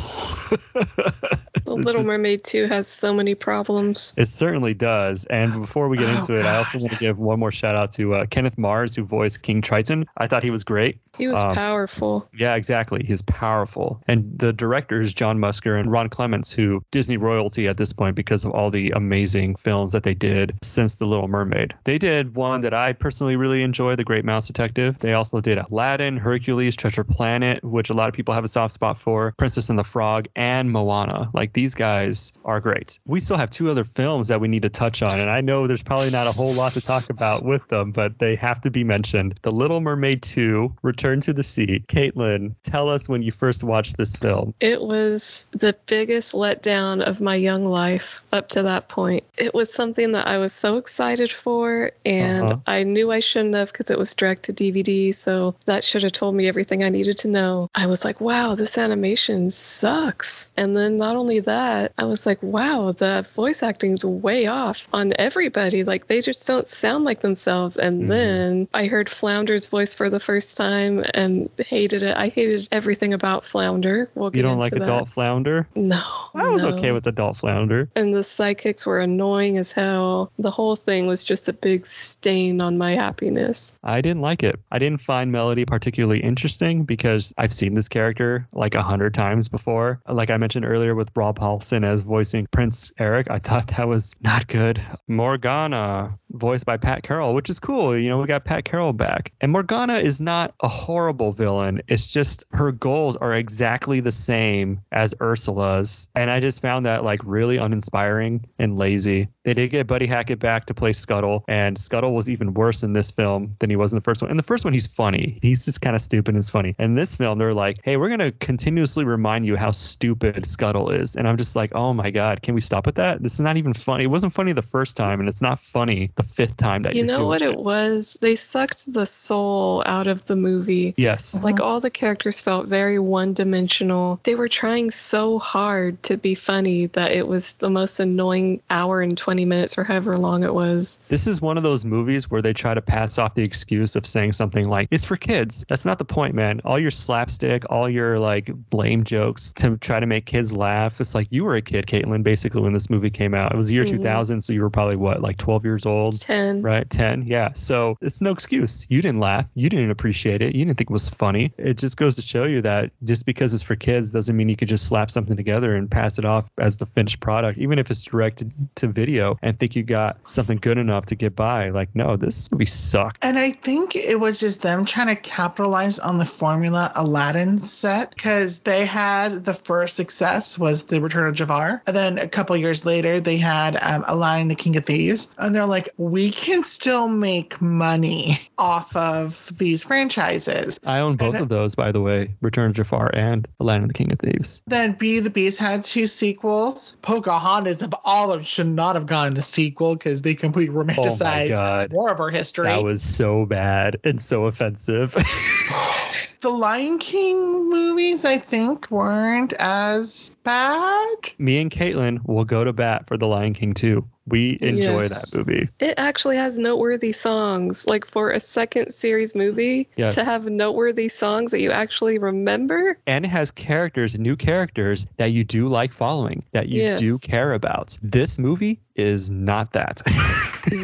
the 1.76 1.83
Little 1.83 2.00
just, 2.00 2.09
Mermaid 2.09 2.44
2 2.44 2.66
has 2.66 2.87
so 2.88 3.12
many 3.12 3.35
problems. 3.35 4.14
It 4.16 4.28
certainly 4.28 4.74
does. 4.74 5.24
And 5.26 5.52
before 5.52 5.88
we 5.88 5.96
get 5.96 6.09
oh, 6.09 6.20
into 6.20 6.35
it, 6.35 6.44
I 6.44 6.57
also 6.57 6.78
want 6.78 6.92
to 6.92 6.98
give 6.98 7.18
one 7.18 7.38
more 7.38 7.52
shout 7.52 7.76
out 7.76 7.90
to 7.92 8.14
uh, 8.14 8.26
Kenneth 8.26 8.59
Mars, 8.59 8.94
who 8.94 9.04
voiced 9.04 9.42
King 9.42 9.62
Triton. 9.62 10.07
I 10.16 10.26
thought 10.26 10.42
he 10.42 10.50
was 10.50 10.64
great. 10.64 10.98
He 11.16 11.26
was 11.26 11.38
um, 11.38 11.54
powerful. 11.54 12.28
Yeah, 12.37 12.54
exactly. 12.54 13.04
He's 13.07 13.22
powerful. 13.22 14.00
And 14.07 14.38
the 14.38 14.52
directors, 14.52 15.12
John 15.12 15.38
Musker 15.38 15.78
and 15.78 15.90
Ron 15.90 16.09
Clements, 16.09 16.52
who 16.52 16.83
Disney 16.90 17.16
royalty 17.16 17.66
at 17.68 17.76
this 17.76 17.92
point 17.92 18.16
because 18.16 18.44
of 18.44 18.52
all 18.52 18.70
the 18.70 18.90
amazing 18.90 19.57
films 19.57 19.92
that 19.92 20.04
they 20.04 20.14
did 20.14 20.57
since 20.62 20.98
The 20.98 21.07
Little 21.07 21.28
Mermaid. 21.28 21.74
They 21.85 21.98
did 21.98 22.37
one 22.37 22.61
that 22.61 22.74
I 22.74 22.92
personally 22.92 23.37
really 23.37 23.62
enjoy, 23.62 23.96
The 23.96 24.04
Great 24.04 24.24
Mouse 24.24 24.46
Detective. 24.46 24.98
They 25.00 25.12
also 25.12 25.40
did 25.40 25.59
Aladdin, 25.59 26.16
Hercules, 26.16 26.76
Treasure 26.76 27.04
Planet, 27.04 27.62
which 27.64 27.90
a 27.90 27.94
lot 27.94 28.09
of 28.09 28.14
people 28.14 28.35
have 28.35 28.44
a 28.44 28.48
soft 28.48 28.74
spot 28.74 28.98
for, 28.98 29.35
Princess 29.38 29.70
and 29.70 29.78
the 29.78 29.85
Frog, 29.85 30.28
and 30.37 30.70
Moana. 30.70 31.31
Like 31.35 31.52
these 31.59 31.75
guys 31.75 32.33
are 32.44 32.61
great. 32.61 33.01
We 33.05 33.18
still 33.18 33.37
have 33.37 33.51
two 33.51 33.68
other 33.68 33.83
films 33.83 34.29
that 34.29 34.40
we 34.40 34.47
need 34.47 34.62
to 34.62 34.68
touch 34.68 35.03
on. 35.03 35.18
And 35.18 35.29
I 35.29 35.40
know 35.40 35.66
there's 35.66 35.83
probably 35.83 36.09
not 36.09 36.29
a 36.29 36.33
whole 36.33 36.53
lot 36.53 36.73
to 36.75 36.81
talk 36.81 37.11
about 37.11 37.44
with 37.44 37.66
them, 37.66 37.90
but 37.90 38.21
they 38.21 38.37
have 38.37 38.61
to 38.61 38.71
be 38.71 38.85
mentioned. 38.85 39.40
The 39.42 39.51
Little 39.51 39.81
Mermaid 39.81 40.23
2, 40.23 40.73
Return 40.83 41.18
to 41.23 41.33
the 41.33 41.42
Sea. 41.42 41.83
Kaitlyn, 41.88 42.55
tell 42.62 42.88
us 42.88 43.09
when 43.09 43.23
you 43.23 43.33
first 43.33 43.64
watched 43.64 43.97
this 43.97 44.14
film. 44.14 44.55
It 44.61 44.83
was 44.83 45.47
the 45.51 45.75
biggest 45.87 46.33
letdown 46.33 47.03
of 47.03 47.21
my 47.21 47.35
young 47.35 47.64
life 47.64 48.21
up 48.33 48.49
to 48.51 48.62
that 48.62 48.88
point. 48.88 49.25
It 49.37 49.53
was 49.53 49.73
something 49.73 50.12
that 50.12 50.29
I 50.29 50.38
was 50.38 50.53
so 50.53 50.77
excited 50.77 51.33
for, 51.33 51.90
and 52.07 52.53
Uh-huh. 52.53 52.61
I 52.68 52.85
knew 52.85 53.11
I 53.11 53.18
shouldn't 53.18 53.57
have 53.57 53.73
because 53.73 53.90
it 53.90 53.99
was 53.99 54.14
direct 54.14 54.44
to 54.44 54.53
DVD. 54.53 55.12
So 55.12 55.57
that 55.64 55.83
should 55.83 56.05
have 56.05 56.12
told 56.12 56.37
me 56.37 56.47
everything 56.47 56.85
I 56.85 56.88
needed 56.88 57.16
to 57.18 57.29
know. 57.29 57.68
I 57.75 57.87
was 57.87 58.05
like, 58.05 58.21
wow, 58.21 58.55
this 58.55 58.79
animation 58.79 59.51
sucks. 59.51 60.53
And 60.57 60.77
then 60.77 60.97
not 60.97 61.16
only 61.16 61.40
that, 61.48 61.92
I 61.98 62.04
was 62.04 62.26
like, 62.26 62.42
wow, 62.42 62.92
the 62.92 63.26
voice 63.34 63.62
acting's 63.62 64.04
way 64.04 64.46
off 64.46 64.88
on 64.92 65.12
everybody. 65.18 65.82
Like 65.84 66.06
they 66.06 66.20
just 66.20 66.46
don't 66.46 66.68
sound 66.68 67.04
like 67.04 67.20
themselves. 67.22 67.76
And 67.76 68.02
Mhm. 68.04 68.08
then 68.08 68.68
I 68.74 68.87
heard 68.87 69.08
Flounder's 69.08 69.66
voice 69.66 69.94
for 69.94 70.08
the 70.08 70.20
first 70.20 70.56
time 70.56 71.04
and 71.14 71.48
hated 71.58 72.02
it. 72.02 72.16
I 72.16 72.28
hated 72.28 72.68
everything 72.70 73.12
about 73.12 73.44
Flounder. 73.44 74.08
We'll 74.14 74.30
get 74.30 74.38
You 74.38 74.42
don't 74.42 74.58
like 74.58 74.72
that. 74.72 74.82
Adult 74.82 75.08
Flounder? 75.08 75.66
No. 75.74 76.02
I 76.34 76.48
was 76.48 76.62
no. 76.62 76.68
okay 76.70 76.92
with 76.92 77.06
Adult 77.06 77.37
Flounder. 77.37 77.88
And 77.96 78.14
the 78.14 78.22
psychics 78.24 78.87
were 78.87 79.00
annoying 79.00 79.58
as 79.58 79.72
hell. 79.72 80.30
The 80.38 80.50
whole 80.50 80.76
thing 80.76 81.06
was 81.06 81.24
just 81.24 81.48
a 81.48 81.52
big 81.52 81.87
stain 81.87 82.61
on 82.62 82.78
my 82.78 82.92
happiness. 82.94 83.74
I 83.82 84.00
didn't 84.00 84.22
like 84.22 84.42
it. 84.42 84.61
I 84.70 84.78
didn't 84.78 85.00
find 85.00 85.32
Melody 85.32 85.64
particularly 85.64 86.20
interesting 86.20 86.84
because 86.84 87.32
I've 87.38 87.52
seen 87.52 87.74
this 87.74 87.88
character 87.88 88.46
like 88.52 88.74
a 88.74 88.82
hundred 88.82 89.14
times 89.14 89.48
before. 89.48 90.00
Like 90.08 90.30
I 90.30 90.37
mentioned 90.37 90.64
earlier 90.64 90.94
with 90.94 91.08
Rob 91.16 91.38
Paulsen 91.38 91.85
as 91.85 92.01
voicing 92.01 92.46
Prince 92.51 92.92
Eric, 92.98 93.31
I 93.31 93.38
thought 93.38 93.68
that 93.68 93.87
was 93.88 94.14
not 94.20 94.46
good. 94.48 94.85
Morgana, 95.07 96.18
voiced 96.31 96.67
by 96.67 96.77
Pat 96.77 97.03
Carroll, 97.03 97.35
which 97.35 97.49
is 97.49 97.59
cool. 97.59 97.97
You 97.97 98.09
know, 98.09 98.19
we 98.19 98.27
got 98.27 98.45
Pat 98.45 98.64
Carroll 98.64 98.93
back. 98.93 99.33
And 99.41 99.53
Morgana 99.53 99.99
is 99.99 100.21
not 100.21 100.55
a 100.62 100.69
horrible 100.69 101.33
villain. 101.33 101.81
It's 101.88 102.09
just 102.09 102.45
her 102.53 102.73
goals 102.73 103.17
are 103.17 103.35
exactly 103.35 104.01
the 104.01 104.12
same 104.12 104.81
as 104.93 105.14
Ursula's. 105.21 106.09
And 106.14 106.31
I 106.31 106.41
just 106.41 106.61
found 106.61 106.85
that 106.87 107.05
like 107.05 107.21
really 107.25 107.57
uninspiring 107.57 108.45
and 108.59 108.77
lazy. 108.77 109.29
They 109.45 109.55
did 109.55 109.71
get 109.71 109.87
Buddy 109.87 110.07
Hackett 110.07 110.41
back 110.41 110.67
to 110.67 110.75
play 110.75 110.93
Scuttle, 110.93 111.45
and 111.49 111.79
Scuttle 111.79 112.14
was 112.14 112.29
even 112.29 112.53
worse 112.53 112.83
in 112.83 112.93
this 112.93 113.11
film 113.11 113.57
than 113.61 113.71
he 113.71 113.77
was 113.77 113.93
in 113.93 113.97
the 113.97 114.03
first 114.03 114.21
one. 114.21 114.31
In 114.31 114.37
the 114.37 114.43
first 114.43 114.64
one, 114.64 114.75
he's 114.75 114.87
funny. 114.87 115.38
He's 115.41 115.64
just 115.64 115.81
kind 115.81 115.97
of 115.97 116.03
stupid 116.03 116.35
and 116.35 116.45
funny. 116.45 116.75
In 116.79 116.95
this 116.95 117.17
film, 117.17 117.38
they're 117.38 117.55
like, 117.55 117.79
hey, 117.83 117.97
we're 117.97 118.09
to 118.19 118.33
continuously 118.33 119.05
remind 119.05 119.47
you 119.47 119.57
how 119.57 119.71
stupid 119.71 120.47
Scuttle 120.47 120.91
is. 120.91 121.17
And 121.17 121.29
I'm 121.29 121.37
just 121.37 121.57
like, 121.57 121.75
oh 121.75 121.93
my 121.93 122.11
God, 122.11 122.43
can 122.43 122.55
we 122.55 122.61
stop 122.61 122.87
with 122.87 122.97
that? 122.97 123.23
This 123.23 123.35
is 123.35 123.41
not 123.41 123.57
even 123.57 123.73
funny. 123.73 124.05
It 124.05 124.09
wasn't 124.09 124.33
funny 124.33 124.53
the 124.53 124.62
first 124.62 124.97
time, 124.97 125.21
and 125.21 125.29
it's 125.29 125.43
not 125.43 125.59
funny 125.59 126.11
the 126.18 126.22
fifth 126.24 126.57
time 126.57 126.83
that 126.83 126.94
You 126.94 126.98
you're 126.98 127.07
know 127.07 127.16
doing 127.16 127.28
what 127.28 127.42
it 127.42 127.57
was? 127.59 128.18
They 128.20 128.37
sucked 128.37 128.92
the 128.92 129.07
soul 129.07 129.83
out 129.87 130.07
of 130.07 130.26
the 130.26 130.37
movie. 130.37 130.92
Yes. 130.96 131.42
Like 131.42 131.61
all 131.61 131.81
the 131.81 131.90
characters 131.90 132.40
felt 132.40 132.66
very 132.66 132.98
one 132.98 133.33
dimensional. 133.33 134.20
They 134.24 134.35
were 134.35 134.48
trying 134.48 134.90
so 134.90 135.38
hard 135.38 136.02
to 136.02 136.16
be 136.16 136.35
funny 136.35 136.87
that 136.87 137.12
it 137.12 137.28
was 137.28 137.54
the 137.54 137.70
most 137.70 138.00
annoying 138.00 138.61
hour 138.70 139.00
and 139.00 139.16
20 139.16 139.44
minutes 139.44 139.78
or 139.78 139.85
however 139.85 140.16
long 140.18 140.42
it 140.42 140.54
was. 140.54 140.98
This 141.09 141.26
is 141.26 141.40
one 141.40 141.57
of 141.57 141.62
those 141.62 141.85
movies 141.85 142.31
where 142.31 142.42
they 142.42 142.52
try 142.52 142.74
to 142.74 142.83
pass 142.83 143.16
off 143.16 143.35
the 143.35 143.44
excuse 143.44 143.94
of 143.96 144.04
saying 144.04 144.33
something 144.33 144.68
like, 144.68 144.88
it's 144.90 145.04
for 145.04 145.16
kids. 145.16 145.64
That's 145.68 145.85
not 145.85 145.98
the 145.98 146.04
point, 146.04 146.35
man. 146.35 146.61
All 146.64 146.78
your 146.78 146.90
slapstick, 146.90 147.64
all 147.70 147.88
your 147.88 148.18
like 148.18 148.50
blame 148.70 149.04
jokes 149.04 149.52
to 149.54 149.76
try 149.78 150.00
to 150.00 150.07
make 150.07 150.26
kids 150.26 150.52
laugh. 150.52 151.00
It's 151.00 151.14
like 151.14 151.28
you 151.31 151.44
were 151.44 151.54
a 151.54 151.62
kid, 151.62 151.87
Kaitlyn, 151.87 152.24
basically, 152.24 152.61
when 152.62 152.72
this 152.72 152.90
movie 152.90 153.11
came 153.11 153.35
out. 153.35 153.52
It 153.52 153.57
was 153.57 153.68
the 153.68 153.74
year 153.74 153.85
Mhm. 153.85 153.98
2000, 153.98 154.40
so 154.42 154.52
you 154.52 154.62
were 154.62 154.70
probably 154.70 154.96
what, 154.96 155.22
like 155.22 155.37
12 155.37 155.64
years 155.64 155.87
old? 155.87 156.08
10. 156.11 156.62
Right, 156.62 156.88
10. 156.88 157.25
Yeah. 157.27 157.53
So 157.55 157.97
it's 158.01 158.21
no 158.21 158.31
excuse. 158.31 158.87
You 158.88 159.03
didn't 159.03 159.21
laugh. 159.21 159.47
You 159.55 159.68
didn't 159.68 159.90
appreciate 159.90 160.42
it. 160.42 160.55
You 160.55 160.64
didn't 160.64 160.79
think 160.79 160.90
it 160.90 160.92
was 160.92 161.09
funny. 161.09 161.53
It 161.59 161.79
just 161.79 161.97
goes 161.97 162.16
to 162.16 162.23
show 162.23 162.44
you 162.44 162.62
that 162.62 162.90
just 163.05 163.27
because 163.27 163.53
it's 163.55 163.62
for 163.62 163.77
kids 163.77 164.12
doesn't 164.12 164.37
mean 164.37 164.49
you 164.49 164.57
could 164.57 164.68
just 164.68 164.87
slap 164.87 165.11
something 165.11 165.37
together 165.37 165.75
and 165.75 165.90
pass 165.90 166.18
it 166.18 166.25
off 166.25 166.49
as 166.59 166.79
the 166.79 166.87
finished 166.87 167.21
product, 167.21 167.59
even 167.59 167.79
if 167.79 167.90
it's 167.90 168.03
directed 168.03 168.53
to 168.77 168.88
video 168.88 169.38
and 169.42 169.59
think 169.59 169.77
you 169.77 169.83
got 169.83 170.18
something 170.29 170.59
good 170.59 170.79
enough 170.79 171.07
to 171.07 171.14
get 171.14 171.35
by. 171.37 171.71
Like, 171.71 171.88
no, 171.94 172.16
this 172.16 172.51
movie 172.51 172.66
sucked. 172.66 173.18
And 173.23 173.38
I 173.38 173.53
think 173.53 173.97
it 173.97 174.21
was 174.21 174.40
just 174.40 174.62
them 174.62 174.85
trying 174.85 175.09
to 175.09 175.16
capitalize 175.16 175.99
on 175.99 176.18
the 176.18 176.25
formula 176.25 176.92
Aladdin 176.94 177.59
set 177.59 178.14
because 178.14 178.61
they 178.61 178.87
had 178.87 179.44
the 179.44 179.55
first 179.55 179.97
success 179.97 180.59
was 180.59 180.85
the 180.85 181.01
Return 181.01 181.29
of 181.29 181.35
Jafar, 181.35 181.83
and 181.87 181.97
then 181.97 182.18
a 182.18 182.29
couple 182.29 182.57
years 182.57 182.85
later 182.85 183.21
they 183.21 183.37
had 183.37 183.77
um, 183.83 184.05
Aladdin, 184.07 184.49
the 184.49 184.55
King 184.55 184.77
of 184.77 184.85
Thieves, 184.85 185.29
and 185.38 185.55
they're 185.55 185.66
like, 185.66 185.88
we 185.98 186.30
can 186.30 186.62
still 186.62 187.08
make 187.08 187.61
money 187.61 188.38
off 188.56 188.94
of 188.94 189.50
these 189.58 189.82
franchises. 189.82 190.78
I 190.87 191.00
own 191.00 191.16
both 191.16 191.34
And- 191.34 191.42
of 191.42 191.48
those, 191.48 191.74
by 191.74 191.90
the 191.92 192.00
way 192.00 192.34
Return 192.40 192.70
of 192.70 192.76
Jafar 192.76 193.11
and 193.14 193.46
Aladdin 193.61 193.82
and 193.82 193.90
the 193.90 193.94
King 193.94 194.12
of 194.12 194.20
Thieves. 194.20 194.62
Then 194.68 194.92
Be 194.92 195.18
the 195.20 195.28
Beast 195.28 195.58
had 195.58 195.84
two 195.84 196.06
sequels. 196.06 196.96
Pocahontas 197.02 197.82
of 197.82 197.92
all 198.04 198.30
of 198.30 198.38
them 198.38 198.44
should 198.44 198.68
not 198.68 198.94
have 198.94 199.06
gotten 199.06 199.37
a 199.37 199.42
sequel 199.42 199.96
because 199.96 200.22
they 200.22 200.34
completely 200.34 200.74
romanticized 200.74 201.52
oh 201.52 201.56
God. 201.56 201.92
more 201.92 202.11
of 202.11 202.20
our 202.20 202.30
history. 202.30 202.66
That 202.68 202.84
was 202.84 203.02
so 203.02 203.44
bad 203.44 203.98
and 204.04 204.22
so 204.22 204.44
offensive. 204.44 205.14
the 206.40 206.48
Lion 206.51 206.98
King 206.98 207.68
movies, 207.68 208.24
I 208.24 208.38
think, 208.38 208.90
weren't 208.90 209.53
as 209.55 210.37
bad. 210.44 211.16
Me 211.38 211.61
and 211.61 211.70
Kaitlyn 211.70 212.20
will 212.27 212.44
go 212.44 212.62
to 212.64 212.72
bat 212.72 213.07
for 213.09 213.16
The 213.16 213.27
Lion 213.27 213.55
King 213.55 213.74
too. 213.74 214.05
We 214.27 214.59
enjoy 214.61 215.03
Yes. 215.03 215.31
that 215.33 215.38
movie. 215.38 215.68
It 215.81 215.94
actually 215.96 216.37
has 216.37 216.59
noteworthy 216.59 217.12
songs. 217.12 217.87
Like 217.88 218.05
for 218.05 218.31
a 218.31 218.38
second 218.40 218.92
series 218.92 219.35
movie, 219.35 219.88
Yes. 219.96 220.14
to 220.16 220.24
have 220.24 220.44
noteworthy 220.44 221.09
songs 221.09 221.51
that 221.51 221.61
you 221.61 221.70
actually 221.70 222.18
remember. 222.18 222.98
and 223.07 223.24
it 223.24 223.29
has 223.29 223.51
characters, 223.51 224.14
new 224.18 224.37
characters 224.37 225.07
that 225.16 225.33
you 225.33 225.44
do 225.44 225.66
like 225.66 225.92
following, 225.92 226.44
that 226.53 226.68
you 226.68 226.83
Yes. 226.83 227.01
do 227.01 227.18
care 227.18 227.55
about. 227.55 227.96
This 228.03 228.38
movie 228.38 228.79
is 228.96 229.31
not 229.31 229.72
that. 229.72 230.03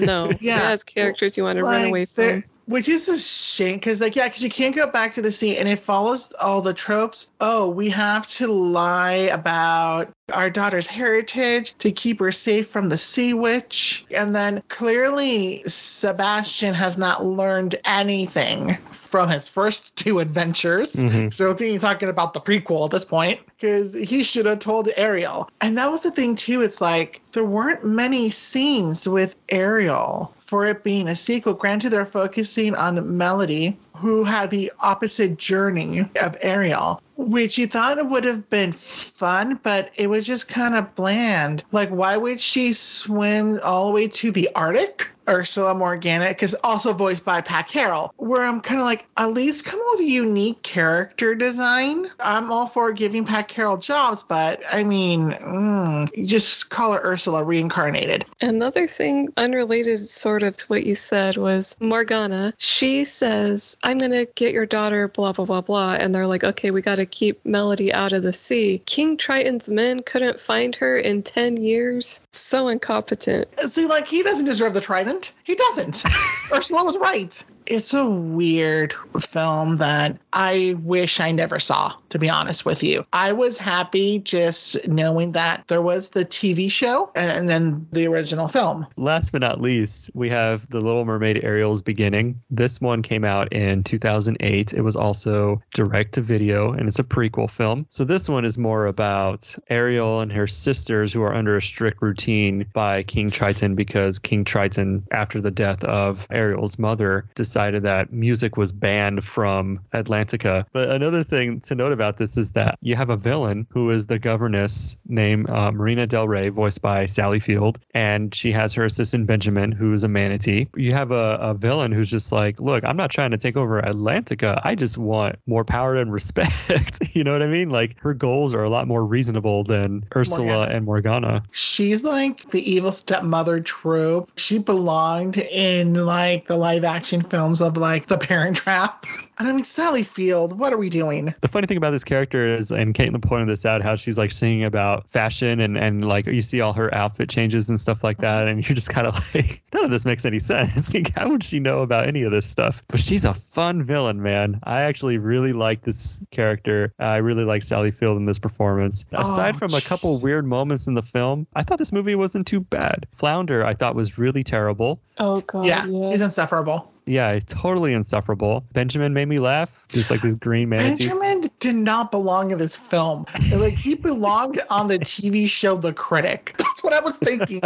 No, 0.01 0.31
Yeah. 0.41 0.57
it 0.57 0.65
has 0.65 0.83
characters 0.83 1.37
you 1.37 1.45
want 1.45 1.59
to 1.59 1.63
run 1.65 1.83
Like, 1.83 1.89
away 1.91 2.07
there- 2.17 2.41
from. 2.41 2.51
Which 2.67 2.89
is 2.89 3.09
a 3.09 3.19
shame 3.19 3.77
because, 3.77 4.01
like, 4.01 4.17
yeah, 4.17 4.29
because 4.29 4.43
you 4.43 4.49
can't 4.49 4.75
go 4.75 4.87
back 4.87 5.15
to 5.15 5.23
the 5.23 5.31
sea 5.31 5.59
and 5.59 5.69
it 5.69 5.79
follows 5.79 6.33
all 6.41 6.63
the 6.63 6.73
tropes. 6.73 7.31
Oh, 7.41 7.69
we 7.69 7.91
have 7.91 8.27
to 8.29 8.47
lie 8.47 9.29
about 9.33 10.11
our 10.33 10.49
daughter's 10.49 10.87
heritage 10.87 11.75
to 11.77 11.93
keep 11.93 12.19
her 12.21 12.33
safe 12.33 12.67
from 12.69 12.89
the 12.89 12.97
sea 12.97 13.35
witch. 13.35 14.07
And 14.11 14.35
then 14.35 14.63
clearly, 14.69 15.63
Sebastian 15.67 16.73
has 16.73 16.97
not 16.97 17.25
learned 17.27 17.77
anything 17.85 18.79
from 18.91 19.29
his 19.29 19.47
first 19.49 19.95
two 19.97 20.19
adventures. 20.19 20.95
Mhm. 20.95 21.33
So 21.33 21.51
I 21.51 21.55
think 21.55 21.71
you're 21.73 21.81
talking 21.81 22.09
about 22.09 22.33
the 22.33 22.41
prequel 22.41 22.87
at 22.87 22.91
this 22.93 23.05
point 23.05 23.41
because 23.59 23.93
he 23.93 24.23
should 24.23 24.47
have 24.47 24.61
told 24.61 24.89
Ariel. 24.97 25.51
And 25.61 25.77
that 25.77 25.91
was 25.91 26.03
the 26.03 26.11
thing 26.11 26.35
too. 26.35 26.63
It's 26.63 26.81
like 26.81 27.21
there 27.33 27.45
weren't 27.45 27.85
many 27.85 28.31
scenes 28.31 29.07
with 29.07 29.37
Ariel 29.51 30.35
for 30.55 30.67
it 30.67 30.85
being 30.85 31.09
a 31.09 31.17
sequel. 31.17 31.53
Granted, 31.53 31.91
they're 31.91 32.07
focusing 32.07 32.77
on 32.77 33.17
Melody, 33.17 33.77
who 33.97 34.23
had 34.23 34.51
the 34.51 34.71
opposite 34.79 35.37
journey 35.37 36.09
of 36.23 36.37
Ariel, 36.43 37.03
which 37.17 37.59
you 37.59 37.67
thought 37.67 38.09
would 38.09 38.23
have 38.23 38.49
been 38.51 38.71
fun, 38.71 39.59
but 39.65 39.91
it 39.97 40.09
was 40.09 40.29
just 40.29 40.49
kind 40.49 40.77
of 40.77 40.95
bland. 40.95 41.65
Like, 41.73 41.89
why 41.89 42.17
would 42.17 42.39
she 42.39 42.73
swim 42.73 43.59
all 43.65 43.89
the 43.89 43.95
way 43.95 44.07
to 44.07 44.31
the 44.31 44.49
Arctic? 44.55 45.09
Ursula 45.29 45.75
Morgana, 45.75 46.29
because 46.29 46.55
also 46.65 46.93
voiced 46.93 47.25
by 47.25 47.41
Pat 47.41 47.69
Carroll, 47.69 48.13
where 48.17 48.43
I'm 48.43 48.61
kind 48.61 48.81
of 48.81 48.87
like, 48.87 49.07
at 49.17 49.33
least 49.33 49.65
come 49.65 49.81
up 49.81 49.87
with 49.93 50.01
a 50.01 50.05
unique 50.05 50.63
character 50.63 51.35
design. 51.35 52.09
I'm 52.21 52.51
all 52.51 52.67
for 52.67 52.93
giving 52.93 53.25
Pat 53.25 53.49
Carroll 53.49 53.77
jobs, 53.77 54.23
but 54.23 54.63
I 54.73 54.83
mean, 54.83 55.33
mm, 55.33 56.27
just 56.27 56.71
call 56.71 56.93
her 56.93 57.01
Ursula 57.03 57.45
reincarnated. 57.45 58.25
Another 58.41 58.87
thing 58.87 59.29
unrelated 59.37 60.07
sort 60.09 60.43
of 60.43 60.57
to 60.57 60.67
what 60.67 60.85
you 60.85 60.95
said 60.95 61.37
was 61.37 61.77
Morgana. 61.81 62.53
She 62.59 63.05
says, 63.05 63.77
I'm 63.83 63.99
going 63.99 64.13
to 64.13 64.27
get 64.35 64.53
your 64.53 64.67
daughter, 64.67 65.09
blah, 65.09 65.33
blah, 65.33 65.45
blah, 65.45 65.61
blah. 65.61 65.95
And 65.95 66.15
they're 66.15 66.27
like, 66.27 66.45
okay, 66.45 66.71
we 66.71 66.83
got 66.83 66.97
to 66.97 67.07
keep 67.07 67.45
Melody 67.45 67.93
out 67.93 68.13
of 68.13 68.23
the 68.23 68.33
sea. 68.33 68.83
King 68.87 69.17
Triton's 69.17 69.69
men 69.69 70.03
couldn't 70.03 70.41
find 70.41 70.75
her 70.77 70.99
in 70.99 71.23
10 71.23 71.57
years. 71.59 72.21
So 72.33 72.69
incompetent. 72.69 73.49
See, 73.61 73.87
like, 73.87 74.07
he 74.07 74.23
doesn't 74.23 74.47
deserve 74.47 74.75
the 74.75 74.81
trident. 74.81 75.14
He 75.45 75.55
doesn't. 75.55 76.05
Ursula 76.53 76.85
was 76.85 76.97
right. 76.99 77.43
It's 77.67 77.95
a 77.95 78.07
weird 78.07 78.95
film 79.21 79.77
that 79.77 80.19
I 80.33 80.77
wish 80.83 81.21
I 81.21 81.33
never 81.33 81.59
saw, 81.59 81.95
to 82.11 82.19
be 82.19 82.29
honest 82.29 82.67
with 82.67 82.83
you. 82.83 83.07
I 83.13 83.33
was 83.33 83.57
happy 83.57 84.19
just 84.19 84.87
knowing 84.87 85.33
that 85.33 85.65
there 85.69 85.81
was 85.81 86.09
the 86.09 86.25
TV 86.25 86.71
show 86.71 87.11
and, 87.15 87.49
then 87.49 87.87
the 87.93 88.07
original 88.07 88.49
film. 88.49 88.87
Last 88.97 89.31
but 89.31 89.41
not 89.41 89.61
least, 89.61 90.11
we 90.15 90.29
have 90.31 90.69
The 90.71 90.81
Little 90.81 91.05
Mermaid 91.05 91.45
Ariel's 91.45 91.83
Beginning. 91.83 92.41
This 92.51 92.81
one 92.81 93.03
came 93.03 93.25
out 93.25 93.53
in 93.53 93.83
2008. 93.85 94.73
It 94.73 94.81
was 94.81 94.97
also 94.97 95.63
direct 95.75 96.15
to 96.15 96.21
video 96.21 96.73
and 96.73 96.89
it's 96.89 96.99
a 96.99 97.05
prequel 97.05 97.51
film. 97.51 97.87
So 97.91 98.05
this 98.05 98.29
one 98.29 98.45
is 98.45 98.59
more 98.59 98.87
about 98.87 99.55
Ariel 99.71 100.21
and 100.21 100.33
her 100.33 100.47
sisters 100.47 101.13
who 101.13 101.23
are 101.23 101.35
under 101.35 101.57
a 101.57 101.63
strict 101.63 102.03
routine 102.03 102.67
by 102.73 103.03
King 103.03 103.31
Triton 103.31 103.75
because 103.75 104.19
King 104.19 104.45
Triton, 104.45 105.07
after 105.13 105.41
the 105.41 105.51
death 105.51 105.85
of 105.85 106.27
Ariel's 106.31 106.79
mother, 106.79 107.27
decided 107.55 107.85
that 107.85 108.13
music 108.13 108.57
was 108.57 108.73
banned 108.73 109.23
from 109.23 109.79
Atlantica. 109.93 110.67
But 110.73 110.91
another 110.91 111.23
thing 111.23 111.61
to 111.61 111.77
note 111.77 111.93
about 111.93 112.17
this 112.17 112.37
is 112.37 112.51
that 112.53 112.77
you 112.81 112.97
have 112.97 113.11
a 113.11 113.17
villain 113.17 113.65
who 113.71 113.91
is 113.91 114.07
the 114.07 114.19
governess 114.19 114.97
named 115.07 115.49
uh, 115.49 115.71
Marina 115.71 116.05
Del 116.05 116.27
Rey, 116.27 116.49
voiced 116.49 116.83
by 116.83 117.07
Sally 117.07 117.39
Field, 117.39 117.79
and 117.95 118.35
she 118.35 118.51
has 118.51 118.73
her 118.73 118.85
assistant 118.85 119.29
Benjamin, 119.29 119.71
who 119.71 119.93
is 119.93 120.03
a 120.03 120.09
manatee. 120.09 120.67
You 120.75 120.91
have 120.95 121.13
a, 121.13 121.39
a 121.41 121.55
villain 121.55 121.93
who's 121.93 122.11
just 122.11 122.33
like, 122.33 122.59
look, 122.59 122.83
I'm 122.83 122.97
not 122.97 123.13
trying 123.13 123.31
to 123.31 123.39
take 123.39 123.57
over 123.57 123.81
Atlantica. 123.81 124.61
I 124.65 124.75
just 124.75 124.99
want 124.99 125.37
more 125.47 125.65
power 125.65 125.95
and 125.95 126.13
respect. 126.13 127.09
you 127.15 127.23
know 127.23 127.31
what 127.31 127.43
I 127.45 127.47
mean? 127.47 127.71
Like 127.71 127.97
her 128.01 128.15
goals 128.15 128.53
are 128.53 128.65
a 128.65 128.71
lot 128.71 128.89
more 128.89 129.07
reasonable 129.07 129.63
than 129.63 130.05
Ursula 130.17 130.45
Morgana. 130.45 130.75
and 130.75 130.85
Morgana. 130.87 131.45
She's 131.53 132.03
like 132.03 132.51
the 132.51 132.69
evil 132.69 132.91
stepmother 132.91 133.61
trope. 133.61 134.33
She 134.37 134.59
belonged 134.59 135.37
in 135.37 135.95
like 135.95 136.47
the 136.47 136.57
live 136.57 136.83
action 136.83 137.23
films 137.45 137.61
of 137.61 137.77
like 137.77 138.07
The 138.07 138.17
Parent 138.17 138.57
Trap. 138.57 139.05
And 139.37 139.49
I 139.49 139.53
mean, 139.53 139.65
Sally 139.65 140.05
Field, 140.05 140.61
what 140.61 140.73
are 140.73 140.77
we 140.77 140.89
doing? 140.89 141.35
The 141.41 141.49
funny 141.49 141.67
thing 141.67 141.77
about 141.77 141.91
this 141.91 142.05
character 142.05 142.55
is, 142.55 142.71
and 142.71 142.95
Kaitlyn 142.95 143.21
pointed 143.21 143.49
this 143.49 143.67
out, 143.67 143.83
how 143.83 143.97
she's 143.97 144.17
like 144.17 144.31
singing 144.31 144.63
about 144.63 145.11
fashion 145.11 145.59
and, 145.59 145.77
and 145.77 146.07
like 146.07 146.27
you 146.27 146.41
see 146.41 146.61
all 146.61 146.73
her 146.73 146.95
outfit 146.95 147.31
changes 147.31 147.69
and 147.69 147.81
stuff 147.81 148.05
like 148.05 148.19
that. 148.19 148.47
And 148.47 148.65
you're 148.65 148.77
just 148.77 148.91
kind 148.91 149.09
of 149.09 149.15
like, 149.35 149.61
none 149.75 149.87
of 149.87 149.91
this 149.91 150.05
makes 150.05 150.25
any 150.25 150.39
sense. 150.39 150.95
Like, 150.95 151.13
how 151.19 151.29
would 151.29 151.43
she 151.43 151.59
know 151.59 151.83
about 151.83 152.07
any 152.07 152.23
of 152.23 152.31
this 152.31 152.47
stuff? 152.47 152.85
But 152.87 153.01
she's 153.01 153.25
a 153.25 153.35
fun 153.35 153.83
villain, 153.83 154.23
man. 154.23 154.61
I 154.63 154.83
actually 154.83 155.19
really 155.19 155.53
like 155.53 155.83
this 155.83 156.21
character. 156.31 156.95
I 157.01 157.17
really 157.17 157.45
like 157.45 157.65
Sally 157.65 157.91
Field 157.91 158.17
in 158.17 158.27
this 158.27 158.39
performance. 158.39 159.05
Oh, 159.15 159.23
Aside 159.23 159.57
Oh, 159.57 159.59
from 159.59 159.75
a 159.75 159.81
couple 159.81 160.21
weird 160.21 160.47
moments 160.47 160.87
in 160.87 160.95
the 160.95 161.03
film, 161.03 161.49
I 161.57 161.65
thought 161.65 161.79
this 161.79 161.93
movie 161.93 162.15
wasn't 162.15 162.47
too 162.47 162.61
bad. 162.61 163.05
Flounder, 163.11 163.65
I 163.65 163.75
thought 163.75 163.97
was 163.97 164.17
really 164.17 164.45
terrible. 164.45 165.01
Oh 165.19 165.41
god, 165.41 165.67
yeah, 165.67 165.87
yes. 165.87 166.13
he's 166.13 166.23
insufferable. 166.23 166.94
Yeah, 167.07 167.39
totally 167.41 167.93
insufferable. 167.93 168.65
Benjamin 168.73 169.13
made 169.13 169.27
me 169.27 169.39
laugh. 169.39 169.87
Just 169.89 170.11
like 170.11 170.23
this 170.23 170.35
green 170.35 170.71
man. 170.71 170.81
Benjamin 170.81 171.51
did 171.61 171.77
not 171.77 172.11
belong 172.11 172.51
in 172.51 172.59
this 172.59 172.77
film. 172.77 173.27
Like 173.55 173.75
he 173.75 173.95
belonged 173.95 174.61
on 174.71 174.89
the 174.89 174.99
TV 174.99 175.49
show 175.49 175.77
The 175.77 175.93
Critic. 175.93 176.55
That's 176.59 176.83
what 176.83 176.93
I 176.93 177.01
was 177.01 177.19
thinking 177.19 177.61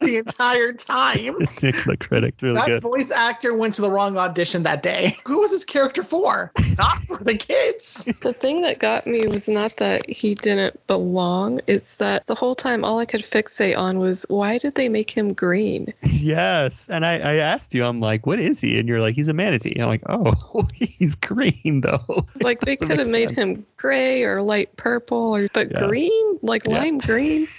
the 0.00 0.16
entire 0.16 0.72
time. 0.72 1.36
The 1.64 1.96
critic, 1.96 2.34
really 2.42 2.54
that 2.56 2.66
good. 2.66 2.82
voice 2.82 3.10
actor 3.10 3.54
went 3.54 3.74
to 3.74 3.82
the 3.82 3.90
wrong 3.90 4.18
audition 4.18 4.64
that 4.64 4.82
day. 4.82 5.16
Who 5.24 5.38
was 5.38 5.50
his 5.50 5.64
character 5.64 6.02
for? 6.02 6.52
Not 6.76 6.98
for 7.04 7.22
the 7.22 7.36
kids. 7.36 8.04
The 8.20 8.32
thing 8.32 8.62
that 8.62 8.78
got 8.78 9.06
me 9.06 9.26
was 9.26 9.48
not 9.48 9.76
that 9.76 10.08
he 10.08 10.34
didn't 10.34 10.84
belong, 10.86 11.60
it's 11.66 11.96
that 11.98 12.26
the 12.26 12.34
whole 12.34 12.54
time 12.54 12.84
all 12.84 12.98
I 12.98 13.06
could 13.06 13.22
fixate 13.22 13.76
on 13.78 13.98
was 13.98 14.26
why 14.28 14.58
did 14.58 14.74
they 14.74 14.88
make 14.88 15.10
him 15.10 15.32
green? 15.32 15.92
Yes. 16.02 16.88
And 16.88 17.06
I, 17.06 17.14
I 17.14 17.34
asked 17.36 17.74
you, 17.74 17.84
I'm 17.84 18.00
like, 18.00 18.26
what 18.26 18.38
is 18.38 18.60
he? 18.60 18.83
And 18.84 18.88
you're 18.90 19.00
like, 19.00 19.14
he's 19.14 19.28
a 19.28 19.32
manatee. 19.32 19.80
I'm 19.80 19.88
like, 19.88 20.02
oh, 20.10 20.66
he's 20.74 21.14
green 21.14 21.80
though. 21.80 22.26
Like 22.42 22.60
they 22.60 22.76
could 22.76 22.98
have 22.98 23.08
made 23.08 23.28
sense. 23.28 23.38
him 23.38 23.66
gray 23.78 24.22
or 24.24 24.42
light 24.42 24.76
purple 24.76 25.34
or 25.34 25.48
but 25.54 25.70
Yeah. 25.70 25.86
green? 25.86 26.38
Like 26.42 26.66
Yeah. 26.66 26.80
lime 26.80 26.98
green? 26.98 27.46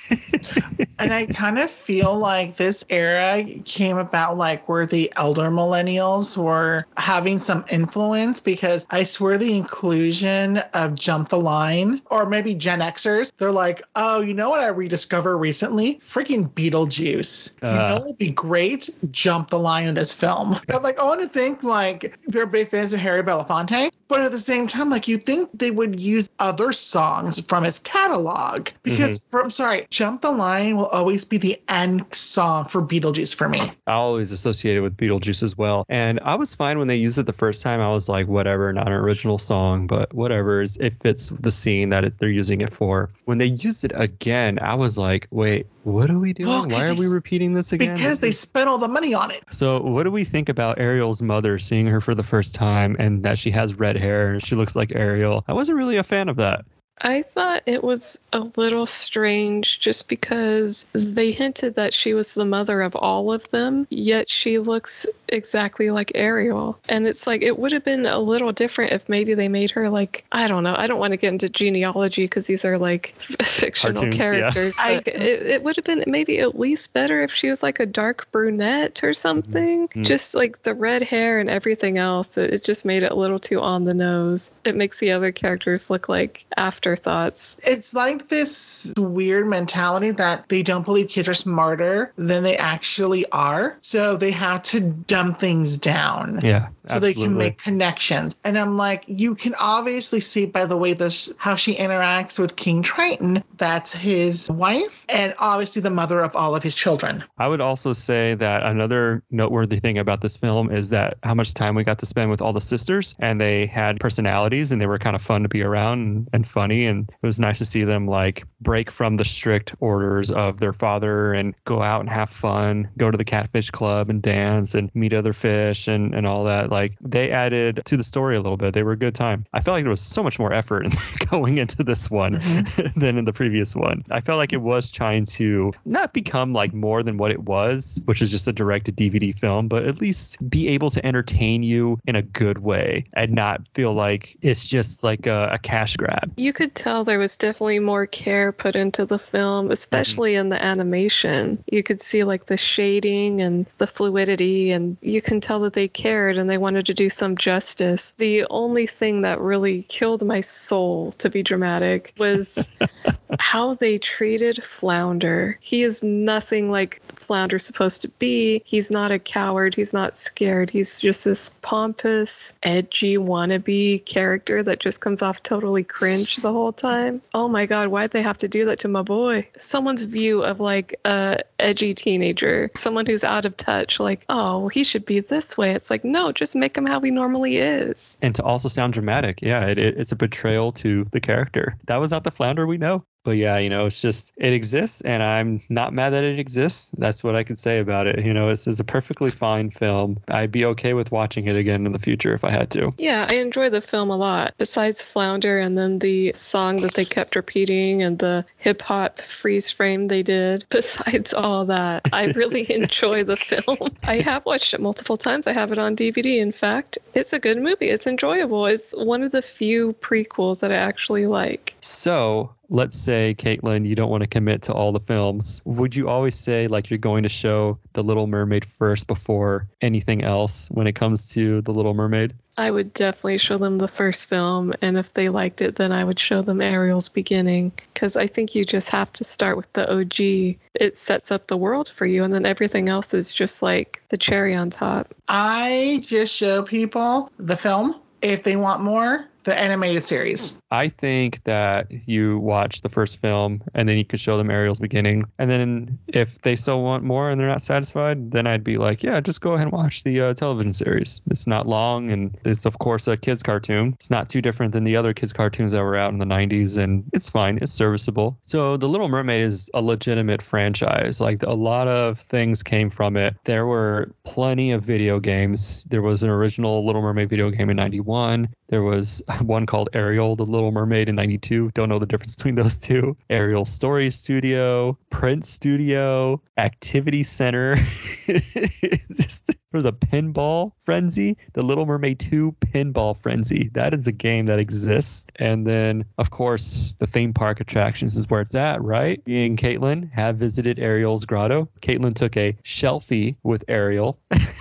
And 0.98 1.12
I 1.12 1.26
kind 1.26 1.60
of 1.60 1.70
feel 1.70 2.16
like 2.18 2.56
this 2.56 2.86
era 2.90 3.44
came 3.66 3.98
about 3.98 4.38
like 4.38 4.68
where 4.70 4.86
the 4.86 5.12
elder 5.18 5.50
millennials 5.50 6.38
were 6.38 6.86
having 6.96 7.38
some 7.38 7.66
influence 7.70 8.40
because 8.40 8.86
I 8.92 9.04
swear 9.04 9.38
the 9.38 9.58
inclusion 9.58 10.60
of 10.74 10.96
Jump 10.96 11.30
the 11.30 11.40
Line 11.40 12.02
or 12.12 12.26
maybe 12.26 12.56
Gen 12.56 12.80
Xers, 12.80 13.32
they're 13.38 13.52
like, 13.52 13.82
oh, 13.98 14.22
you 14.22 14.34
know 14.34 14.50
what 14.50 14.62
I 14.62 14.68
rediscovered 14.70 15.36
recently? 15.38 15.96
Freaking 15.96 16.50
Beetlejuice. 16.52 17.52
you 17.62 17.68
Uh. 17.68 17.88
know 18.00 18.06
it'd 18.06 18.18
be 18.18 18.30
great? 18.30 18.90
Jump 19.12 19.50
the 19.50 19.60
line 19.60 19.88
in 19.88 19.96
this 19.96 20.14
film. 20.14 20.56
I'm 20.74 20.82
like, 20.84 20.98
I 21.00 21.04
want 21.16 21.32
to 21.32 21.40
think 21.40 21.64
like 21.64 22.18
they're 22.28 22.46
big 22.46 22.70
fans 22.70 22.94
of 22.94 23.00
Harry 23.00 23.24
Belafonte, 23.24 23.92
but 24.08 24.22
at 24.22 24.32
the 24.32 24.40
same 24.40 24.68
time, 24.68 24.90
like 24.90 25.08
you 25.08 25.18
think 25.18 25.50
they 25.54 25.72
would 25.72 26.00
use 26.00 26.30
other 26.40 26.72
songs 26.72 27.40
from 27.42 27.64
his 27.64 27.80
catalog 27.80 28.70
because 28.84 29.20
Mm-hmm. 29.20 29.30
for, 29.30 29.44
I'm 29.44 29.52
sorry, 29.52 29.86
Jump 29.90 30.22
the 30.22 30.32
Line 30.32 30.76
will 30.78 30.88
always 30.88 31.24
be 31.26 31.38
the 31.38 31.60
end 31.70 32.06
song 32.12 32.66
for 32.66 32.82
Beetlejuice 32.82 33.34
for 33.36 33.48
me. 33.50 33.60
I 33.88 33.94
always 33.94 34.32
associated 34.32 34.80
it 34.80 34.82
with 34.82 34.98
Beetlejuice 34.98 35.44
as 35.44 35.58
well. 35.58 35.86
And 35.90 36.20
I 36.24 36.36
was 36.36 36.54
fine 36.56 36.80
when 36.80 36.88
they 36.88 36.96
used 36.96 37.18
it 37.18 37.26
the 37.28 37.34
first 37.34 37.62
time. 37.62 37.80
I 37.80 37.90
was 37.92 38.10
like, 38.10 38.28
whatever, 38.28 38.72
not 38.74 38.88
an 38.88 38.94
original 38.94 39.38
song, 39.38 39.88
but 39.88 40.14
whatever. 40.14 40.62
It's- 40.62 40.78
It 40.82 40.94
fits 40.94 41.30
the 41.30 41.52
scene 41.52 41.90
that 41.90 42.04
it's, 42.04 42.18
they're 42.18 42.30
using 42.30 42.62
it 42.62 42.74
for. 42.74 43.10
When 43.26 43.38
they 43.38 43.48
used 43.48 43.84
it 43.86 43.92
again, 43.96 44.60
I 44.62 44.76
was 44.76 44.98
like, 44.98 45.28
wait, 45.32 45.68
what 45.86 46.10
are 46.10 46.18
we 46.18 46.34
doing? 46.34 46.50
Well, 46.50 46.64
'cause 46.66 46.74
Why 46.74 46.88
are 46.90 46.96
we 46.96 47.08
repeating 47.14 47.54
this 47.54 47.72
again? 47.72 47.94
Because 47.94 48.20
they 48.20 48.32
spent 48.32 48.68
all 48.68 48.80
the 48.80 48.88
money 48.88 49.14
on 49.14 49.30
it. 49.30 49.44
So, 49.52 49.82
what 49.82 50.04
do 50.04 50.12
we 50.12 50.24
think 50.24 50.50
about 50.50 50.80
Ariel's 50.80 51.22
mother 51.22 51.60
seeing 51.60 51.86
her 51.86 52.02
for 52.02 52.16
the 52.16 52.24
first 52.24 52.56
time 52.56 52.96
and 52.98 53.22
that 53.24 53.38
she 53.38 53.52
has 53.52 53.76
red 53.76 53.96
hair 53.96 54.32
and 54.34 54.44
she 54.44 54.56
looks 54.56 54.76
like 54.76 54.92
Ariel? 54.96 55.46
I 55.48 55.54
wasn't 55.54 55.78
really 55.78 55.98
a 55.98 56.04
fan 56.04 56.28
of 56.28 56.38
that. 56.38 56.66
I 57.02 57.24
thought 57.24 57.64
it 57.66 57.84
was 57.84 58.18
a 58.32 58.40
little 58.56 58.86
strange 58.86 59.80
just 59.80 60.08
because 60.08 60.86
they 60.94 61.32
hinted 61.32 61.76
that 61.76 61.94
she 61.94 62.14
was 62.14 62.34
the 62.34 62.46
mother 62.46 62.82
of 62.82 62.96
all 62.96 63.34
of 63.34 63.50
them, 63.52 63.86
yet 63.90 64.30
she 64.30 64.60
looks 64.60 65.06
exactly 65.28 65.90
like 65.92 66.12
Ariel. 66.16 66.80
And 66.88 67.06
it's 67.06 67.28
like, 67.28 67.42
it 67.42 67.58
would 67.60 67.72
have 67.74 67.84
been 67.84 68.06
a 68.06 68.20
little 68.20 68.52
different 68.54 68.94
if 68.94 69.10
maybe 69.10 69.34
they 69.34 69.48
made 69.50 69.72
her 69.72 69.90
like, 69.90 70.24
I 70.32 70.48
don't 70.48 70.64
know, 70.64 70.76
I 70.78 70.88
don't 70.88 71.00
want 71.00 71.12
to 71.12 71.18
get 71.18 71.34
into 71.34 71.50
genealogy 71.50 72.24
because 72.26 72.48
these 72.48 72.64
are 72.64 72.78
like 72.78 73.14
fictional 73.42 73.94
Cartoons, 74.04 74.16
yeah. 74.18 74.24
characters. 74.24 74.76
I- 74.80 74.96
But 74.96 75.08
it, 75.10 75.42
it 75.48 75.64
would 75.64 75.76
have 75.76 75.86
been 75.86 76.04
maybe 76.08 76.40
at 76.40 76.58
least 76.58 76.94
better 76.94 77.22
if 77.22 77.34
she 77.34 77.50
was 77.50 77.62
like 77.62 77.80
a 77.80 77.86
dark 77.86 78.32
brunette 78.32 79.04
or 79.04 79.14
something. 79.14 79.88
Mhm. 79.90 80.06
Just 80.06 80.34
like 80.36 80.64
the 80.64 80.74
red 80.74 81.02
hair 81.04 81.40
and 81.40 81.50
everything 81.50 81.98
else, 81.98 82.38
it, 82.38 82.54
it 82.54 82.64
just 82.64 82.86
made 82.86 83.04
it 83.04 83.12
a 83.12 83.16
little 83.16 83.40
too 83.40 83.60
on 83.60 83.84
the 83.86 83.96
nose. 83.96 84.52
It 84.64 84.76
makes 84.76 85.00
the 85.00 85.12
other 85.12 85.32
characters 85.32 85.90
look 85.90 86.08
like 86.08 86.46
afterthoughts. 86.86 87.58
It's 87.68 87.94
like 87.94 88.28
this 88.28 88.94
weird 88.98 89.48
mentality 89.48 90.12
that 90.12 90.48
they 90.50 90.62
don't 90.62 90.86
believe 90.86 91.10
kids 91.10 91.28
are 91.28 91.34
smarter 91.34 92.14
than 92.16 92.44
they 92.44 92.58
actually 92.58 93.26
are. 93.32 93.78
So 93.82 94.18
they 94.18 94.32
have 94.32 94.62
to 94.64 94.82
dumb 94.82 95.34
things 95.34 95.78
down. 95.78 96.40
Yeah. 96.44 96.68
so 96.88 97.00
they 97.00 97.16
can 97.16 97.36
make 97.36 97.58
connections. 97.58 98.36
And 98.44 98.60
I'm 98.60 98.78
like, 98.78 99.04
you 99.08 99.34
can 99.34 99.56
obviously 99.60 100.20
see 100.20 100.46
by 100.46 100.66
the 100.66 100.78
way 100.78 100.94
this 100.94 101.34
how 101.38 101.56
she 101.56 101.76
interacts 101.76 102.38
with 102.38 102.56
King 102.56 102.84
Triton, 102.84 103.44
that's 103.58 103.92
his 103.92 104.50
wife, 104.52 105.06
and 105.10 105.34
obviously 105.40 105.82
the 105.82 105.90
mother 105.90 106.20
of 106.20 106.36
all 106.36 106.56
of 106.56 106.62
his 106.62 106.76
children. 106.76 107.24
I 107.40 107.48
would 107.48 107.62
also 107.62 107.94
say 107.94 108.36
that 108.36 108.64
another 108.64 109.24
noteworthy 109.32 109.80
thing 109.80 109.98
about 109.98 110.22
this 110.22 110.38
film 110.38 110.72
is 110.72 110.90
that 110.90 111.18
how 111.24 111.34
much 111.34 111.56
time 111.56 111.74
we 111.74 111.84
got 111.84 111.98
to 112.00 112.06
spend 112.06 112.30
with 112.30 112.42
all 112.42 112.54
the 112.54 112.62
sisters, 112.62 113.16
and 113.20 113.42
they 113.42 113.66
had 113.66 114.00
personalities 114.00 114.72
and 114.72 114.80
they 114.80 114.86
were 114.86 115.00
kind 115.00 115.16
of 115.16 115.22
fun 115.22 115.42
to 115.42 115.50
be 115.50 115.64
around 115.64 116.02
and, 116.02 116.30
and 116.34 116.48
funny. 116.48 116.75
And 116.84 117.10
it 117.10 117.26
was 117.26 117.40
nice 117.40 117.60
to 117.60 117.66
see 117.66 117.84
them 117.86 118.08
like 118.08 118.44
break 118.62 118.92
from 118.92 119.16
the 119.16 119.24
strict 119.24 119.74
orders 119.80 120.32
of 120.32 120.60
their 120.60 120.74
father 120.74 121.34
and 121.34 121.54
go 121.64 121.82
out 121.82 122.02
and 122.02 122.10
have 122.10 122.30
fun, 122.30 122.90
go 122.98 123.10
to 123.10 123.18
the 123.18 123.24
catfish 123.24 123.70
club 123.70 124.10
and 124.10 124.22
dance 124.22 124.76
and 124.76 124.94
meet 124.94 125.14
other 125.14 125.34
fish 125.34 125.88
and, 125.88 126.14
and 126.14 126.28
all 126.28 126.44
that. 126.44 126.70
Like 126.70 126.94
they 127.00 127.32
added 127.32 127.82
to 127.86 127.96
the 127.96 128.04
story 128.04 128.36
a 128.36 128.42
little 128.42 128.58
bit. 128.58 128.74
They 128.74 128.84
were 128.84 128.94
a 128.94 128.98
good 128.98 129.16
time. 129.16 129.46
I 129.54 129.62
felt 129.62 129.76
like 129.76 129.84
there 129.84 129.90
was 129.90 130.02
so 130.02 130.24
much 130.24 130.40
more 130.40 130.52
effort 130.52 130.86
in 130.86 130.92
going 131.30 131.58
into 131.58 131.84
this 131.84 132.10
one 132.10 132.40
mm-hmm. 132.40 133.00
than 133.00 133.18
in 133.18 133.26
the 133.26 133.34
previous 133.34 133.76
one. 133.76 134.04
I 134.12 134.20
felt 134.20 134.38
like 134.38 134.52
it 134.52 134.62
was 134.62 134.90
trying 134.90 135.26
to 135.26 135.72
not 135.86 136.14
become 136.14 136.54
like 136.54 136.74
more 136.74 137.04
than 137.04 137.18
what 137.18 137.32
it 137.32 137.44
was, 137.44 138.02
which 138.06 138.22
is 138.22 138.32
just 138.32 138.48
a 138.48 138.54
direct 138.54 138.86
to 138.88 138.92
DVD 138.92 139.38
film, 139.38 139.68
but 139.68 139.86
at 139.86 140.02
least 140.02 140.50
be 140.50 140.68
able 140.68 140.90
to 140.90 141.06
entertain 141.06 141.64
you 141.64 142.00
in 142.08 142.16
a 142.16 142.22
good 142.22 142.60
way 142.60 143.06
and 143.14 143.32
not 143.32 143.68
feel 143.74 143.94
like 143.94 144.38
it's 144.42 144.68
just 144.68 145.04
like 145.04 145.28
a, 145.28 145.50
a 145.52 145.60
cash 145.60 145.96
grab. 145.98 146.32
You 146.38 146.54
could 146.54 146.65
tell 146.74 147.04
there 147.04 147.20
was 147.20 147.38
definitely 147.38 147.80
more 147.80 148.08
care 148.08 148.52
put 148.52 148.76
into 148.76 149.06
the 149.06 149.20
film, 149.20 149.70
especially 149.70 150.36
in 150.36 150.50
the 150.50 150.64
animation. 150.64 151.64
You 151.72 151.84
could 151.84 152.02
see 152.02 152.24
like 152.24 152.48
the 152.48 152.58
shading 152.58 153.42
and 153.42 153.66
the 153.78 153.88
fluidity, 153.88 154.72
and 154.72 154.98
you 155.02 155.22
can 155.22 155.42
tell 155.42 155.60
that 155.62 155.74
they 155.74 155.88
cared 155.88 156.38
and 156.38 156.50
they 156.50 156.58
wanted 156.58 156.86
to 156.88 156.94
do 156.94 157.10
some 157.10 157.38
justice. 157.38 158.14
The 158.18 158.46
only 158.50 158.88
thing 158.88 159.22
that 159.22 159.40
really 159.40 159.84
killed 159.84 160.26
my 160.26 160.42
soul, 160.42 161.12
to 161.14 161.30
be 161.30 161.44
dramatic, 161.44 162.14
was 162.18 162.70
how 163.40 163.76
they 163.76 163.98
treated 163.98 164.64
Flounder. 164.64 165.58
He 165.62 165.84
is 165.84 166.04
nothing 166.04 166.72
like 166.72 167.02
Flounder's 167.08 167.66
supposed 167.66 168.02
to 168.04 168.08
be. 168.08 168.62
He's 168.66 168.92
not 168.92 169.12
a 169.12 169.20
coward. 169.20 169.76
He's 169.76 169.94
not 169.94 170.18
scared. 170.18 170.70
He's 170.70 171.00
just 171.00 171.26
this 171.26 171.50
pompous, 171.62 172.54
edgy 172.64 173.18
wannabe 173.18 174.06
character 174.06 174.62
that 174.64 174.80
just 174.80 175.02
comes 175.02 175.22
off 175.22 175.42
totally 175.44 175.84
cringe 175.84 176.38
the 176.38 176.52
whole 176.52 176.72
time. 176.72 177.22
Oh 177.34 177.48
my 177.48 177.66
god, 177.66 177.88
why'd 177.88 178.12
they 178.12 178.22
have 178.22 178.38
to 178.40 178.48
do 178.48 178.66
that 178.66 178.80
to 178.80 178.88
my 178.88 179.02
boy? 179.02 179.48
Someone's 179.58 180.04
view 180.04 180.44
of 180.44 180.60
like 180.60 181.00
a 181.06 181.40
edgy 181.60 181.94
teenager, 181.94 182.70
someone 182.76 183.06
who's 183.06 183.24
out 183.24 183.46
of 183.46 183.58
touch, 183.58 184.00
like, 184.00 184.26
oh, 184.30 184.68
he 184.70 184.84
should 184.84 185.06
be 185.06 185.20
this 185.20 185.58
way. 185.58 185.72
It's 185.72 185.90
like, 185.90 186.04
no, 186.04 186.32
just 186.32 186.56
make 186.56 186.78
him 186.78 186.86
how 186.86 187.00
he 187.02 187.12
normally 187.12 187.58
is. 187.58 188.18
And 188.22 188.36
to 188.36 188.44
also 188.44 188.70
sound 188.70 188.94
dramatic, 188.94 189.42
yeah, 189.42 189.66
it, 189.66 189.78
it, 189.78 189.98
it's 189.98 190.12
a 190.12 190.16
betrayal 190.16 190.72
to 190.74 191.06
the 191.12 191.20
character. 191.20 191.76
That 191.86 191.98
was 191.98 192.12
not 192.12 192.24
the 192.24 192.32
flounder 192.32 192.68
we 192.68 192.78
know 192.78 193.04
but 193.26 193.38
yeah, 193.38 193.58
you 193.58 193.70
know, 193.70 193.88
it's 193.88 194.00
just 194.00 194.32
it 194.38 194.54
exists, 194.54 195.02
and 195.02 195.22
I'm 195.22 195.60
not 195.68 195.94
mad 195.94 196.12
that 196.12 196.24
it 196.24 196.40
exists. 196.40 196.92
That's 196.98 197.24
what 197.24 197.36
I 197.36 197.44
could 197.44 197.58
say 197.58 197.80
about 197.80 198.08
it. 198.08 198.24
You 198.24 198.34
know, 198.34 198.48
this 198.48 198.68
is 198.68 198.80
a 198.80 198.84
perfectly 198.84 199.32
fine 199.32 199.72
film. 199.72 200.20
I'd 200.30 200.52
be 200.52 200.64
okay 200.66 200.94
with 200.94 201.12
watching 201.12 201.48
it 201.48 201.56
again 201.56 201.86
in 201.86 201.92
the 201.92 202.00
future 202.00 202.34
if 202.34 202.46
I 202.46 202.52
had 202.52 202.70
to. 202.72 202.94
Yeah, 203.00 203.28
I 203.30 203.36
enjoy 203.36 203.70
the 203.72 203.82
film 203.82 204.12
a 204.12 204.16
lot. 204.16 204.54
Besides 204.60 205.02
Flounder, 205.02 205.60
and 205.60 205.78
then 205.78 206.00
the 206.00 206.32
song 206.34 206.78
that 206.78 206.94
they 206.94 207.04
kept 207.04 207.36
repeating, 207.36 208.04
and 208.04 208.20
the 208.20 208.46
hip 208.58 208.82
hop 208.84 209.20
freeze 209.20 209.72
frame 209.72 210.08
they 210.08 210.22
did. 210.22 210.66
Besides 210.70 211.34
all 211.34 211.66
that, 211.66 212.08
I 212.14 212.26
really 212.28 212.72
enjoy 212.74 213.24
the 213.24 213.36
film. 213.36 213.92
I 214.04 214.22
have 214.22 214.46
watched 214.46 214.74
it 214.76 214.80
multiple 214.80 215.18
times. 215.18 215.48
I 215.48 215.54
have 215.54 215.72
it 215.72 215.80
on 215.80 215.96
DVD. 215.96 216.40
In 216.40 216.52
fact, 216.52 217.00
it's 217.16 217.34
a 217.34 217.40
good 217.40 217.58
movie. 217.58 217.90
It's 217.90 218.06
enjoyable. 218.06 218.68
It's 218.68 218.94
one 218.96 219.24
of 219.24 219.32
the 219.32 219.42
few 219.42 219.94
prequels 219.94 220.60
that 220.60 220.72
I 220.72 220.76
actually 220.76 221.26
like. 221.26 221.74
So 221.82 222.52
let's 222.70 222.98
say, 222.98 223.36
Kaitlyn, 223.38 223.88
you 223.88 223.96
don't 223.96 224.10
want 224.10 224.22
to 224.22 224.28
commit 224.28 224.62
to 224.64 224.74
all 224.74 224.92
the 224.92 225.00
films. 225.00 225.62
Would 225.66 225.96
you 225.96 226.08
always 226.08 226.36
say 226.36 226.68
like 226.68 226.90
you're 226.90 226.98
going 226.98 227.24
to 227.24 227.30
show 227.30 227.78
The 227.94 228.04
Little 228.04 228.28
Mermaid 228.28 228.66
first 228.66 229.08
before 229.08 229.68
anything 229.82 230.24
else 230.24 230.70
when 230.72 230.88
it 230.88 230.94
comes 230.94 231.30
to 231.32 231.62
The 231.62 231.74
Little 231.74 231.94
Mermaid? 231.94 232.34
I 232.58 232.72
would 232.72 232.94
definitely 232.94 233.38
show 233.38 233.58
them 233.58 233.80
the 233.80 233.88
first 233.88 234.30
film, 234.30 234.74
and 234.82 234.98
if 234.98 235.12
they 235.12 235.28
liked 235.28 235.62
it, 235.62 235.76
then 235.76 235.92
I 235.92 236.06
would 236.06 236.20
show 236.20 236.42
them 236.42 236.62
Ariel's 236.62 237.10
beginning. 237.10 237.74
Because 237.94 238.16
I 238.16 238.28
think 238.28 238.56
you 238.56 238.64
just 238.64 238.90
have 238.90 239.12
to 239.14 239.26
start 239.26 239.58
with 239.58 239.72
the 239.74 239.92
OG. 239.92 240.58
It 240.76 240.96
sets 240.96 241.32
up 241.32 241.48
the 241.48 241.58
world 241.58 241.90
for 241.90 242.06
you, 242.06 242.24
and 242.24 242.34
then 242.34 242.46
everything 242.46 242.88
else 242.88 243.14
is 243.14 243.34
just 243.34 243.62
like 243.62 244.02
the 244.08 244.18
cherry 244.18 244.56
on 244.56 244.70
top. 244.70 245.14
I 245.28 246.02
just 246.06 246.34
show 246.34 246.64
people 246.64 247.30
the 247.38 247.58
film. 247.58 247.96
If 248.22 248.44
they 248.44 248.56
want 248.56 248.82
more, 248.82 249.28
the 249.46 249.58
animated 249.58 250.04
series. 250.04 250.60
I 250.72 250.90
think 250.90 251.44
that 251.44 251.88
you 252.08 252.40
watch 252.40 252.82
the 252.82 252.90
first 252.90 253.22
film 253.22 253.62
and 253.74 253.88
then 253.88 253.98
you 253.98 254.04
could 254.04 254.20
show 254.20 254.38
them 254.38 254.50
Ariel's 254.50 254.80
beginning. 254.80 255.24
And 255.40 255.50
then 255.50 255.98
if 256.08 256.42
they 256.42 256.56
still 256.56 256.84
want 256.84 257.04
more 257.04 257.30
and 257.30 257.40
they're 257.40 257.48
not 257.48 257.62
satisfied, 257.62 258.32
then 258.32 258.48
I'd 258.48 258.64
be 258.64 258.78
like, 258.78 259.04
yeah, 259.04 259.22
just 259.22 259.42
go 259.42 259.54
ahead 259.54 259.68
and 259.68 259.72
watch 259.72 260.04
the 260.04 260.20
uh, 260.20 260.34
television 260.34 260.74
series. 260.74 261.22
It's 261.30 261.48
not 261.48 261.68
long 261.68 262.12
and 262.12 262.38
it's, 262.44 262.66
of 262.66 262.80
course, 262.80 263.08
a 263.08 263.16
kid's 263.16 263.44
cartoon. 263.44 263.94
It's 263.94 264.10
not 264.10 264.30
too 264.30 264.42
different 264.42 264.74
than 264.74 264.84
the 264.84 264.96
other 264.96 265.14
kids' 265.14 265.32
cartoons 265.32 265.72
that 265.72 265.84
were 265.84 265.96
out 265.96 266.12
in 266.12 266.18
the 266.20 266.26
90s 266.26 266.78
and 266.78 267.04
it's 267.14 267.30
fine. 267.30 267.60
It's 267.62 267.72
serviceable. 267.72 268.38
So 268.44 268.78
The 268.78 268.90
Little 268.90 269.10
Mermaid 269.10 269.42
is 269.42 269.70
a 269.76 269.82
legitimate 269.82 270.42
franchise. 270.42 271.22
Like 271.22 271.44
a 271.44 271.54
lot 271.54 271.88
of 271.88 272.20
things 272.20 272.64
came 272.64 272.90
from 272.90 273.16
it. 273.16 273.36
There 273.44 273.68
were 273.68 274.12
plenty 274.24 274.72
of 274.72 274.84
video 274.84 275.20
games. 275.20 275.84
There 275.86 276.02
was 276.02 276.24
an 276.24 276.30
original 276.30 276.84
Little 276.84 277.04
Mermaid 277.04 277.30
video 277.30 277.52
game 277.52 277.70
in 277.70 277.78
91. 277.78 278.50
There 278.68 278.84
was 278.84 279.22
one 279.42 279.66
called 279.66 279.90
Ariel, 279.94 280.36
The 280.36 280.46
Little 280.46 280.72
Mermaid 280.72 281.10
in 281.10 281.16
92. 281.16 281.72
Don't 281.74 281.90
know 281.90 282.00
the 282.00 282.06
difference 282.06 282.36
between 282.36 282.56
those 282.56 282.78
two. 282.78 283.16
Ariel 283.30 283.66
Story 283.66 284.10
Studio, 284.12 284.98
Prince 285.10 285.50
Studio, 285.50 286.42
Activity 286.58 287.24
Center. 287.24 287.76
just, 288.26 289.52
there 289.76 289.80
was 289.80 289.84
a 289.84 289.92
pinball 289.92 290.72
frenzy, 290.86 291.36
The 291.52 291.62
Little 291.62 291.86
Mermaid 291.86 292.18
2 292.20 292.56
Pinball 292.62 293.18
Frenzy. 293.18 293.70
That 293.74 293.94
is 293.94 294.08
a 294.08 294.14
game 294.14 294.46
that 294.46 294.58
exists. 294.58 295.26
And 295.36 295.68
then, 295.68 296.06
of 296.18 296.32
course, 296.32 296.96
the 297.00 297.06
theme 297.06 297.34
park 297.34 297.60
attractions 297.60 298.16
is 298.16 298.30
where 298.30 298.40
it's 298.40 298.56
at, 298.56 298.82
right? 298.82 299.22
Me 299.28 299.46
and 299.46 299.58
Kaitlyn 299.58 300.10
have 300.14 300.38
visited 300.38 300.80
Ariel's 300.80 301.26
grotto. 301.26 301.68
Kaitlyn 301.82 302.14
took 302.14 302.38
a 302.38 302.54
shelfie 302.64 303.36
with 303.44 303.66
Ariel. 303.68 304.18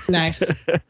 Nice. 0.09 0.43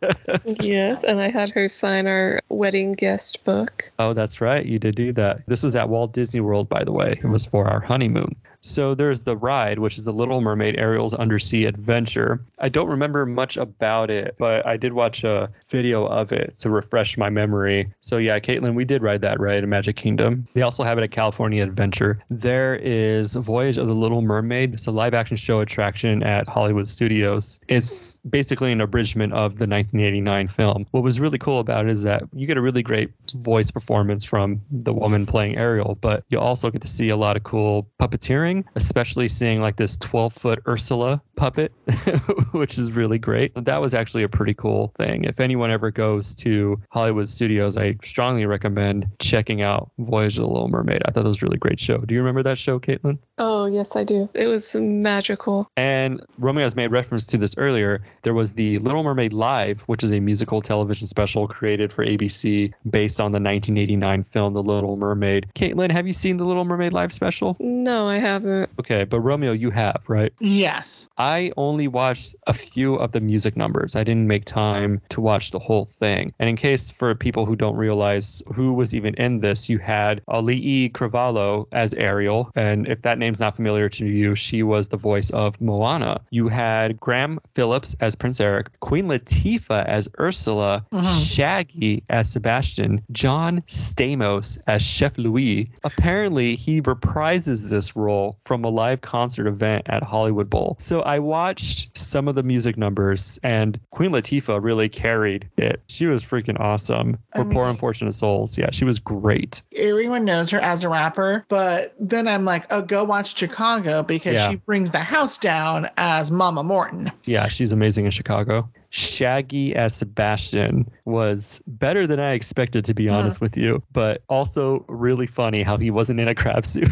yes, 0.63 1.05
and 1.05 1.21
I 1.21 1.29
had 1.29 1.51
her 1.51 1.69
sign 1.69 2.07
our 2.07 2.41
wedding 2.49 2.95
guest 2.95 3.45
book. 3.45 3.93
Oh, 3.99 4.15
that's 4.15 4.41
right. 4.41 4.65
You 4.65 4.79
did 4.79 4.95
do 4.95 5.13
that. 5.13 5.47
This 5.47 5.63
was 5.63 5.77
at 5.77 5.91
Walt 5.91 6.15
Disney 6.15 6.41
World, 6.41 6.71
by 6.71 6.83
the 6.83 6.93
way. 6.93 7.21
It 7.23 7.29
was 7.29 7.45
for 7.45 7.67
our 7.67 7.81
honeymoon. 7.81 8.35
So 8.65 8.95
there's 8.95 9.25
the 9.25 9.37
ride, 9.37 9.79
which 9.79 9.99
is 9.99 10.05
the 10.05 10.13
Little 10.13 10.41
Mermaid 10.41 10.79
Ariel's 10.79 11.13
Undersea 11.13 11.67
Adventure. 11.67 12.43
I 12.61 12.71
don't 12.71 12.89
remember 12.89 13.27
much 13.27 13.59
about 13.59 14.11
it, 14.11 14.37
but 14.39 14.65
I 14.67 14.79
did 14.79 14.95
watch 14.95 15.23
a 15.23 15.51
video 15.69 16.07
of 16.07 16.33
it 16.33 16.57
to 16.59 16.71
refresh 16.71 17.19
my 17.19 17.29
memory. 17.29 17.93
So 18.01 18.17
yeah, 18.17 18.41
Kaitlyn, 18.41 18.75
we 18.75 18.87
did 18.87 19.03
ride 19.03 19.21
that 19.21 19.39
ride 19.39 19.63
in 19.63 19.69
Magic 19.69 19.97
Kingdom. 19.97 20.49
They 20.55 20.63
also 20.63 20.83
have 20.83 20.97
it 20.97 21.05
at 21.05 21.11
California 21.11 21.63
Adventure. 21.63 22.23
There 22.31 22.77
is 22.77 23.35
Voyage 23.35 23.77
of 23.77 23.87
the 23.87 23.95
Little 23.95 24.23
Mermaid. 24.23 24.73
It's 24.73 24.87
a 24.87 24.93
live 24.93 25.13
action 25.13 25.37
show 25.37 25.61
attraction 25.61 26.23
at 26.23 26.49
Hollywood 26.49 26.89
Studios. 26.89 27.61
It's 27.69 28.17
basically 28.31 28.73
an 28.73 28.81
abridgment 28.81 29.35
of 29.35 29.59
the 29.59 29.67
1989 29.67 30.47
film. 30.47 30.87
What 30.93 31.03
was 31.03 31.21
really 31.21 31.39
cool 31.39 31.59
about 31.61 31.85
it 31.85 31.91
is 31.91 32.03
that 32.05 32.23
you 32.33 32.47
get 32.47 32.57
a 32.57 32.63
really 32.63 32.83
great 32.83 33.11
voice 33.43 33.71
performance 33.71 34.25
from 34.25 34.63
the 34.71 34.95
woman 34.95 35.27
playing 35.27 35.59
Ariel, 35.59 35.99
but 36.01 36.25
you 36.31 36.41
also 36.41 36.71
get 36.71 36.81
to 36.81 36.89
see 36.89 37.11
a 37.11 37.17
lot 37.17 37.37
of 37.37 37.43
cool 37.43 37.87
puppeteering 38.01 38.54
especially 38.77 39.29
seeing 39.29 39.61
like 39.61 39.77
this 39.77 39.97
12 39.97 40.33
foot 40.33 40.63
Ursula 40.69 41.21
puppet, 41.37 41.73
which 42.53 42.79
is 42.79 42.93
really 42.93 43.19
great. 43.19 43.53
That 43.55 43.81
was 43.81 43.95
actually 43.95 44.23
a 44.23 44.29
pretty 44.29 44.55
cool 44.55 44.93
thing. 44.97 45.25
If 45.25 45.41
anyone 45.41 45.71
ever 45.71 45.91
goes 45.91 46.35
to 46.37 46.81
Hollywood 46.91 47.29
Studios, 47.29 47.77
I 47.77 47.97
strongly 48.05 48.47
recommend 48.47 49.07
checking 49.19 49.63
out 49.63 49.91
Voyage 49.99 50.37
of 50.37 50.43
the 50.43 50.49
Little 50.49 50.69
Mermaid. 50.69 51.03
I 51.05 51.11
thought 51.11 51.25
it 51.25 51.29
was 51.29 51.43
a 51.43 51.47
really 51.47 51.59
great 51.59 51.81
show. 51.81 51.99
Do 51.99 52.15
you 52.15 52.21
remember 52.21 52.43
that 52.43 52.59
show, 52.59 52.79
Kaitlyn? 52.79 53.19
Oh, 53.39 53.67
yes, 53.67 53.97
I 53.97 54.05
do. 54.05 54.29
It 54.35 54.47
was 54.47 54.75
magical. 54.77 55.69
And 55.77 56.25
Romeo 56.39 56.65
has 56.65 56.77
made 56.77 56.91
reference 56.91 57.25
to 57.27 57.39
this 57.39 57.55
earlier. 57.57 58.03
There 58.23 58.35
was 58.35 58.53
the 58.53 58.79
Little 58.79 59.03
Mermaid 59.03 59.33
Live, 59.33 59.81
which 59.83 60.03
is 60.05 60.13
a 60.13 60.21
musical 60.21 60.61
television 60.61 61.07
special 61.07 61.47
created 61.49 61.93
for 61.93 62.05
ABC 62.05 62.73
based 62.91 63.21
on 63.21 63.33
the 63.33 63.37
1989 63.37 64.25
film 64.25 64.55
The 64.55 64.63
Little 64.63 64.97
Mermaid. 64.97 65.47
Kaitlyn, 65.55 65.91
have 65.91 66.07
you 66.07 66.13
seen 66.13 66.37
the 66.37 66.45
Little 66.45 66.65
Mermaid 66.65 66.93
Live 66.93 67.13
special? 67.13 67.57
No, 67.61 68.09
I 68.09 68.19
haven't. 68.19 68.71
Okay, 68.79 69.05
but 69.05 69.21
Romeo, 69.21 69.53
you 69.53 69.71
have, 69.71 70.05
right? 70.09 70.33
Yes. 70.41 71.09
I 71.17 71.24
only 71.57 71.89
watched 71.89 72.35
a 72.47 72.53
few 72.53 72.95
of 72.97 73.13
the 73.13 73.21
music 73.21 73.57
numbers. 73.57 73.97
I 73.97 74.05
didn't 74.05 74.27
make 74.27 74.45
time 74.45 75.01
to 75.11 75.21
watch 75.21 75.51
the 75.51 75.59
whole 75.59 75.85
thing. 75.87 76.33
And 76.39 76.49
in 76.49 76.57
case 76.57 76.91
for 76.91 77.15
people 77.15 77.47
who 77.47 77.57
don't 77.57 77.77
realize 77.77 78.43
who 78.55 78.73
was 78.73 78.95
even 78.95 79.15
in 79.15 79.41
this, 79.41 79.69
you 79.69 79.79
had 79.79 80.23
Auli'i 80.29 80.91
Cravalho 80.93 81.67
as 81.73 81.95
Ariel. 81.95 82.51
And 82.55 82.87
if 82.89 83.03
that 83.03 83.19
name's 83.19 83.41
not 83.41 83.57
familiar 83.57 83.89
to 83.91 84.07
you, 84.07 84.35
she 84.35 84.63
was 84.63 84.89
the 84.89 84.97
voice 84.97 85.31
of 85.31 85.61
Moana. 85.61 86.21
You 86.31 86.49
had 86.49 86.99
Graham 87.01 87.39
Phillips 87.55 87.97
as 88.01 88.15
Prince 88.15 88.41
Eric, 88.41 88.69
Queen 88.81 89.07
Latifah 89.07 89.85
as 89.87 90.09
Ursula, 90.19 90.85
Mhm. 90.93 91.35
Shaggy 91.35 92.03
as 92.11 92.31
Sebastian, 92.31 93.01
John 93.13 93.63
Stamos 93.67 94.59
as 94.67 94.83
Chef 94.83 95.19
Louis. 95.19 95.71
Apparently, 95.85 96.57
he 96.57 96.81
reprises 96.83 97.71
this 97.71 97.97
role 97.97 98.37
from 98.41 98.65
a 98.65 98.69
live 98.69 99.01
concert 99.01 99.47
event 99.47 99.85
at 99.87 100.03
Hollywood 100.03 100.51
Bowl. 100.51 100.77
So 100.79 101.01
I 101.03 101.14
watched 101.19 101.97
some 101.97 102.29
of 102.29 102.35
the 102.35 102.43
music 102.43 102.77
numbers, 102.77 103.39
and 103.43 103.79
Queen 103.91 104.11
Latifah 104.11 104.63
really 104.63 104.89
carried 104.89 105.49
it. 105.57 105.83
She 105.89 106.07
was 106.07 106.25
freaking 106.25 106.59
awesome. 106.61 107.19
I 107.33 107.39
For 107.39 107.45
Poor 107.47 107.67
Unfortunate 107.67 108.13
Souls. 108.13 108.57
Yeah, 108.57 108.71
she 108.71 108.85
was 108.85 108.99
great. 108.99 109.63
Everyone 109.77 110.25
knows 110.25 110.51
her 110.51 110.59
as 110.61 110.85
a 110.85 110.89
rapper, 110.89 111.45
but 111.49 111.95
then 111.99 112.27
I'm 112.29 112.45
like, 112.45 112.73
oh, 112.73 112.83
go 112.83 113.05
watch 113.05 113.37
Chicago 113.37 114.03
because 114.03 114.35
Yeah. 114.35 114.51
she 114.51 114.57
brings 114.57 114.91
the 114.93 115.01
house 115.01 115.39
down 115.39 115.89
as 115.97 116.31
Mama 116.31 116.63
Morton. 116.63 117.11
Yeah, 117.25 117.49
she's 117.49 117.73
amazing 117.73 118.05
in 118.05 118.11
Chicago. 118.11 118.69
Shaggy 118.95 119.75
as 119.75 119.93
Sebastian 119.93 120.89
was 121.05 121.61
better 121.67 122.07
than 122.07 122.21
I 122.21 122.33
expected, 122.33 122.85
to 122.85 122.95
be 122.95 123.09
honest 123.09 123.41
with 123.41 123.57
you, 123.57 123.83
but 123.93 124.23
also 124.29 124.85
really 124.87 125.27
funny 125.27 125.65
how 125.65 125.77
he 125.77 125.91
wasn't 125.91 126.21
in 126.21 126.29
a 126.29 126.35
crab 126.35 126.65
suit. 126.65 126.87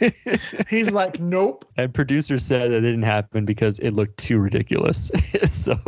He's 0.68 0.90
like, 0.90 1.20
nope. 1.20 1.64
and 1.76 1.94
producers 1.94 2.44
said 2.44 2.72
that 2.72 2.80
didn't 2.80 3.04
happen 3.04 3.44
because 3.44 3.78
it 3.78 3.92
looked 3.92 4.16
too 4.16 4.40
ridiculous. 4.40 5.12
so 5.50 5.78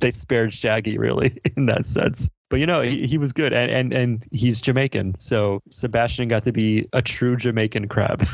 they 0.00 0.12
spared 0.12 0.54
Shaggy, 0.54 0.98
really, 0.98 1.36
in 1.56 1.66
that 1.66 1.84
sense. 1.84 2.30
But 2.48 2.60
you 2.60 2.66
know, 2.66 2.80
he, 2.80 3.06
he 3.06 3.18
was 3.18 3.32
good, 3.32 3.52
and, 3.52 3.70
and 3.70 3.92
and 3.92 4.26
he's 4.30 4.60
Jamaican, 4.60 5.18
so 5.18 5.62
Sebastian 5.70 6.28
got 6.28 6.44
to 6.44 6.52
be 6.52 6.88
a 6.92 7.02
true 7.02 7.36
Jamaican 7.36 7.88
crab. 7.88 8.24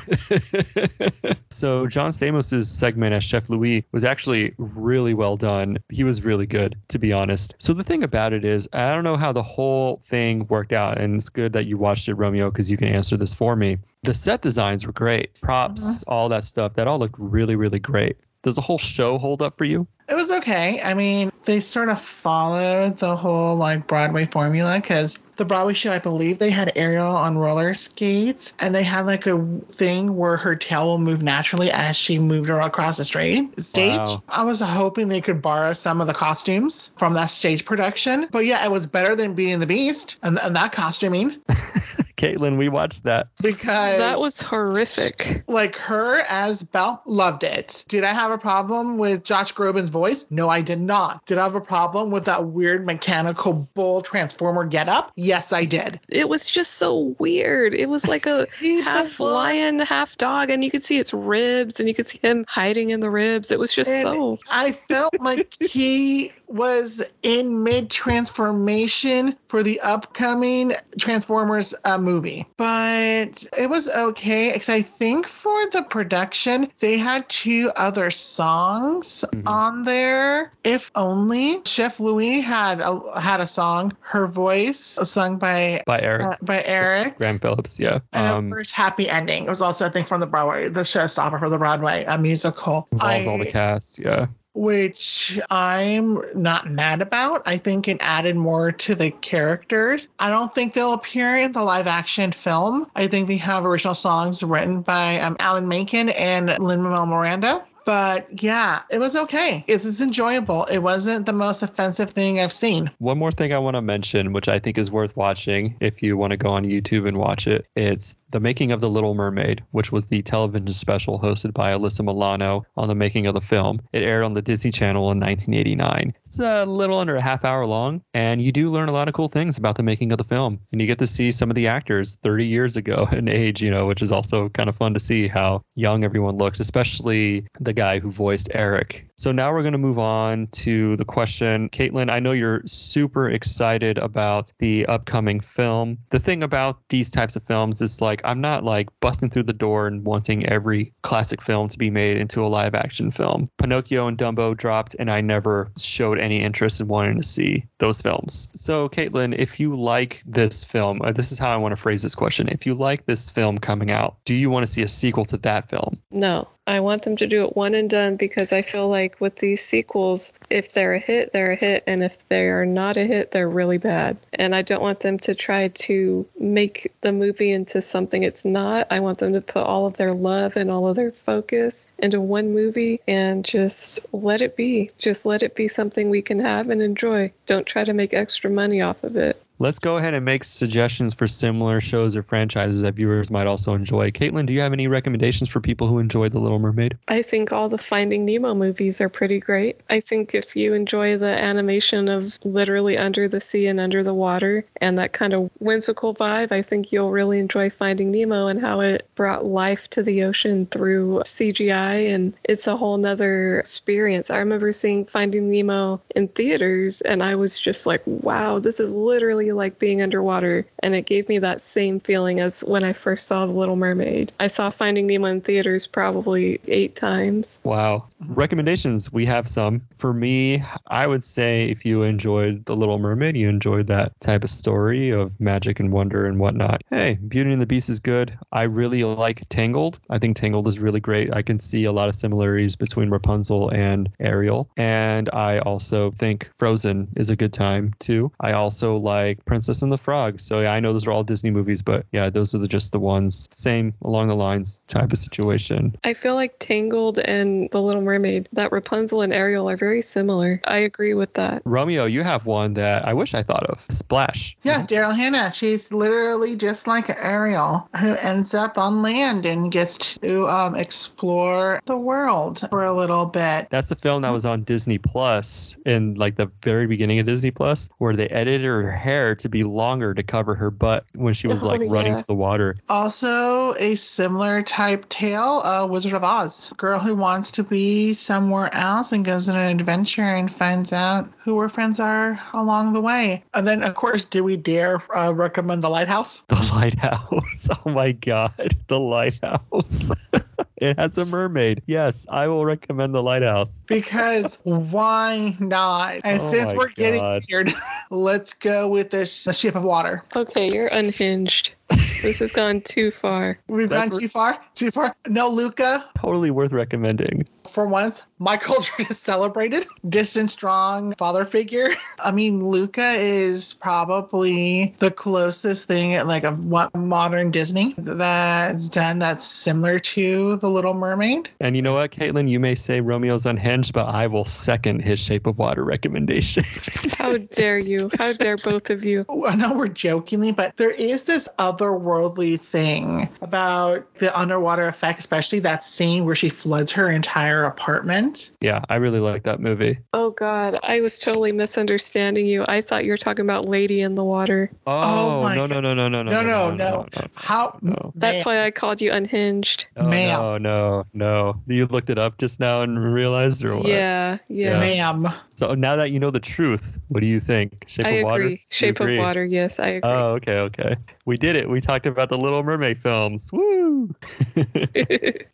so 1.51 1.87
John 1.87 2.13
Stamos's 2.13 2.71
segment 2.71 3.15
as 3.15 3.25
Chef 3.25 3.49
Louis 3.49 3.87
was 3.93 4.05
actually 4.05 4.55
really 4.59 5.15
well 5.15 5.37
done. 5.37 5.79
He 5.91 6.05
was 6.05 6.23
really 6.23 6.47
good, 6.47 6.77
to 6.89 6.99
be 6.99 7.13
honest. 7.13 7.55
So 7.59 7.73
the 7.73 7.85
thing 7.85 8.03
about 8.03 8.35
it 8.35 8.45
is, 8.45 8.69
I 8.75 8.95
don't 8.95 9.05
know 9.05 9.17
how 9.17 9.33
the 9.33 9.43
whole 9.43 10.03
thing 10.05 10.47
worked 10.49 10.73
out, 10.73 10.99
and 10.99 11.17
it's 11.17 11.31
good 11.31 11.55
that 11.55 11.65
you 11.65 11.79
watched 11.79 12.09
it, 12.09 12.15
Romeo, 12.15 12.51
because 12.51 12.71
you 12.71 12.77
can 12.77 12.89
answer 12.89 13.17
this 13.17 13.33
for 13.33 13.57
me. 13.57 13.79
The 14.03 14.15
set 14.15 14.43
designs 14.43 14.87
were 14.87 14.93
great, 14.93 15.41
props, 15.41 16.03
uh-huh. 16.03 16.15
all 16.15 16.29
that 16.29 16.45
stuff. 16.45 16.75
That 16.75 16.87
all 16.87 16.99
looked 16.99 17.19
really, 17.19 17.57
really 17.57 17.79
great. 17.79 18.19
Does 18.43 18.57
the 18.57 18.61
whole 18.61 18.79
show 18.79 19.19
hold 19.19 19.41
up 19.41 19.57
for 19.57 19.65
you? 19.65 19.87
It 20.13 20.17
was 20.17 20.31
okay. 20.31 20.79
I 20.85 20.93
mean, 20.93 21.33
they 21.45 21.59
sort 21.59 21.89
of 21.89 21.99
followed 21.99 22.99
the 22.99 23.17
whole 23.17 23.57
like 23.57 23.87
Broadway 23.87 24.27
formula 24.27 24.79
because 24.79 25.19
the 25.37 25.47
Broadway 25.47 25.73
show, 25.73 25.91
I 25.91 26.01
believe 26.01 26.39
they 26.39 26.51
had 26.51 26.71
Ariel 26.77 27.07
on 27.07 27.39
roller 27.39 27.73
skates 27.73 28.53
and 28.59 28.75
they 28.75 28.83
had 28.83 29.07
like 29.07 29.27
a 29.27 29.43
thing 29.71 30.19
where 30.19 30.37
her 30.37 30.55
tail 30.55 30.87
will 30.87 30.99
move 30.99 31.23
naturally 31.23 31.71
as 31.71 31.97
she 31.97 32.19
moved 32.19 32.51
her 32.51 32.61
across 32.61 32.99
the 32.99 33.07
stage. 33.07 33.49
Stage. 33.57 33.97
Wow. 33.97 34.23
I 34.29 34.45
was 34.45 34.61
hoping 34.61 35.09
they 35.09 35.23
could 35.23 35.41
borrow 35.41 35.73
some 35.73 36.03
of 36.03 36.07
the 36.07 36.13
costumes 36.13 36.91
from 36.99 37.15
that 37.15 37.31
stage 37.31 37.65
production, 37.65 38.29
but 38.31 38.45
yeah, 38.45 38.63
it 38.63 38.71
was 38.71 38.87
better 38.87 39.17
than 39.17 39.33
Beauty 39.33 39.53
and 39.53 39.63
the 39.63 39.67
Beast 39.67 40.19
and, 40.23 40.39
and 40.43 40.55
that 40.55 40.73
costuming 40.73 41.41
Kaitlyn, 42.23 42.57
we 42.57 42.69
watched 42.69 43.03
that. 43.03 43.27
because 43.43 43.99
That 43.99 44.21
was 44.21 44.41
horrific. 44.41 45.43
like 45.49 45.75
her 45.77 46.21
as 46.29 46.63
Belle, 46.63 47.03
loved 47.05 47.43
it. 47.43 47.85
Did 47.89 48.05
I 48.05 48.13
have 48.13 48.31
a 48.31 48.39
problem 48.39 48.97
with 48.97 49.25
Josh 49.25 49.53
Groban's 49.53 49.89
voice? 49.89 50.25
No, 50.31 50.49
I 50.49 50.61
did 50.63 50.81
not. 50.81 51.27
Did 51.27 51.39
I 51.39 51.43
have 51.43 51.57
a 51.57 51.61
problem 51.61 52.13
with 52.13 52.25
that 52.27 52.47
weird 52.47 52.87
mechanical 52.87 53.69
bull 53.75 54.03
transformer 54.03 54.65
getup? 54.65 55.11
Yes, 55.17 55.53
I 55.53 55.65
did. 55.65 55.99
It 56.09 56.29
was 56.29 56.47
just 56.47 56.75
so 56.75 57.17
weird. 57.19 57.75
It 57.75 57.89
was 57.89 58.07
like 58.07 58.25
a 58.27 58.47
half 58.85 59.19
lion, 59.19 59.81
half 59.81 60.17
dog, 60.17 60.49
and 60.51 60.63
you 60.63 60.71
could 60.71 60.85
see 60.85 60.99
its 61.01 61.13
ribs 61.13 61.81
and 61.81 61.89
you 61.89 61.95
could 61.95 62.07
see 62.07 62.19
him 62.23 62.45
hiding 62.49 62.91
in 62.91 63.01
the 63.01 63.11
ribs. 63.11 63.51
It 63.51 63.59
was 63.59 63.73
just 63.73 63.91
And- 63.91 64.03
so 64.03 64.39
I 64.49 64.71
felt 64.71 65.13
like 65.21 65.57
he 65.61 66.31
was 66.47 67.11
in 67.25 67.65
mid 67.65 67.91
transformation 67.91 69.37
for 69.49 69.63
the 69.65 69.81
upcoming 69.81 70.73
Transformers 71.01 71.75
uh, 71.85 71.99
movie. 71.99 72.12
Movie, 72.13 72.47
but 72.59 73.45
it 73.59 73.71
was 73.71 73.89
okay 73.89 74.53
because 74.53 74.69
I 74.69 74.83
think 74.83 75.27
for 75.27 75.59
the 75.71 75.83
production, 75.83 76.71
they 76.79 76.99
had 76.99 77.27
two 77.31 77.71
other 77.77 78.11
songs 78.11 79.25
Mhm. 79.33 79.47
on 79.47 79.85
there. 79.85 80.51
If 80.65 80.91
only 80.95 81.61
Chef 81.65 81.99
Louis 82.01 82.41
had 82.41 82.81
a, 82.81 83.01
had 83.21 83.41
a 83.41 83.47
song, 83.47 83.93
her 84.01 84.27
voice 84.27 84.99
sung 85.05 85.39
by 85.39 85.83
By 85.87 86.01
Eric 86.01 86.27
uh, 86.27 86.37
by 86.43 86.63
Eric. 86.65 87.17
Graham 87.19 87.39
Phillips. 87.39 87.79
Yeah. 87.79 88.01
And 88.13 88.27
of 88.27 88.37
Um, 88.37 88.51
course, 88.51 88.71
Happy 88.71 89.09
Ending. 89.09 89.45
It 89.47 89.51
was 89.51 89.63
also, 89.63 89.87
I 89.87 89.89
think, 89.89 90.07
from 90.07 90.21
the 90.21 90.27
Broadway, 90.27 90.69
the 90.69 90.83
showstopper 90.83 91.39
for 91.39 91.49
the 91.49 91.59
Broadway 91.59 92.05
uh, 92.05 92.19
musical. 92.19 92.89
involves 92.93 93.27
all 93.27 93.39
the 93.39 93.47
cast. 93.51 93.99
Yeah. 93.99 94.27
Which 94.55 95.41
I'm 95.51 96.21
not 96.35 96.71
mad 96.71 97.01
about. 97.01 97.43
I 97.47 97.57
think 97.57 97.89
it 97.89 97.97
added 98.01 98.37
more 98.37 98.73
to 98.73 98.95
the 98.95 99.11
characters. 99.11 100.09
I 100.19 100.29
don't 100.29 100.55
think 100.55 100.75
they'll 100.75 100.93
appear 100.93 101.37
in 101.37 101.53
the 101.53 101.63
live 101.63 101.87
action 101.87 102.33
film. 102.33 102.87
I 102.95 103.07
think 103.07 103.29
they 103.29 103.37
have 103.39 103.65
original 103.65 103.95
songs 103.95 104.43
written 104.43 104.83
by 104.83 105.21
um, 105.21 105.37
Alan 105.39 105.69
Menken 105.69 106.11
and 106.11 106.59
Lin 106.59 106.83
Manuel 106.83 107.07
Miranda. 107.07 107.65
But 107.85 108.43
yeah, 108.43 108.83
it 108.91 108.99
was 108.99 109.17
okay. 109.17 109.65
It 109.67 109.85
was 109.85 110.01
enjoyable. 110.01 110.65
It 110.67 110.79
wasn't 110.79 111.27
the 111.27 111.33
most 111.33 111.63
offensive 111.63 112.11
thing 112.11 112.41
I've 112.41 112.53
seen. 112.53 112.91
One 112.99 113.19
more 113.19 113.33
thing 113.33 113.53
I 113.53 113.59
want 113.59 113.77
to 113.77 113.83
mention, 113.83 114.33
which 114.33 114.49
I 114.49 114.59
think 114.59 114.79
is 114.79 114.91
worth 114.91 115.17
watching 115.17 115.77
if 115.81 116.03
you 116.03 116.17
want 116.17 116.33
to 116.33 116.37
go 116.37 116.51
on 116.51 116.65
YouTube 116.65 117.07
and 117.07 117.17
watch 117.17 117.47
it. 117.47 117.67
It's 117.77 118.17
The 118.31 118.41
Making 118.41 118.73
of 118.73 118.81
the 118.81 118.91
Little 118.91 119.15
Mermaid, 119.15 119.63
which 119.73 119.93
was 119.93 120.07
the 120.07 120.23
television 120.23 120.73
special 120.73 121.19
hosted 121.19 121.53
by 121.53 121.73
Alyssa 121.73 122.05
Milano 122.05 122.65
on 122.77 122.89
the 122.89 122.95
making 122.95 123.27
of 123.27 123.35
the 123.35 123.41
film. 123.41 123.81
It 123.93 124.03
aired 124.03 124.25
on 124.25 124.35
the 124.35 124.43
Disney 124.43 124.71
Channel 124.71 125.11
in 125.11 125.21
1989. 125.21 126.15
It's 126.27 126.39
a 126.39 126.65
little 126.65 126.99
under 126.99 127.17
a 127.17 127.23
half 127.23 127.45
hour 127.45 127.67
long, 127.67 128.03
and 128.15 128.41
you 128.43 128.53
do 128.53 128.71
learn 128.71 128.89
a 128.89 128.93
lot 128.93 129.09
of 129.09 129.15
cool 129.15 129.29
things 129.29 129.59
about 129.59 129.77
the 129.77 129.83
making 129.83 130.13
of 130.13 130.19
the 130.19 130.25
film. 130.25 130.61
And 130.73 130.81
you 130.81 130.87
get 130.87 130.99
to 130.99 131.07
see 131.07 131.33
some 131.33 131.51
of 131.51 131.55
the 131.55 131.67
actors 131.67 132.17
30 132.23 132.47
years 132.47 132.77
ago 132.77 133.09
in 133.13 133.29
age, 133.29 133.63
you 133.63 133.71
know, 133.71 133.87
which 133.87 134.03
is 134.03 134.13
also 134.13 134.49
kind 134.51 134.69
of 134.69 134.77
fun 134.77 134.95
to 134.95 135.01
see 135.01 135.29
how 135.29 135.63
young 135.75 136.05
everyone 136.05 136.39
looks, 136.39 136.61
especially 136.61 137.47
the 137.61 137.72
guy 137.73 137.99
who 137.99 138.11
voiced 138.11 138.49
Eric. 138.55 139.07
So 139.17 139.31
now 139.31 139.53
we're 139.53 139.63
going 139.63 139.73
to 139.73 139.79
move 139.79 140.01
on 140.01 140.49
to 140.49 140.97
the 140.97 141.05
question. 141.05 141.69
Kaitlyn, 141.69 142.11
I 142.11 142.19
know 142.19 142.33
you're 142.33 142.63
super 142.67 143.31
excited 143.31 143.99
about 143.99 144.53
the 144.59 144.85
upcoming 144.87 145.39
film. 145.39 145.99
The 146.11 146.19
thing 146.19 146.43
about 146.43 146.81
these 146.89 147.09
types 147.09 147.37
of 147.37 147.45
films 147.45 147.81
is 147.81 148.01
like, 148.01 148.21
I'm 148.25 148.41
not 148.41 148.65
like 148.65 148.89
busting 149.01 149.31
through 149.31 149.45
the 149.45 149.53
door 149.53 149.87
and 149.87 150.05
wanting 150.05 150.45
every 150.47 150.93
classic 151.03 151.41
film 151.41 151.69
to 151.69 151.79
be 151.79 151.89
made 151.89 152.17
into 152.17 152.45
a 152.45 152.49
live 152.49 152.75
action 152.75 153.13
film. 153.13 153.49
Pinocchio 153.59 154.09
and 154.09 154.19
Dumbo 154.19 154.57
dropped, 154.57 154.97
and 154.99 155.09
I 155.09 155.21
never 155.21 155.71
showed 155.79 156.19
any 156.19 156.43
interest 156.43 156.81
in 156.81 156.89
wanting 156.89 157.17
to 157.17 157.23
see 157.23 157.65
those 157.79 158.03
films. 158.03 158.49
So, 158.55 158.89
Kaitlyn, 158.89 159.37
if 159.39 159.61
you 159.61 159.77
like 159.77 160.23
this 160.27 160.65
film, 160.65 161.01
uh, 161.03 161.13
this 161.13 161.31
is 161.31 161.39
how 161.39 161.53
I 161.53 161.57
want 161.57 161.73
to 161.73 161.81
phrase 161.81 162.03
this 162.03 162.17
question. 162.17 162.49
If 162.49 162.67
you 162.67 162.75
like 162.75 163.07
this 163.07 163.31
film 163.31 163.59
coming 163.59 163.93
out, 163.93 164.17
do 164.25 164.35
you 164.35 164.51
want 164.51 164.67
to 164.67 164.73
see 164.73 164.83
a 164.83 164.89
sequel 164.89 165.25
to 165.27 165.37
that 165.39 165.69
film? 165.69 165.99
no. 166.11 166.49
I 166.67 166.79
want 166.79 167.03
them 167.03 167.17
to 167.17 167.27
do 167.27 167.45
it 167.45 167.57
one 167.57 167.75
and 167.75 167.91
done 167.91 168.17
because 168.17 168.53
I 168.53 168.63
feel 168.63 168.89
like 168.89 169.21
with 169.21 169.37
these 169.37 169.63
sequels, 169.63 170.33
if 170.49 170.73
they're 170.73 170.95
a 170.95 171.01
hit, 171.01 171.33
they're 171.33 171.53
a 171.53 171.57
hit, 171.57 171.83
and 171.89 172.05
if 172.05 172.29
they 172.29 172.47
are 172.47 172.65
not 172.65 172.97
a 172.97 173.05
hit, 173.05 173.33
they're 173.33 173.49
really 173.49 173.79
bad. 173.79 174.17
And 174.35 174.55
I 174.55 174.63
don't 174.63 174.83
want 174.83 175.01
them 175.01 175.19
to 175.21 175.35
try 175.35 175.69
to 175.69 176.27
make 176.39 176.93
the 177.01 177.11
movie 177.11 177.51
into 177.51 177.83
something 177.83 178.23
it's 178.23 178.45
not. 178.45 178.87
I 178.91 179.01
want 179.01 179.19
them 179.19 179.33
to 179.33 179.41
put 179.41 179.65
all 179.65 179.87
of 179.87 179.97
their 179.97 180.13
love 180.13 180.57
and 180.57 180.71
all 180.71 180.87
of 180.87 180.95
their 180.95 181.11
focus 181.11 181.89
into 181.99 182.21
one 182.21 182.53
movie 182.53 183.01
and 183.09 183.45
just 183.45 184.07
let 184.13 184.41
it 184.41 184.57
be. 184.57 184.91
Just 184.99 185.27
let 185.27 185.43
it 185.43 185.57
be 185.57 185.67
something 185.67 186.11
we 186.11 186.23
can 186.23 186.39
have 186.39 186.71
and 186.71 186.81
enjoy. 186.81 187.33
Don't 187.47 187.67
try 187.67 187.83
to 187.83 187.93
make 187.93 188.15
extra 188.15 188.49
money 188.49 188.81
off 188.81 189.03
of 189.03 189.17
it. 189.17 189.43
Let's 189.63 189.79
go 189.79 189.97
ahead 189.97 190.13
and 190.13 190.25
make 190.25 190.43
suggestions 190.43 191.15
for 191.15 191.29
similar 191.29 191.81
shows 191.81 192.17
or 192.17 192.25
franchises 192.25 192.81
that 192.81 192.95
viewers 192.95 193.31
might 193.31 193.47
also 193.47 193.75
enjoy. 193.75 194.11
Kaitlyn, 194.11 194.45
do 194.45 194.53
you 194.53 194.59
have 194.59 194.73
any 194.73 194.89
recommendations 194.89 195.49
for 195.49 195.61
people 195.61 195.87
who 195.87 196.01
enjoyed 196.01 196.33
The 196.33 196.41
Little 196.41 196.59
Mermaid? 196.59 196.99
I 197.07 197.23
think 197.23 197.53
all 197.53 197.69
the 197.69 197.79
Finding 197.79 198.25
Nemo 198.25 198.55
movies 198.55 199.01
are 199.01 199.09
pretty 199.09 199.39
great. 199.39 199.81
I 199.89 200.01
think 200.01 200.35
if 200.35 200.57
you 200.57 200.75
enjoy 200.75 201.17
the 201.17 201.27
animation 201.27 202.09
of 202.09 202.37
literally 202.43 202.99
under 202.99 203.29
the 203.29 203.41
sea 203.41 203.69
and 203.69 203.79
under 203.79 204.03
the 204.03 204.13
water 204.13 204.65
and 204.81 204.99
that 204.99 205.13
kind 205.13 205.33
of 205.33 205.49
whimsical 205.61 206.13
vibe, 206.13 206.51
I 206.51 206.63
think 206.63 206.91
you'll 206.91 207.13
really 207.13 207.39
enjoy 207.39 207.71
Finding 207.71 208.11
Nemo 208.11 208.49
and 208.49 208.61
how 208.61 208.81
it 208.81 209.09
brought 209.15 209.45
life 209.45 209.89
to 209.91 210.03
the 210.03 210.25
ocean 210.25 210.67
through 210.67 211.23
CGI. 211.25 212.13
And 212.13 212.37
it's 212.43 212.67
a 212.67 212.77
whole 212.77 212.97
nother 212.97 213.61
experience. 213.61 214.29
I 214.29 214.39
remember 214.39 214.73
seeing 214.73 215.05
Finding 215.05 215.53
Nemo 215.53 216.01
in 216.17 216.27
theaters 216.27 217.01
and 217.03 217.23
I 217.23 217.37
was 217.37 217.61
just 217.61 217.87
like, 217.87 218.03
wow, 218.05 218.59
this 218.59 218.81
is 218.81 218.93
literally 218.93 219.52
like 219.53 219.79
being 219.79 220.03
underwater. 220.03 220.67
And 220.81 220.95
it 220.95 221.07
gave 221.07 221.29
me 221.29 221.39
that 221.39 221.61
same 221.61 222.01
feeling 222.01 222.41
as 222.41 222.63
when 222.65 222.85
I 222.85 222.93
first 222.93 223.27
saw 223.27 223.47
The 223.47 223.53
Little 223.53 223.77
Mermaid. 223.77 224.33
I 224.41 224.49
saw 224.49 224.71
Finding 224.71 225.07
Nemo 225.07 225.27
in 225.29 225.41
theaters 225.41 225.87
probably 225.87 226.61
eight 226.67 226.97
times. 226.97 227.61
Wow. 227.65 228.07
Recommendations, 228.29 229.13
we 229.13 229.25
have 229.27 229.49
some. 229.49 229.83
For 229.97 230.13
me, 230.13 230.63
I 230.89 231.07
would 231.07 231.25
say 231.25 231.69
if 231.69 231.85
you 231.85 232.03
enjoyed 232.03 232.65
The 232.67 232.77
Little 232.77 232.99
Mermaid, 232.99 233.37
you 233.37 233.49
enjoyed 233.49 233.87
that 233.89 234.19
type 234.21 234.45
of 234.45 234.51
story 234.51 235.11
of 235.11 235.39
magic 235.41 235.81
and 235.81 235.93
wonder 235.93 236.27
and 236.27 236.39
whatnot. 236.39 236.83
Hey, 236.91 237.19
Beauty 237.29 237.53
and 237.53 237.61
the 237.61 237.67
Beast 237.67 237.89
is 237.89 238.01
good. 238.01 238.37
I 238.53 238.63
really 238.63 239.05
like 239.05 239.43
Tangled. 239.49 239.99
I 240.11 240.19
think 240.19 240.37
Tangled 240.37 240.69
is 240.69 240.79
really 240.79 241.01
great. 241.01 241.35
I 241.35 241.43
can 241.43 241.59
see 241.59 241.85
a 241.85 241.93
lot 241.93 242.09
of 242.09 242.15
similarities 242.15 242.77
between 242.77 243.11
Rapunzel 243.11 243.71
and 243.71 244.09
Ariel. 244.21 244.69
And 244.77 245.29
I 245.33 245.59
also 245.61 246.11
think 246.11 246.49
Frozen 246.53 247.09
is 247.17 247.31
a 247.31 247.37
good 247.37 247.53
time 247.53 247.95
too. 247.99 248.31
I 248.41 248.53
also 248.53 248.97
like 248.97 249.42
Princess 249.45 249.83
and 249.83 249.93
the 249.93 249.99
Frog. 249.99 250.41
So 250.41 250.61
yeah, 250.61 250.73
I 250.73 250.81
know 250.81 250.93
those 250.93 251.07
are 251.07 251.13
all 251.13 251.25
Disney 251.25 251.51
movies, 251.51 251.83
but 251.83 252.07
yeah, 252.13 252.31
those 252.31 252.55
are 252.55 252.59
the, 252.59 252.69
just 252.69 252.93
the 252.93 252.99
ones. 252.99 253.49
Same 253.51 253.95
along 254.03 254.29
the 254.29 254.37
lines 254.37 254.81
type 254.87 255.13
of 255.13 255.19
situation. 255.19 255.97
I 256.05 256.15
feel 256.15 256.35
like 256.35 256.57
Tangled 256.59 257.19
and 257.19 257.69
The 257.71 257.81
Little 257.81 258.03
Mermaid, 258.03 258.49
that 258.53 258.73
Rapunzel 258.73 259.23
and 259.23 259.33
Ariel 259.33 259.69
are 259.69 259.77
very 259.77 260.03
similar. 260.03 260.61
I 260.65 260.79
agree 260.79 261.15
with 261.15 261.35
that. 261.35 261.63
Romeo, 261.65 262.05
you 262.05 262.23
have 262.23 262.47
one 262.47 262.75
that 262.75 263.07
I 263.07 263.13
wish 263.13 263.35
I 263.35 263.43
thought 263.43 263.65
of. 263.67 263.85
Splash. 263.91 264.57
Yeah, 264.63 264.85
Daryl 264.85 265.15
Hannah. 265.15 265.51
She's 265.53 265.93
literally 265.93 266.57
just 266.57 266.87
like 266.87 267.11
Ariel, 267.23 267.89
who 267.99 268.15
ends 268.17 268.55
up 268.55 268.79
on 268.79 269.03
land 269.03 269.47
and 269.47 269.71
gets 269.71 270.19
to 270.19 270.49
um, 270.49 270.75
explore 270.75 271.81
the 271.85 271.97
world 271.97 272.67
for 272.71 272.85
a 272.85 272.93
little 272.93 273.27
bit. 273.27 273.69
That's 273.71 273.89
the 273.89 273.97
film 273.97 274.23
that 274.23 274.31
was 274.31 274.45
on 274.45 274.65
Disney 274.65 274.99
Plus 274.99 275.77
in 275.87 276.15
like 276.15 276.37
the 276.37 276.51
very 276.63 276.87
beginning 276.87 277.19
of 277.19 277.27
Disney 277.27 277.51
Plus, 277.51 277.89
where 277.99 278.15
they 278.15 278.29
edited 278.29 278.63
her 278.63 278.91
hair 278.91 279.22
hair 279.23 279.35
to 279.37 279.49
be 279.49 279.63
longer 279.65 280.15
to 280.15 280.23
cover 280.23 280.55
her 280.55 280.71
butt 280.71 281.05
when 281.15 281.33
she 281.35 281.47
was 281.47 281.65
Oh, 281.65 281.69
like 281.69 281.81
running 281.91 282.17
to 282.17 282.25
the 282.27 282.35
water. 282.35 282.77
Also, 282.89 283.75
a 283.75 283.95
similar 283.95 284.63
type 284.63 285.09
tale, 285.09 285.63
uh, 285.65 285.87
Wizard 285.87 286.13
of 286.13 286.25
Oz. 286.25 286.73
Girl 286.77 286.99
who 286.99 287.15
wants 287.15 287.51
to 287.53 287.63
be 287.63 288.15
somewhere 288.15 288.75
else 288.75 289.13
and 289.13 289.25
goes 289.25 289.49
on 289.49 289.57
an 289.57 289.71
adventure 289.71 290.35
and 290.35 290.53
finds 290.53 290.93
out 290.93 291.29
who 291.39 291.59
her 291.61 291.69
friends 291.69 292.01
are 292.01 292.41
along 292.53 292.93
the 292.93 293.01
way. 293.01 293.45
And 293.55 293.67
then, 293.67 293.83
of 293.83 293.95
course, 293.95 294.25
do 294.25 294.43
we 294.43 294.57
dare 294.57 295.01
uh, 295.17 295.33
recommend 295.35 295.83
The 295.83 295.91
Lighthouse? 295.91 296.43
The 296.49 296.71
lighthouse. 296.75 297.69
Oh 297.85 297.91
my 297.91 298.13
god, 298.13 298.77
the 298.89 298.99
lighthouse. 299.01 300.11
it 300.83 300.99
has 300.99 301.17
a 301.17 301.25
mermaid. 301.25 301.81
Yes, 301.87 302.27
I 302.29 302.49
will 302.49 302.65
recommend 302.65 303.15
the 303.15 303.23
lighthouse. 303.23 303.85
Because 303.87 304.59
why 304.65 305.57
not? 305.61 306.21
And 306.25 306.41
Oh 306.41 306.51
since 306.51 306.73
we're 306.73 306.89
getting 306.89 307.21
God. 307.21 307.45
weird, 307.49 307.71
let's 308.11 308.53
go 308.53 308.89
with 308.89 309.11
this 309.11 309.45
the 309.45 309.53
Shape 309.53 309.77
of 309.77 309.85
Water. 309.85 310.25
Okay, 310.35 310.69
you're 310.73 310.89
unhinged. 310.89 311.73
This 311.89 312.41
has 312.41 312.53
gone 312.53 312.81
too 312.81 313.13
far. 313.13 313.59
We've 313.69 313.89
That's 313.89 314.11
gone 314.11 314.21
too 314.21 314.29
far. 314.29 314.59
Too 314.75 314.91
far. 314.91 315.15
No, 315.29 315.49
Luca. 315.49 316.05
Totally 316.19 316.51
worth 316.51 316.73
recommending. 316.73 317.47
For 317.73 317.87
once, 317.87 318.23
my 318.39 318.57
culture 318.59 319.03
is 319.09 319.19
celebrated. 319.19 319.87
Distant, 320.09 320.51
strong 320.51 321.15
father 321.17 321.47
figure. 321.47 321.95
I 322.25 322.31
mean, 322.31 322.65
Luca 322.65 323.15
is 323.15 323.73
probably 323.73 324.95
the 324.99 325.11
closest 325.11 325.89
thing, 325.89 326.13
like 326.27 326.45
of 326.45 326.67
what 326.67 326.95
modern 326.95 327.51
Disney 327.51 327.95
that's 327.97 328.89
done 328.91 329.19
that's 329.21 329.43
similar 329.43 329.99
to 329.99 330.57
The 330.57 330.69
Little 330.69 330.93
Mermaid. 330.93 331.49
And 331.61 331.75
you 331.75 331.83
know 331.83 331.95
what, 331.95 332.11
Kaitlyn? 332.11 332.49
You 332.49 332.61
may 332.61 332.75
say 332.75 333.01
Romeo's 333.01 333.47
unhinged, 333.47 333.95
but 333.95 334.07
I 334.07 334.27
will 334.27 334.45
second 334.45 335.01
his 335.01 335.19
Shape 335.19 335.47
of 335.47 335.57
Water 335.57 335.85
recommendation. 335.85 336.65
How 337.13 337.39
dare 337.39 337.79
you? 337.79 338.11
How 338.19 338.35
dare 338.35 338.57
both 338.59 338.91
of 338.91 339.05
you? 339.05 339.25
I 339.47 339.57
know 339.57 339.73
we're 339.73 339.89
jokingly, 339.89 340.53
but 340.53 340.77
there 340.77 340.91
is 340.91 341.25
this 341.25 341.49
otherworldly 341.59 342.61
thing 342.61 343.29
about 343.41 344.15
the 344.17 344.39
underwater 344.39 344.87
effect, 344.89 345.21
especially 345.21 345.61
that 345.61 345.85
scene 345.85 346.27
where 346.27 346.35
she 346.35 346.51
floods 346.51 346.93
her 346.93 347.09
entire 347.09 347.62
apartment. 347.65 348.51
yeah, 348.61 348.81
I 348.89 348.97
really 348.97 349.21
like 349.21 349.43
that 349.45 349.61
movie. 349.61 349.99
Oh 350.15 350.31
God, 350.31 350.79
I 350.83 351.01
was 351.01 351.19
totally 351.19 351.53
misunderstanding 351.53 352.47
you. 352.47 352.65
I 352.69 352.81
thought 352.81 353.05
you 353.05 353.11
were 353.11 353.19
talking 353.19 353.45
about 353.45 353.67
Lady 353.67 354.01
in 354.01 354.15
the 354.15 354.25
Water. 354.25 354.71
Oh, 354.87 355.39
oh 355.39 355.43
my 355.43 355.55
no, 355.55 355.67
no, 355.67 355.81
no, 355.81 355.95
no, 355.95 356.09
no, 356.09 356.23
no, 356.23 356.31
No, 356.31 356.43
no, 356.43 356.71
no, 356.75 357.07
no. 357.15 357.27
How? 357.35 357.79
No. 357.83 358.13
That's 358.15 358.45
why 358.45 358.65
I 358.65 358.71
called 358.71 359.01
you 359.01 359.13
unhinged. 359.13 359.87
Oh, 359.97 360.09
Ma'am. 360.09 360.41
no, 360.41 360.59
no, 360.59 361.07
no. 361.13 361.55
You 361.67 361.87
looked 361.87 362.11
it 362.11 362.19
up 362.19 362.39
just 362.39 362.61
now 362.61 362.83
and 362.83 363.03
realized, 363.13 363.65
or 363.65 363.77
what? 363.77 363.87
Yeah, 363.87 364.39
yeah. 364.49 364.79
Ma'am. 364.79 365.29
So 365.55 365.75
now 365.75 365.97
that 365.97 366.11
you 366.11 366.19
know 366.19 366.31
the 366.31 366.41
truth, 366.41 366.99
what 367.09 367.21
do 367.21 367.27
you 367.27 367.39
think? 367.39 367.85
Shape 367.87 368.07
I 368.07 368.11
of 368.11 368.15
agree. 368.15 368.25
Water? 368.25 368.59
Shape 368.71 369.01
agree? 369.01 369.19
of 369.19 369.23
Water. 369.23 369.45
Yes, 369.45 369.79
I 369.79 369.89
agree. 369.89 370.11
Oh, 370.11 370.33
okay, 370.35 370.59
okay. 370.59 370.97
We 371.25 371.37
did 371.37 371.57
it. 371.57 371.69
We 371.69 371.81
talked 371.81 372.07
about 372.07 372.31
the 372.31 372.39
Little 372.39 372.63
Mermaid 372.63 373.01
films. 373.01 373.51
Woo! 373.53 374.13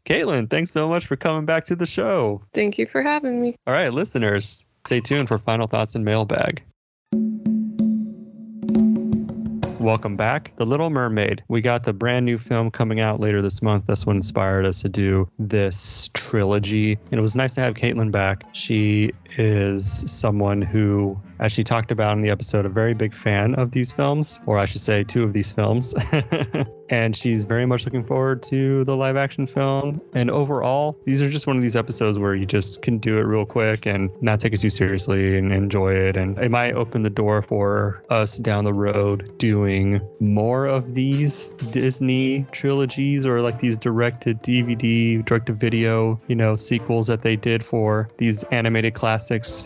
Kaitlyn, 0.07 0.49
thanks 0.49 0.71
so 0.71 0.89
much 0.89 1.07
for 1.07 1.17
coming 1.17 1.45
back 1.45 1.65
to 1.67 1.77
the 1.77 1.87
show. 1.87 1.98
Thank 2.55 2.79
you 2.79 2.87
for 2.87 3.03
having 3.03 3.41
me. 3.41 3.57
All 3.67 3.75
right, 3.75 3.93
listeners, 3.93 4.67
stay 4.85 5.01
tuned 5.01 5.27
for 5.27 5.37
final 5.37 5.67
thoughts 5.67 5.95
and 5.95 6.05
mailbag. 6.05 6.63
Welcome 9.81 10.17
back. 10.17 10.53
The 10.57 10.67
Little 10.67 10.91
Mermaid. 10.91 11.43
We 11.49 11.61
got 11.61 11.85
the 11.85 11.93
brand 11.93 12.27
new 12.27 12.39
film 12.39 12.71
coming 12.71 13.01
out 13.01 13.21
later 13.21 13.41
this 13.41 13.63
month. 13.63 13.87
That's 13.87 14.07
what 14.07 14.17
inspired 14.17 14.67
us 14.67 14.83
to 14.83 14.89
do 14.89 15.29
this 15.39 16.11
trilogy. 16.15 16.99
And 17.11 17.19
it 17.19 17.23
was 17.23 17.35
nice 17.35 17.55
to 17.55 17.63
have 17.63 17.75
Kaitlyn 17.75 18.11
back. 18.11 18.45
She 18.53 19.13
is 19.37 20.05
someone 20.11 20.63
who, 20.63 21.21
as 21.41 21.53
she 21.53 21.63
talked 21.63 21.91
about 21.91 22.17
in 22.17 22.23
the 22.23 22.31
episode, 22.31 22.65
a 22.65 22.69
very 22.69 22.95
big 22.95 23.15
fan 23.15 23.55
of 23.57 23.73
these 23.73 23.93
films, 23.93 24.41
or 24.47 24.59
I 24.59 24.67
should 24.67 24.81
say, 24.81 25.05
two 25.05 25.23
of 25.23 25.33
these 25.33 25.53
films. 25.53 25.95
and 26.91 27.15
she's 27.15 27.45
very 27.45 27.67
much 27.67 27.85
looking 27.85 28.03
forward 28.03 28.43
to 28.45 28.85
the 28.85 28.97
live 28.97 29.17
action 29.17 29.47
film. 29.47 30.01
And 30.15 30.31
overall, 30.31 30.99
these 31.05 31.23
are 31.23 31.29
just 31.29 31.47
one 31.47 31.57
of 31.57 31.63
these 31.63 31.77
episodes 31.77 32.19
where 32.19 32.35
you 32.35 32.47
just 32.47 32.83
can 32.83 32.99
do 32.99 33.19
it 33.19 33.23
real 33.23 33.45
quick 33.45 33.87
and 33.87 34.11
not 34.23 34.41
take 34.41 34.55
it 34.55 34.61
too 34.61 34.71
seriously 34.71 35.37
and 35.37 35.53
enjoy 35.53 35.93
it. 35.93 36.17
And 36.17 36.39
it 36.39 36.51
might 36.51 36.75
open 36.75 37.03
the 37.03 37.11
door 37.11 37.43
for 37.43 38.03
us 38.09 38.39
down 38.39 38.65
the 38.65 38.73
road 38.73 39.37
doing 39.39 40.01
more 40.21 40.67
of 40.67 40.95
these 40.95 41.51
Disney 41.71 42.47
trilogies 42.53 43.27
or 43.27 43.43
like 43.43 43.59
these 43.59 43.77
direct 43.77 44.23
to 44.23 44.35
DVD, 44.35 45.25
direct 45.25 45.47
to 45.47 45.53
video, 45.53 46.19
you 46.29 46.35
know, 46.35 46.57
sequels 46.57 47.07
that 47.09 47.23
they 47.23 47.37
did 47.37 47.63
for 47.63 48.09
these 48.17 48.45
animated 48.45 48.95
classics. 48.95 49.18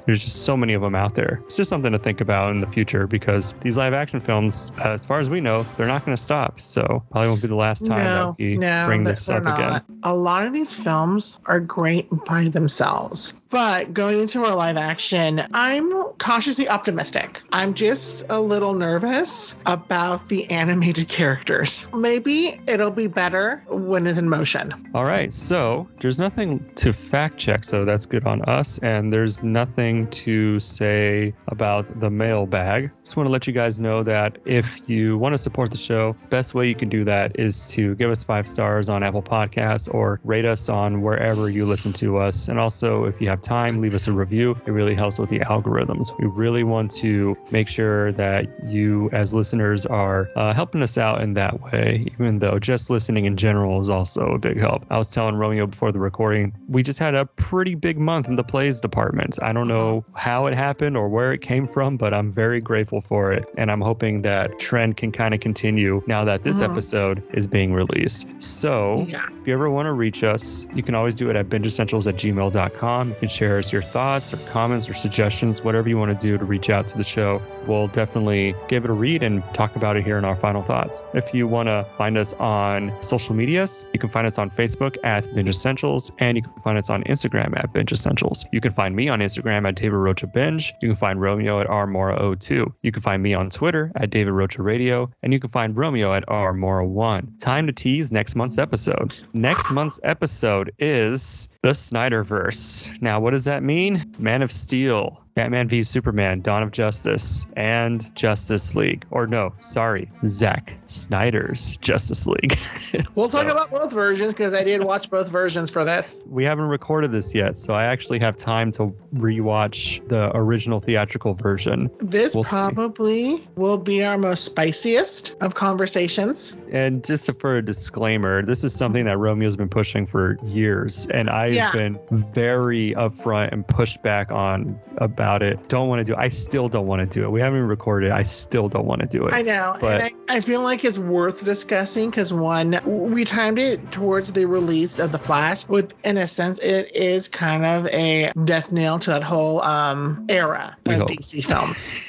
There's 0.06 0.22
just 0.22 0.44
so 0.44 0.56
many 0.56 0.74
of 0.74 0.82
them 0.82 0.94
out 0.94 1.14
there. 1.14 1.40
It's 1.44 1.56
just 1.56 1.68
something 1.68 1.92
to 1.92 1.98
think 1.98 2.20
about 2.20 2.50
in 2.50 2.60
the 2.60 2.66
future 2.66 3.06
because 3.06 3.54
these 3.60 3.76
live 3.76 3.92
action 3.92 4.20
films, 4.20 4.72
uh, 4.78 4.90
as 4.90 5.04
far 5.04 5.20
as 5.20 5.28
we 5.30 5.40
know, 5.40 5.64
they're 5.76 5.86
not 5.86 6.04
going 6.04 6.16
to 6.16 6.22
stop. 6.22 6.60
So 6.60 7.02
probably 7.10 7.28
won't 7.28 7.42
be 7.42 7.48
the 7.48 7.54
last 7.54 7.86
time 7.86 7.98
no, 7.98 8.32
that 8.32 8.38
we 8.38 8.56
no, 8.56 8.86
bring 8.86 9.04
this 9.04 9.28
up 9.28 9.44
not. 9.44 9.58
again. 9.58 10.00
A 10.02 10.14
lot 10.14 10.46
of 10.46 10.52
these 10.52 10.74
films 10.74 11.38
are 11.46 11.60
great 11.60 12.08
by 12.26 12.44
themselves. 12.44 13.41
But 13.52 13.92
going 13.92 14.18
into 14.18 14.42
our 14.46 14.56
live 14.56 14.78
action, 14.78 15.42
I'm 15.52 15.92
cautiously 16.14 16.70
optimistic. 16.70 17.42
I'm 17.52 17.74
just 17.74 18.24
a 18.30 18.40
little 18.40 18.72
nervous 18.72 19.56
about 19.66 20.30
the 20.30 20.50
animated 20.50 21.08
characters. 21.08 21.86
Maybe 21.92 22.58
it'll 22.66 22.90
be 22.90 23.08
better 23.08 23.62
when 23.68 24.06
it's 24.06 24.18
in 24.18 24.30
motion. 24.30 24.72
All 24.94 25.04
right, 25.04 25.34
so 25.34 25.86
there's 26.00 26.18
nothing 26.18 26.64
to 26.76 26.94
fact 26.94 27.36
check, 27.36 27.64
so 27.64 27.84
that's 27.84 28.06
good 28.06 28.26
on 28.26 28.40
us. 28.42 28.78
And 28.78 29.12
there's 29.12 29.44
nothing 29.44 30.08
to 30.10 30.58
say 30.58 31.34
about 31.48 32.00
the 32.00 32.08
mailbag. 32.08 32.90
Just 33.04 33.18
want 33.18 33.26
to 33.26 33.32
let 33.32 33.46
you 33.46 33.52
guys 33.52 33.78
know 33.80 34.02
that 34.02 34.38
if 34.46 34.88
you 34.88 35.18
want 35.18 35.34
to 35.34 35.38
support 35.38 35.70
the 35.70 35.76
show, 35.76 36.16
best 36.30 36.54
way 36.54 36.66
you 36.66 36.74
can 36.74 36.88
do 36.88 37.04
that 37.04 37.38
is 37.38 37.66
to 37.66 37.94
give 37.96 38.10
us 38.10 38.22
five 38.22 38.48
stars 38.48 38.88
on 38.88 39.02
Apple 39.02 39.22
Podcasts 39.22 39.92
or 39.92 40.20
rate 40.24 40.46
us 40.46 40.70
on 40.70 41.02
wherever 41.02 41.50
you 41.50 41.66
listen 41.66 41.92
to 41.92 42.16
us. 42.16 42.48
And 42.48 42.58
also, 42.58 43.04
if 43.04 43.20
you 43.20 43.28
have 43.28 43.41
time, 43.42 43.80
leave 43.80 43.94
us 43.94 44.06
a 44.08 44.12
review. 44.12 44.56
It 44.66 44.70
really 44.70 44.94
helps 44.94 45.18
with 45.18 45.30
the 45.30 45.40
algorithms. 45.40 46.16
We 46.18 46.26
really 46.26 46.62
want 46.64 46.90
to 46.96 47.36
make 47.50 47.68
sure 47.68 48.12
that 48.12 48.46
you, 48.64 49.10
as 49.12 49.34
listeners, 49.34 49.84
are 49.86 50.28
uh, 50.36 50.52
helping 50.54 50.82
us 50.82 50.96
out 50.96 51.20
in 51.20 51.34
that 51.34 51.60
way, 51.60 52.06
even 52.14 52.38
though 52.38 52.58
just 52.58 52.90
listening 52.90 53.24
in 53.24 53.36
general 53.36 53.78
is 53.80 53.90
also 53.90 54.26
a 54.32 54.38
big 54.38 54.58
help. 54.58 54.86
I 54.90 54.98
was 54.98 55.10
telling 55.10 55.34
Romeo 55.34 55.66
before 55.66 55.92
the 55.92 55.98
recording, 55.98 56.52
we 56.68 56.82
just 56.82 56.98
had 56.98 57.14
a 57.14 57.26
pretty 57.26 57.74
big 57.74 57.98
month 57.98 58.28
in 58.28 58.36
the 58.36 58.44
plays 58.44 58.80
department. 58.80 59.38
I 59.42 59.52
don't 59.52 59.68
know 59.68 60.04
how 60.14 60.46
it 60.46 60.54
happened 60.54 60.96
or 60.96 61.08
where 61.08 61.32
it 61.32 61.40
came 61.40 61.66
from, 61.68 61.96
but 61.96 62.14
I'm 62.14 62.30
very 62.30 62.60
grateful 62.60 63.00
for 63.00 63.32
it. 63.32 63.44
And 63.56 63.70
I'm 63.70 63.80
hoping 63.80 64.22
that 64.22 64.58
trend 64.58 64.96
can 64.96 65.12
kind 65.12 65.34
of 65.34 65.40
continue 65.40 66.02
now 66.06 66.24
that 66.24 66.44
this 66.44 66.60
Mhm. 66.60 66.70
episode 66.70 67.22
is 67.32 67.46
being 67.46 67.72
released. 67.72 68.28
So, 68.38 69.04
Yeah. 69.08 69.22
if 69.40 69.46
you 69.48 69.54
ever 69.54 69.70
want 69.70 69.86
to 69.86 69.92
reach 69.92 70.22
us, 70.24 70.66
you 70.74 70.82
can 70.82 70.94
always 70.94 71.14
do 71.14 71.30
it 71.30 71.36
at 71.36 71.48
bingeessentials 71.48 72.06
at 72.06 72.16
gmail.com. 72.16 73.08
You 73.10 73.14
can 73.16 73.28
share 73.32 73.58
us 73.58 73.72
your 73.72 73.82
thoughts 73.82 74.32
or 74.32 74.36
comments 74.48 74.88
or 74.88 74.94
suggestions, 74.94 75.62
whatever 75.62 75.88
you 75.88 75.96
want 75.98 76.18
to 76.18 76.26
do 76.26 76.38
to 76.38 76.44
reach 76.44 76.70
out 76.70 76.86
to 76.88 76.96
the 76.96 77.04
show. 77.04 77.40
We'll 77.66 77.88
definitely 77.88 78.54
give 78.68 78.84
it 78.84 78.90
a 78.90 78.92
read 78.92 79.22
and 79.22 79.42
talk 79.54 79.76
about 79.76 79.96
it 79.96 80.04
here 80.04 80.18
in 80.18 80.24
our 80.24 80.36
final 80.36 80.62
thoughts. 80.62 81.04
If 81.14 81.32
you 81.32 81.46
want 81.46 81.68
to 81.68 81.86
find 81.96 82.18
us 82.18 82.32
on 82.34 82.92
social 83.02 83.34
medias, 83.34 83.86
you 83.92 83.98
can 83.98 84.08
find 84.08 84.26
us 84.26 84.38
on 84.38 84.50
Facebook 84.50 84.96
at 85.04 85.32
Binge 85.34 85.48
Essentials 85.48 86.10
and 86.18 86.36
you 86.36 86.42
can 86.42 86.52
find 86.62 86.78
us 86.78 86.90
on 86.90 87.02
Instagram 87.04 87.56
at 87.56 87.72
Binge 87.72 87.92
Essentials. 87.92 88.44
You 88.52 88.60
can 88.60 88.72
find 88.72 88.94
me 88.94 89.08
on 89.08 89.20
Instagram 89.20 89.66
at 89.66 89.76
David 89.76 89.96
Rocha 89.96 90.26
Binge. 90.26 90.72
You 90.82 90.88
can 90.88 90.96
find 90.96 91.20
Romeo 91.20 91.60
at 91.60 91.68
rmora02. 91.68 92.72
You 92.82 92.92
can 92.92 93.02
find 93.02 93.22
me 93.22 93.34
on 93.34 93.50
Twitter 93.50 93.92
at 93.96 94.10
David 94.10 94.32
Rocha 94.32 94.62
Radio 94.62 95.10
and 95.22 95.32
you 95.32 95.40
can 95.40 95.50
find 95.50 95.76
Romeo 95.76 96.12
at 96.12 96.26
rmora1. 96.26 97.38
Time 97.40 97.66
to 97.66 97.72
tease 97.72 98.12
next 98.12 98.34
month's 98.34 98.58
episode. 98.58 99.16
Next 99.32 99.70
month's 99.70 100.00
episode 100.02 100.72
is 100.78 101.48
the 101.62 101.70
Snyderverse. 101.70 103.00
Now, 103.00 103.20
what 103.22 103.30
does 103.30 103.44
that 103.44 103.62
mean? 103.62 104.12
Man 104.18 104.42
of 104.42 104.50
Steel, 104.50 105.21
Batman 105.34 105.66
v 105.66 105.82
Superman, 105.82 106.42
Dawn 106.42 106.62
of 106.62 106.72
Justice, 106.72 107.46
and 107.56 108.14
Justice 108.14 108.74
League. 108.74 109.04
Or 109.10 109.26
no, 109.26 109.54
sorry, 109.60 110.10
Zack 110.26 110.74
Snyder's 110.88 111.78
Justice 111.78 112.26
League. 112.26 112.58
We'll 113.14 113.28
talk 113.28 113.46
about 113.46 113.70
both 113.70 113.90
versions 113.92 114.34
because 114.34 114.52
I 114.54 114.64
did 114.64 114.82
watch 114.84 115.08
both 115.10 115.28
versions 115.28 115.70
for 115.70 115.82
this. 115.84 116.20
We 116.26 116.44
haven't 116.44 116.66
recorded 116.66 117.10
this 117.12 117.34
yet, 117.34 117.56
so 117.56 117.72
I 117.72 117.84
actually 117.84 118.18
have 118.20 118.36
time 118.36 118.70
to 118.72 118.94
rewatch 119.14 120.06
the 120.08 120.34
original 120.36 120.78
theatrical 120.80 121.32
version. 121.34 121.90
This 121.98 122.34
We'll 122.34 122.44
see. 122.44 122.50
probably 122.50 123.48
will 123.56 123.78
be 123.78 124.02
our 124.04 124.18
most 124.18 124.44
spiciest 124.44 125.36
of 125.42 125.54
conversations. 125.54 126.54
And 126.70 127.04
just 127.04 127.30
for 127.40 127.56
a 127.58 127.62
disclaimer, 127.62 128.42
this 128.42 128.62
is 128.64 128.74
something 128.74 129.04
that 129.06 129.18
Romeo's 129.18 129.56
been 129.56 129.68
pushing 129.68 130.06
for 130.06 130.38
years, 130.46 131.06
and 131.12 131.28
I've 131.30 131.54
Yeah. 131.54 131.72
been 131.72 131.98
very 132.10 132.92
upfront 132.96 133.52
and 133.52 133.66
pushed 133.66 134.02
back 134.02 134.30
on 134.30 134.78
ab- 135.00 135.20
about 135.22 135.40
it. 135.42 135.68
Don't 135.68 135.88
want 135.88 136.00
to 136.00 136.04
do 136.04 136.12
it. 136.14 136.18
I 136.18 136.28
still 136.28 136.68
don't 136.68 136.86
want 136.88 137.00
to 137.00 137.06
do 137.06 137.24
it. 137.24 137.30
We 137.30 137.40
haven't 137.40 137.62
recorded 137.68 138.08
it. 138.08 138.12
I 138.12 138.24
still 138.24 138.68
don't 138.68 138.86
want 138.86 139.02
to 139.02 139.06
do 139.06 139.24
it. 139.26 139.32
I 139.32 139.42
know. 139.42 139.76
But- 139.80 140.00
and 140.00 140.14
I, 140.28 140.36
I 140.36 140.40
feel 140.40 140.62
like 140.62 140.84
it's 140.84 140.98
worth 140.98 141.44
discussing 141.44 142.10
because 142.10 142.32
one, 142.32 142.80
we 142.84 143.24
timed 143.24 143.58
it 143.60 143.92
towards 143.92 144.32
the 144.32 144.46
release 144.46 144.98
of 144.98 145.12
The 145.12 145.18
Flash, 145.20 145.66
with 145.68 145.94
in 146.04 146.16
a 146.16 146.26
sense, 146.26 146.58
it 146.58 146.94
is 146.96 147.28
kind 147.28 147.64
of 147.64 147.86
a 147.94 148.32
death 148.44 148.72
nail 148.72 148.98
to 148.98 149.10
that 149.10 149.22
whole 149.22 149.62
um 149.62 150.24
era 150.28 150.76
We 150.86 150.94
of 150.94 151.00
hope. 151.02 151.10
DC 151.10 151.44
films. 151.44 152.02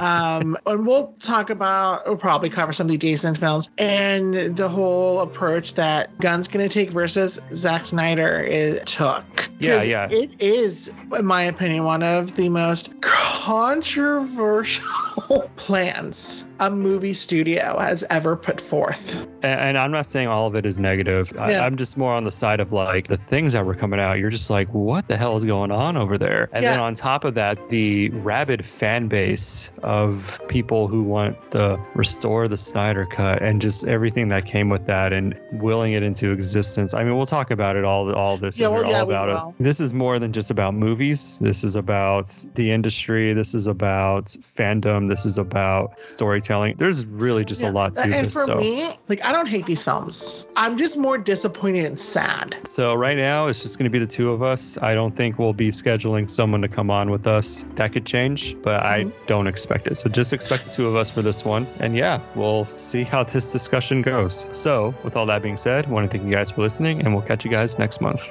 um, 0.00 0.56
and 0.66 0.86
we'll 0.86 1.08
talk 1.20 1.50
about, 1.50 2.06
we'll 2.06 2.16
probably 2.16 2.50
cover 2.50 2.72
some 2.72 2.86
of 2.86 2.90
the 2.92 2.98
Jason 2.98 3.34
films 3.34 3.68
and 3.78 4.34
the 4.56 4.68
whole 4.68 5.20
approach 5.20 5.74
that 5.74 6.16
Gunn's 6.18 6.46
going 6.46 6.66
to 6.66 6.72
take 6.72 6.90
versus 6.90 7.40
Zack 7.52 7.84
Snyder 7.86 8.40
is, 8.40 8.80
took. 8.84 9.48
Yeah, 9.58 9.82
yeah. 9.82 10.08
It 10.10 10.40
is, 10.40 10.94
in 11.18 11.24
my 11.26 11.42
opinion, 11.42 11.84
one 11.84 12.02
of 12.02 12.36
the 12.36 12.48
most 12.48 12.59
controversial 13.00 14.84
plans 15.56 16.46
a 16.60 16.70
movie 16.70 17.14
studio 17.14 17.78
has 17.78 18.04
ever 18.10 18.36
put 18.36 18.60
forth. 18.60 19.26
And, 19.42 19.58
and 19.60 19.78
I'm 19.78 19.90
not 19.90 20.04
saying 20.04 20.28
all 20.28 20.46
of 20.46 20.54
it 20.54 20.66
is 20.66 20.78
negative. 20.78 21.32
I, 21.38 21.52
Yeah. 21.52 21.64
I'm 21.64 21.76
just 21.76 21.96
more 21.96 22.12
on 22.12 22.24
the 22.24 22.30
side 22.30 22.60
of 22.60 22.72
like 22.72 23.08
the 23.08 23.16
things 23.16 23.54
that 23.54 23.64
were 23.64 23.74
coming 23.74 23.98
out. 23.98 24.18
You're 24.18 24.30
just 24.30 24.50
like, 24.50 24.68
what 24.68 25.08
the 25.08 25.16
hell 25.16 25.36
is 25.36 25.44
going 25.46 25.70
on 25.72 25.96
over 25.96 26.18
there? 26.18 26.50
And 26.52 26.62
then 26.62 26.78
on 26.78 26.94
top 26.94 27.24
of 27.24 27.34
that, 27.34 27.70
the 27.70 28.10
rabid 28.10 28.64
fan 28.64 29.08
base 29.08 29.72
of 29.82 30.40
people 30.48 30.86
who 30.86 31.02
want 31.02 31.50
the 31.50 31.80
restore 31.94 32.46
the 32.46 32.58
Snyder 32.58 33.06
cut 33.06 33.42
and 33.42 33.62
just 33.62 33.86
everything 33.86 34.28
that 34.28 34.44
came 34.44 34.68
with 34.68 34.86
that 34.86 35.12
and 35.14 35.40
willing 35.52 35.94
it 35.94 36.02
into 36.02 36.30
existence. 36.30 36.92
I 36.92 37.04
mean, 37.04 37.16
we'll 37.16 37.26
talk 37.26 37.50
about 37.50 37.76
it 37.76 37.84
all. 37.84 38.12
All 38.14 38.36
this. 38.36 38.58
Yeah, 38.58 38.68
well, 38.68 38.84
yeah, 38.84 39.02
we 39.02 39.14
about 39.14 39.28
will. 39.28 39.54
it. 39.58 39.62
This 39.62 39.80
is 39.80 39.94
more 39.94 40.18
than 40.18 40.32
just 40.32 40.50
about 40.50 40.74
movies. 40.74 41.38
This 41.38 41.64
is 41.64 41.74
about 41.74 42.44
the 42.54 42.70
industry. 42.70 43.32
This 43.32 43.54
is 43.54 43.66
about 43.66 44.26
fandom. 44.26 45.08
This 45.08 45.24
is 45.24 45.38
about 45.38 45.98
storytelling. 46.02 46.49
There's 46.76 47.06
really 47.06 47.44
just 47.44 47.62
Yeah. 47.62 47.70
a 47.70 47.72
lot 47.72 47.94
to 47.94 48.02
and 48.02 48.26
this. 48.26 48.32
for 48.34 48.44
so. 48.44 48.56
me, 48.58 48.90
like 49.08 49.24
I 49.24 49.32
don't 49.32 49.46
hate 49.46 49.66
these 49.66 49.84
films. 49.84 50.46
I'm 50.56 50.76
just 50.76 50.96
more 50.96 51.16
disappointed 51.18 51.84
and 51.84 51.98
sad. 51.98 52.56
So 52.64 52.94
right 52.94 53.16
now 53.16 53.46
it's 53.46 53.62
just 53.62 53.78
going 53.78 53.84
to 53.84 53.90
be 53.90 53.98
the 53.98 54.06
two 54.06 54.30
of 54.32 54.42
us. 54.42 54.76
I 54.82 54.94
don't 54.94 55.16
think 55.16 55.38
we'll 55.38 55.52
be 55.52 55.70
scheduling 55.70 56.28
someone 56.28 56.60
to 56.62 56.68
come 56.68 56.90
on 56.90 57.10
with 57.10 57.26
us. 57.26 57.64
That 57.76 57.92
could 57.92 58.04
change, 58.06 58.56
but 58.62 58.82
I 58.82 59.04
Mhm. 59.04 59.12
don't 59.26 59.46
expect 59.46 59.86
it. 59.86 59.96
So 59.96 60.08
just 60.08 60.32
expect 60.32 60.64
the 60.64 60.70
two 60.70 60.86
of 60.86 60.96
us 60.96 61.08
for 61.10 61.22
this 61.22 61.44
one. 61.44 61.66
And 61.78 61.96
yeah, 61.96 62.20
we'll 62.34 62.66
see 62.66 63.04
how 63.04 63.22
this 63.24 63.52
discussion 63.52 64.02
goes. 64.02 64.46
So 64.52 64.94
with 65.04 65.16
all 65.16 65.26
that 65.26 65.42
being 65.42 65.56
said, 65.56 65.86
I 65.86 65.90
want 65.90 66.10
to 66.10 66.16
thank 66.18 66.28
you 66.28 66.34
guys 66.34 66.50
for 66.50 66.62
listening 66.62 67.00
and 67.00 67.14
we'll 67.14 67.22
catch 67.22 67.44
you 67.44 67.50
guys 67.50 67.78
next 67.78 68.00
month. 68.00 68.28